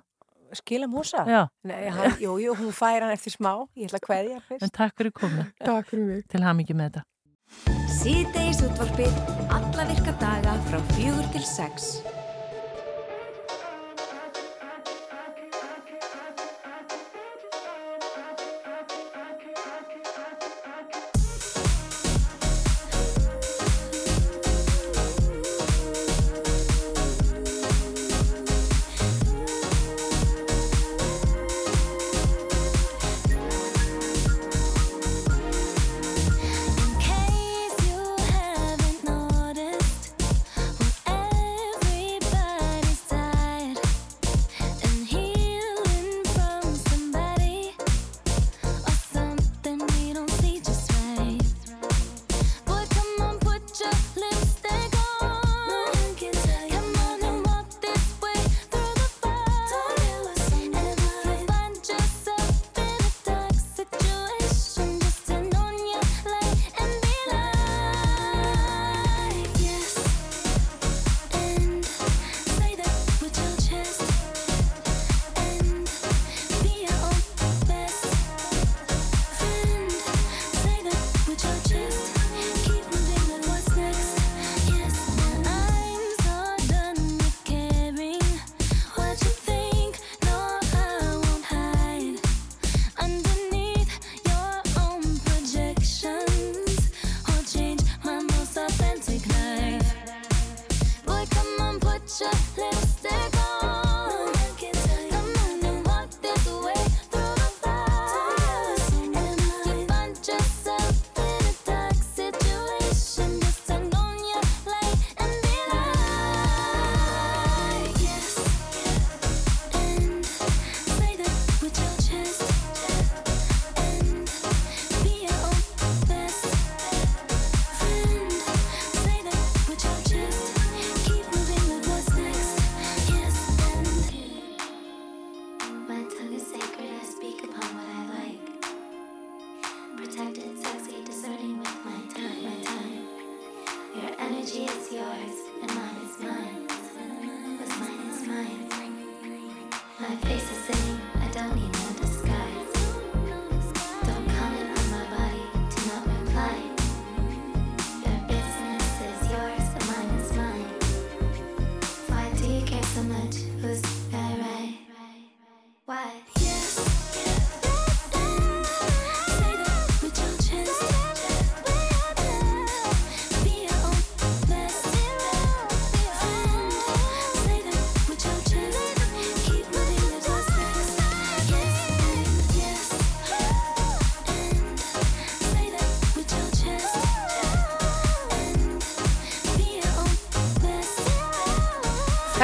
[0.56, 1.24] Skila Mósa?
[1.28, 1.42] Já.
[1.68, 4.64] Nei, hann, jú, jú, hún fær hann eftir smá, ég ætla að kveðja fyrst.
[4.64, 5.48] En takk fyrir komuna.
[5.68, 6.24] takk fyrir mig.
[6.32, 7.04] Til hamingi með þetta.
[7.98, 9.20] Síðdeis útvarpið
[9.56, 11.92] alla virka daga frá fjögur til sex.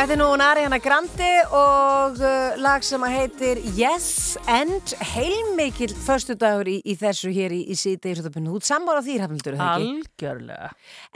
[0.04, 4.13] Þetta er nú Ariana Grande og uh, lag sem heitir Yes
[4.46, 8.50] and heilmikil förstu dagur í, í þessu hér í, í síðdegisöðabunni.
[8.52, 9.86] Þú ert sammála því, Hrafnildur, það ekki?
[9.94, 10.68] Algjörlega.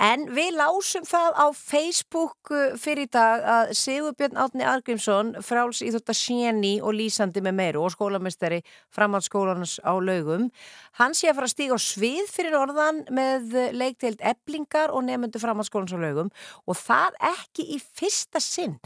[0.09, 5.83] En við lásum það á Facebook uh, fyrir í dag að Sigurbjörn Átni Argrímsson, fráls
[5.85, 8.63] íþjótta Sjeni og lýsandi með meiru og skólamestari
[8.97, 10.49] framhaldsskólanars á laugum,
[10.97, 15.43] hann sé að fara að stíga á svið fyrir orðan með leikteild eblingar og nefndu
[15.43, 16.33] framhaldsskólanars á laugum
[16.65, 18.79] og það ekki í fyrsta sinn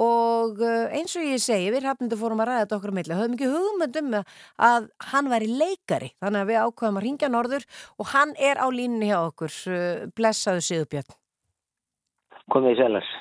[0.00, 3.18] og uh, eins og ég segi, við hafnum fórum að ræða þetta okkur að milli,
[3.18, 4.16] höfum ekki hugmynd um
[4.68, 7.68] að hann væri leikari, þannig að við ákvaðum að ringja norður
[7.98, 11.18] og hann er á línni hjá okkur, uh, blessaðu Sigurbjörn.
[12.52, 13.12] Komið í selars.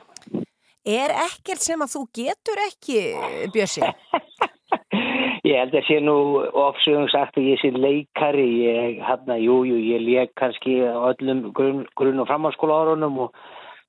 [0.83, 3.03] Er ekkert sem að þú getur ekki,
[3.53, 3.87] Björsi?
[5.43, 6.15] Ég held að sé nú
[6.55, 11.49] ofsögum sagt að ég sé leikari, ég hann að jú, jú, ég leik kannski öllum
[11.55, 13.41] grunn, grunn og framhalskóla árunum og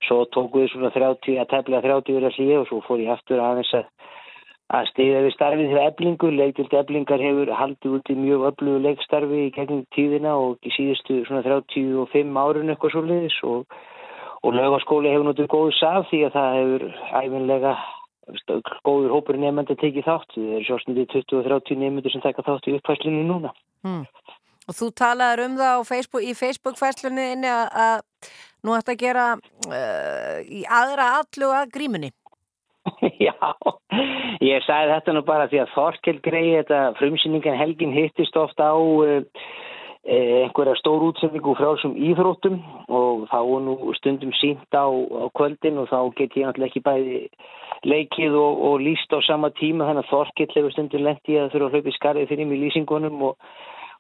[0.07, 3.15] svo tóku við svona 30, að tefla 30 verið að hlýja og svo fór ég
[3.15, 3.89] aftur aðeins að,
[4.79, 9.43] að stiða við starfið þegar eblingu, leiktild eblingar hefur haldið út í mjög öflugu leikstarfi
[9.47, 13.77] í gegnum tíðina og í síðustu svona 35 árun eitthvað svo liðis og,
[14.45, 16.89] og lögaskóli hefur notið góðu saf því að það hefur
[17.23, 17.77] æfinlega
[18.85, 23.25] góður hópur nefnandi tekið þátt, við erum sjóstundið 20-30 nefnandi sem taka þátt í uppfæslinu
[23.29, 23.53] núna.
[23.85, 24.07] Hmm.
[24.65, 26.33] Og þú talaður um það Facebook, í
[27.53, 28.31] að, að
[28.65, 32.11] nú ætti að gera uh, í aðra allu að grímunni.
[33.27, 33.37] Já,
[34.45, 38.77] ég sagði þetta nú bara því að Þorkel greiði þetta frumsýningan helgin hittist ofta á
[38.77, 39.23] uh,
[40.05, 42.59] einhverja stór útsendingu frá þessum íþróttum
[42.93, 46.85] og þá er nú stundum sínt á, á kvöldin og þá get ég náttúrulega ekki
[46.85, 47.21] bæði
[47.89, 51.71] leikið og, og líst á sama tíma þannig að Þorkel hefur stundum lendi að þurfa
[51.71, 53.49] að hlaupa í skarið fyrir mig í lýsingunum og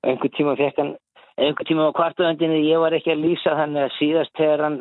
[0.04, 0.92] einhver tíma fekk hann
[1.34, 4.76] einhvern tíma á kvartuðöndinni ég var ekki að lýsa þannig að síðast þegar hann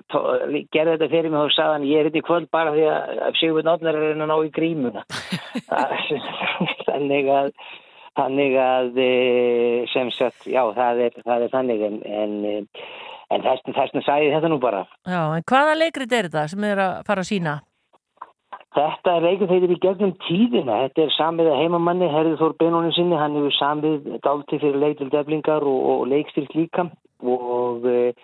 [0.75, 3.39] gerði þetta fyrir mig og sagði hann ég er hérna í kvöld bara því að
[3.39, 5.05] Sigur Náttnar er að ná í grímuna
[6.89, 7.49] þannig að
[8.13, 9.09] þannig að e,
[9.89, 12.33] sem sagt, já það er, það er þannig en, en,
[13.33, 16.83] en þessna, þessna ég þetta nú bara Já, en hvaða leikrit er þetta sem er
[16.85, 17.55] að fara að sína?
[18.73, 20.79] Þetta er leikur þeir í gegnum tíðina.
[20.87, 25.11] Þetta er samið að heimamanni, Herði Þór Benónin sinni, hann hefur samið dálti fyrir leitil
[25.13, 26.87] deflingar og, og leikstýrt líka
[27.23, 28.17] og eh,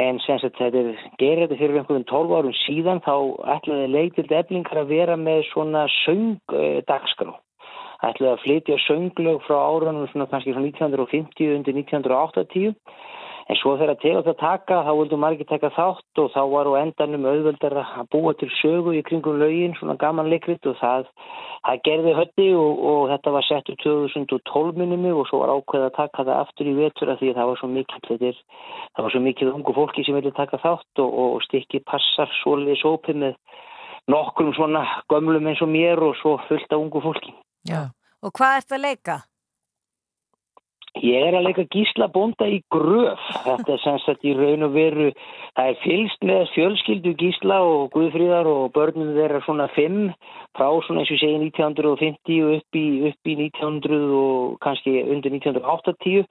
[0.00, 3.14] en sem sagt þetta er gerði þetta fyrir einhverjum 12 árum síðan þá
[3.58, 7.34] ætlaði leitil deflingar að vera með svona söng uh, dagskrá.
[8.02, 12.72] Ætlaði að flytja sönglög frá árunum svona kannski frá 1950 undir 1980
[13.52, 16.80] En svo þegar til að taka, þá vildu margir taka þátt og þá var á
[16.80, 21.10] endanum auðveldar að búa til sögu í kringum lögin, svona gaman leikrit og það,
[21.66, 25.84] það gerði hötti og, og þetta var sett úr 2012 minnum og svo var ákveð
[25.84, 28.38] að taka það aftur í vetur af því að það var svo mikil, þetta er,
[28.94, 32.80] það var svo mikil ungu fólki sem vilja taka þátt og, og stikki passar svolítið
[32.80, 33.36] sópi með
[34.08, 37.36] nokkrum svona gömlum eins og mér og svo fullt af ungu fólki.
[37.68, 37.90] Já.
[38.24, 39.18] Og hvað ert að leika?
[41.00, 43.20] Ég er að leika gísla bónda í gröf.
[43.46, 45.06] Þetta er sem sagt í raun og veru,
[45.56, 50.10] það er fylst með fjölskyldu gísla og guðfríðar og börnum þeirra svona fimm
[50.52, 55.32] frá svona eins og segi 1950 og upp í, upp í 1900 og kannski undir
[55.32, 56.28] 1980.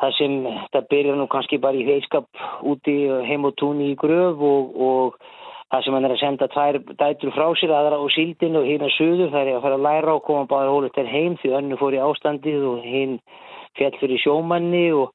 [0.00, 2.96] Það sem þetta byrjar nú kannski bara í heiskap úti
[3.26, 5.18] heim og túni í gröf og, og
[5.70, 8.90] það sem hann er að senda tvær dætur frá sér aðra á síldinu og hérna
[8.96, 11.78] suður það er að fara að læra og koma bara hólið til heim því önnu
[11.80, 13.20] fór í ástandið og hinn
[13.78, 15.14] fjall fyrir sjómanni og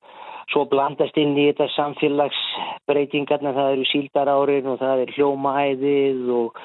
[0.53, 6.60] svo blandast inn í þetta samfélagsbreytingarna, það eru síldarárin og það er hljómaæðið og,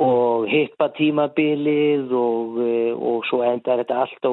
[0.00, 4.32] og hippatímabilið og, eh, og svo endar þetta allt á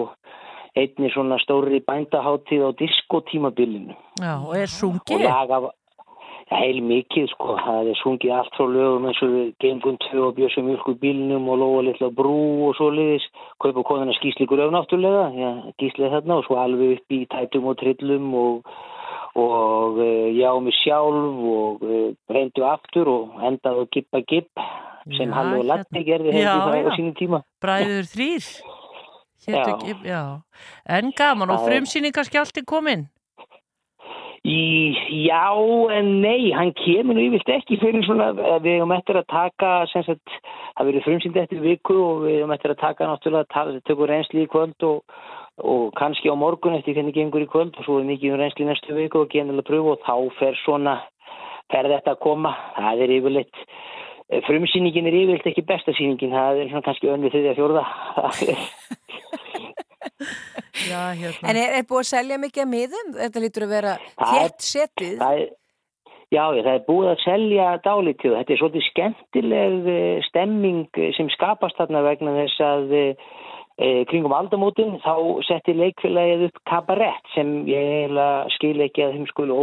[0.78, 5.24] einni svona stóri bændaháttíð á diskotímabilinu Já, og er og sungið?
[5.26, 5.72] laga ja,
[6.48, 10.70] heil mikið sko, það er sungið allt frá lögum eins og gengum tvö og bjössum
[10.72, 13.26] í bílnum og lóa litla brú og svo liðis,
[13.60, 15.50] kaupa konuna skýslikur öf náttúrulega, já,
[15.82, 18.72] gíslið þarna og svo alveg upp í tætum og trillum og,
[19.36, 24.66] og eh, já mig sjálf og eh, reyndu aftur og endaði að gippa gipp
[25.18, 26.08] sem Halli og Latti hérna.
[26.08, 27.44] gerði hefði Já, það á sínum tíma.
[27.64, 28.48] Bræður þrýr?
[29.48, 29.62] Já.
[29.64, 30.24] ekki, já.
[30.92, 33.06] En gaman og Það er- frumsýning kannski allt er komin?
[34.48, 34.96] Í,
[35.28, 35.52] já
[35.92, 39.72] en nei, hann kemur nú yfirlt ekki fyrir svona, eh, við hefum eftir að taka,
[39.92, 40.36] sagt,
[40.78, 44.46] það verður frumsýnd eftir viku og við hefum eftir að taka náttúrulega, tala, tökur reynsli
[44.46, 45.04] í kvöld og,
[45.60, 48.70] og kannski á morgun eftir hvernig gengur í kvöld og svo er mikið um reynsli
[48.70, 50.96] næstu viku og genulega pröfu og þá fer svona,
[51.74, 53.66] fer þetta að koma, það er yfirleitt,
[54.32, 57.84] eh, frumsýningin er yfirleitt ekki besta sýningin, það er svona kannski önnu þriðja fjórða,
[58.16, 58.64] það er
[60.86, 61.50] Já, hérna.
[61.50, 63.16] En er, er búið að selja mikið að miðum?
[63.22, 65.16] Þetta lítur að vera er- þétt setið.
[65.24, 65.50] Það er,
[66.36, 68.38] já, það er búið að selja dálítið.
[68.38, 72.98] Þetta er svolítið skemmtileg eh, stemming eh, sem skapast þarna vegna þess að
[73.78, 75.14] e, kringum aldamótin þá
[75.46, 79.60] setti leikfélagið upp kabarett sem ég eiginlega skil ekki að þeim skulu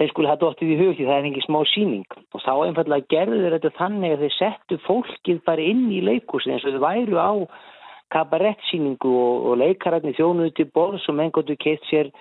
[0.00, 3.10] þeim skulu hafa dottið í hug því það er engin smá síning og þá einfallega
[3.12, 6.86] gerðu þeir þetta þannig að þeir settu fólkið bara inn í leikhúsin eins og þau
[6.86, 7.32] væru á
[8.14, 12.12] kabarettsýningu og, og leikararnir þjónuðu til borðs og menn gotu keitt sér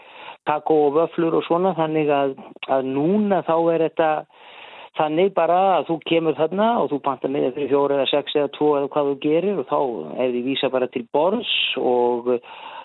[0.46, 2.36] kakó og vöflur og svona þannig að,
[2.70, 4.10] að núna þá er þetta
[4.96, 8.54] þannig bara að þú kemur þarna og þú panta með fyrir fjóra eða sex eða
[8.56, 9.80] tvo eða hvað þú gerir og þá
[10.24, 11.52] er því vísa bara til borðs
[11.82, 12.30] og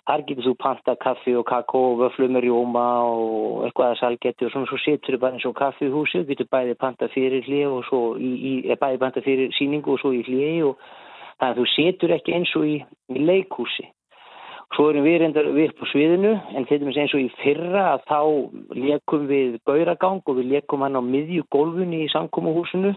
[0.09, 4.47] þar getur þú panta kaffi og kakó og vöflu með rjóma og eitthvað að salgetti
[4.47, 7.11] og svona svo setur þau bara eins og kaffi í húsi og getur bæði panta
[7.13, 10.83] fyrir hlið og svo í, í, bæði panta fyrir síningu og svo í hlið og
[11.41, 12.77] að þú setur ekki eins og í,
[13.11, 13.87] í leikhúsi.
[14.77, 17.87] Svo erum við reyndar við upp á sviðinu en til dæmis eins og í fyrra
[17.97, 18.21] að þá
[18.79, 22.93] lekum við gauragang og við lekum hann á miðju gólfunni í samkómuhúsinu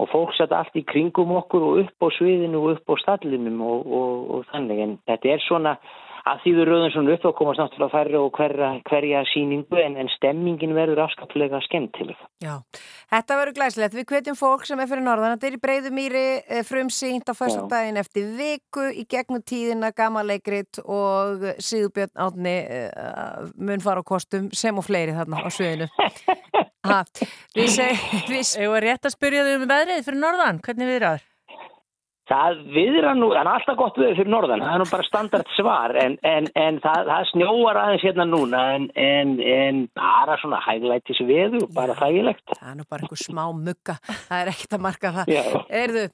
[0.00, 3.58] og fólk satt allt í kringum okkur og upp á sviðinu og upp á stallinum
[3.58, 5.74] og, og, og þannig en þetta er svona
[6.28, 9.96] að því við rauðum svona upp og komast náttúrulega færri og hverja, hverja síningu en,
[10.00, 12.18] en stemmingin verður afskaplega skemmtileg.
[12.44, 12.58] Já,
[13.12, 13.96] þetta verður glæslegt.
[13.98, 15.36] Við hvetjum fólk sem er fyrir norðan.
[15.36, 16.24] Þetta er í Breiðumýri
[16.68, 23.84] frumsýnt á fyrsta daginn eftir viku í gegnum tíðina, gamaleikrit og Sigurbjörn Átni uh, mun
[23.84, 25.90] fara á kostum sem og fleiri þarna á sviðinu.
[26.86, 27.02] Ha,
[27.56, 27.76] við.
[28.56, 31.29] Ég var rétt að spyrja þau um veðrið fyrir norðan, hvernig við erum?
[32.30, 35.94] Það viðra nú, en alltaf gott við fyrir norðan, það er nú bara standard svar,
[35.98, 41.18] en, en, en það, það snjóar aðeins hérna núna, en, en, en bara svona hæglætis
[41.26, 42.44] veðu, bara þægilegt.
[42.54, 43.96] Það er nú bara einhver smá mugga,
[44.28, 45.32] það er ekkert að marka það.
[45.34, 45.42] Já.
[45.80, 46.04] Erðu,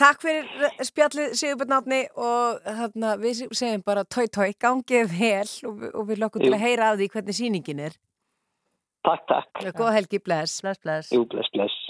[0.00, 5.84] takk fyrir spjallið Sigurbjörn Átni og þarna, við segjum bara tói tói, gangið vel og,
[5.92, 8.00] og við lokkum til að heyra af því hvernig sýningin er.
[9.02, 9.64] Takk, takk.
[9.74, 10.60] Góða helgi, bless.
[10.62, 11.08] Bless, bless.
[11.10, 11.81] Jú, bless, bless.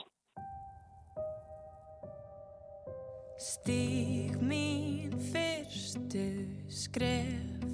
[3.42, 7.66] Stíg mín fyrstu skref.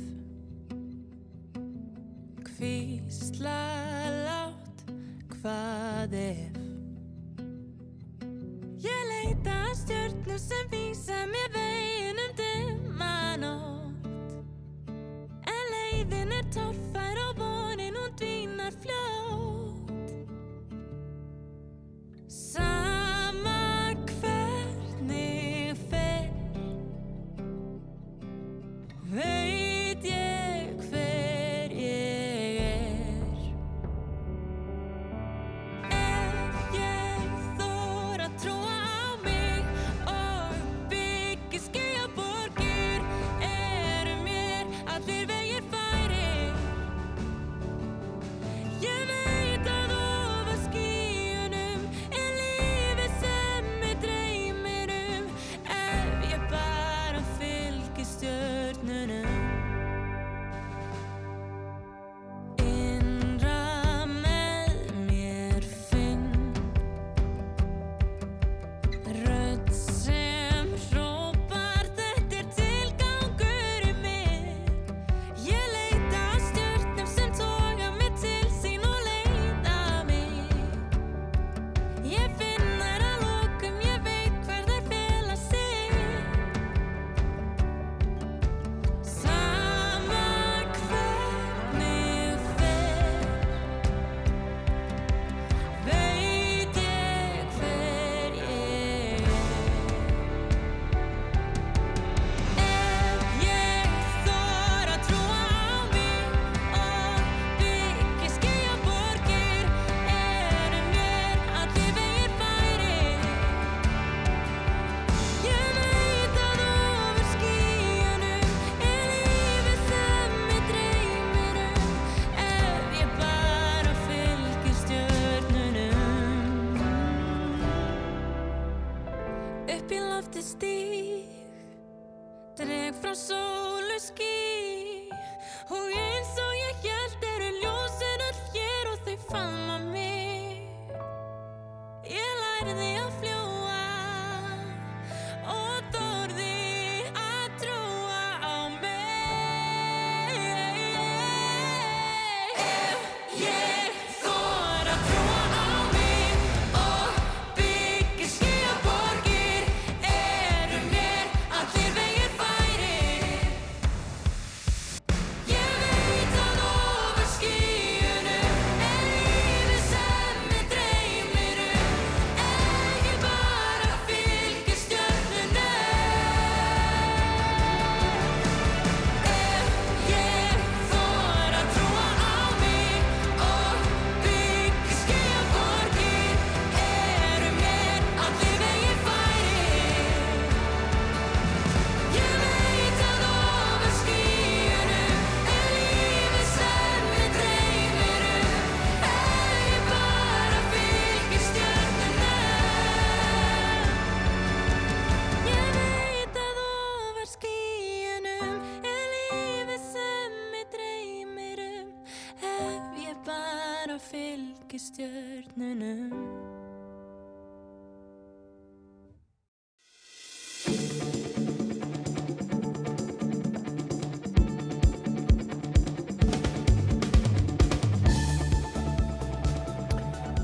[2.57, 3.61] Hvísla
[4.24, 4.81] látt
[5.28, 6.57] hvað ef?
[8.81, 11.38] Ég leita að stjörnu sem vísa mér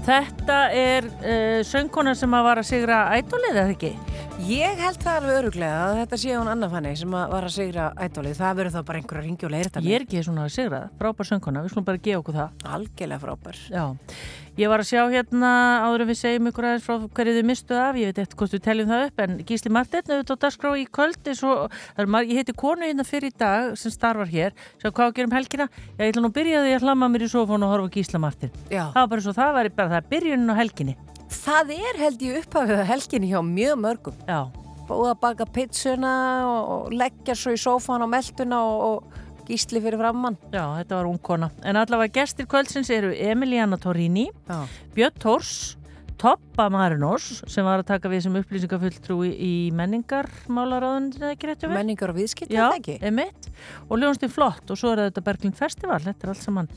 [0.05, 3.93] Þetta er uh, söngkona sem að var að sigra ædolið, eða ekki?
[4.43, 7.52] Ég held það alveg öruglega að þetta sé hún Anna Fanny sem að var að
[7.55, 8.35] sigra ædolið.
[8.40, 9.82] Það verður þá bara einhver að ringja og leira þetta.
[9.86, 12.36] Ég er ekki svona að sigra það, frábær söngkona, við slúm bara að gefa okkur
[12.40, 12.48] það.
[12.77, 13.56] Algjörlega frábær.
[13.70, 13.85] Já,
[14.59, 15.51] ég var að sjá hérna
[15.86, 18.55] áður en við segjum ykkur aðeins frá hverju þið mistuð af, ég veit eftir hvort
[18.59, 21.55] við teljum það upp, en Gísli Martin, auðvitað á dagskrá í kvöld, eins og,
[21.94, 24.51] það er mar- ég heiti konu hérna fyrir í dag sem starfar hér,
[24.82, 26.65] sjá hvað að gera um helgina, já, ég ætla nú að byrja
[31.35, 31.40] og.
[31.40, 31.44] Já.
[31.44, 34.15] Það er held ég upphafið helginni hjá mjög mörgum.
[34.28, 34.51] Já.
[34.89, 39.81] búið að baka pizzuna og, og leggja svo í sófan á melduna og, og gísli
[39.81, 40.36] fyrir frammann.
[40.52, 41.51] Já, þetta var ung kona.
[41.65, 44.66] En allavega gestir kvöldsins eru Emiliana Torrini, Já.
[44.94, 45.77] Björn Tors,
[46.20, 51.74] Toppa Marinos sem var að taka við sem upplýsingafulltrúi í menningarmálaráðun, eða ekki réttu við?
[51.77, 52.98] Menningar og viðskipti, Já, er það ekki?
[53.11, 53.48] emitt.
[53.89, 56.70] Og Ljónstinn Flott og svo er þetta Berglind Festival, þetta er allt saman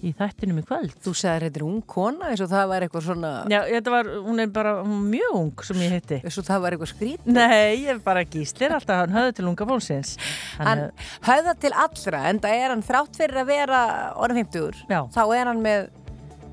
[0.00, 0.94] í þættinum í kvöld.
[1.04, 3.32] Þú segir þetta er ung kona eins og það var eitthvað svona...
[3.52, 6.20] Já, þetta var, hún er bara mjög ung sem ég hitti.
[6.24, 7.28] Eins og það var eitthvað skrít?
[7.28, 10.16] Nei, ég er bara gíslir alltaf, hann höfði til unga fólksins.
[10.60, 10.84] Hann
[11.28, 13.80] höfða til allra en það er hann þrátt fyrir að vera
[14.20, 15.00] orðin 50 Já.
[15.12, 15.88] þá er hann með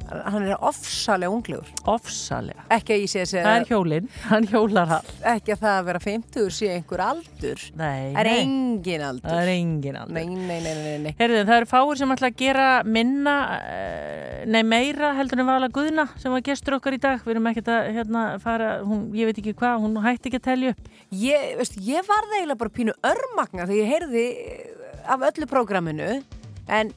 [0.08, 2.64] hann er ofsalega unglegur Ofsalega.
[2.72, 5.10] ekki að ég sé að Það er hjólinn, hann hjólar hann.
[5.34, 8.36] ekki að það að vera 50 sé einhver aldur Nei, er nei.
[8.44, 10.14] engin aldur Það er engin aldur.
[10.14, 11.16] nei, nei, nei, nei, nei.
[11.20, 13.36] Herðu, það eru fáir sem ætla að gera minna,
[13.68, 17.20] eh, nei meira heldur en Vala Guðna sem var gestur okkar í dag.
[17.26, 20.48] Við erum ekkert að hérna, fara, hún, ég veit ekki hvað, hún hætti ekki að
[20.52, 20.88] telja upp.
[21.12, 24.26] Ég, veist, ég var það eiginlega bara pínu örmagna þegar ég heyrði
[25.08, 26.10] af öllu prógraminu
[26.68, 26.90] en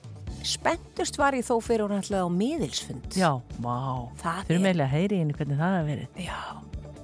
[0.47, 3.77] spenntust var ég þó fyrir hún ætlaði á miðilsfund Já, vá.
[4.23, 6.25] Það Þau eru meðlega að heyri henni hvernig það hefur verið.
[6.25, 6.41] Já.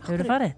[0.06, 0.56] Þau eru farið?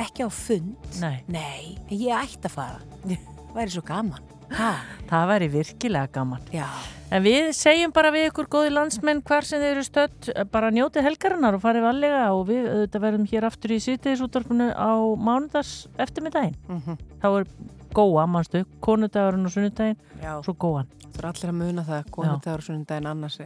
[0.00, 1.16] ekki á fund Nei.
[1.28, 3.18] nei, ég ætti að fara það
[3.56, 4.22] væri svo gaman
[4.56, 4.70] ha.
[5.10, 6.40] Það væri virkilega gaman.
[6.54, 6.66] Já.
[7.10, 11.06] En við segjum bara við ykkur góði landsmenn hvar sem þeir eru stödd, bara njótið
[11.06, 15.72] helgarinnar og farið valega og við auðvitað verðum hér aftur í sítiðisúttorfinu á mánudags
[16.02, 16.56] eftirmiddaginn.
[16.70, 16.98] Mhm.
[17.22, 17.46] Þá er
[17.94, 20.32] góa, mannstu, konudagurinn og sunnudaginn, Já.
[20.44, 20.90] svo góan.
[21.10, 23.40] Það er allir að muna það, konundagur og sunnundaginn annars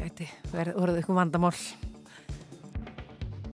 [0.00, 1.54] gæti verið orðið ykkur vandamál.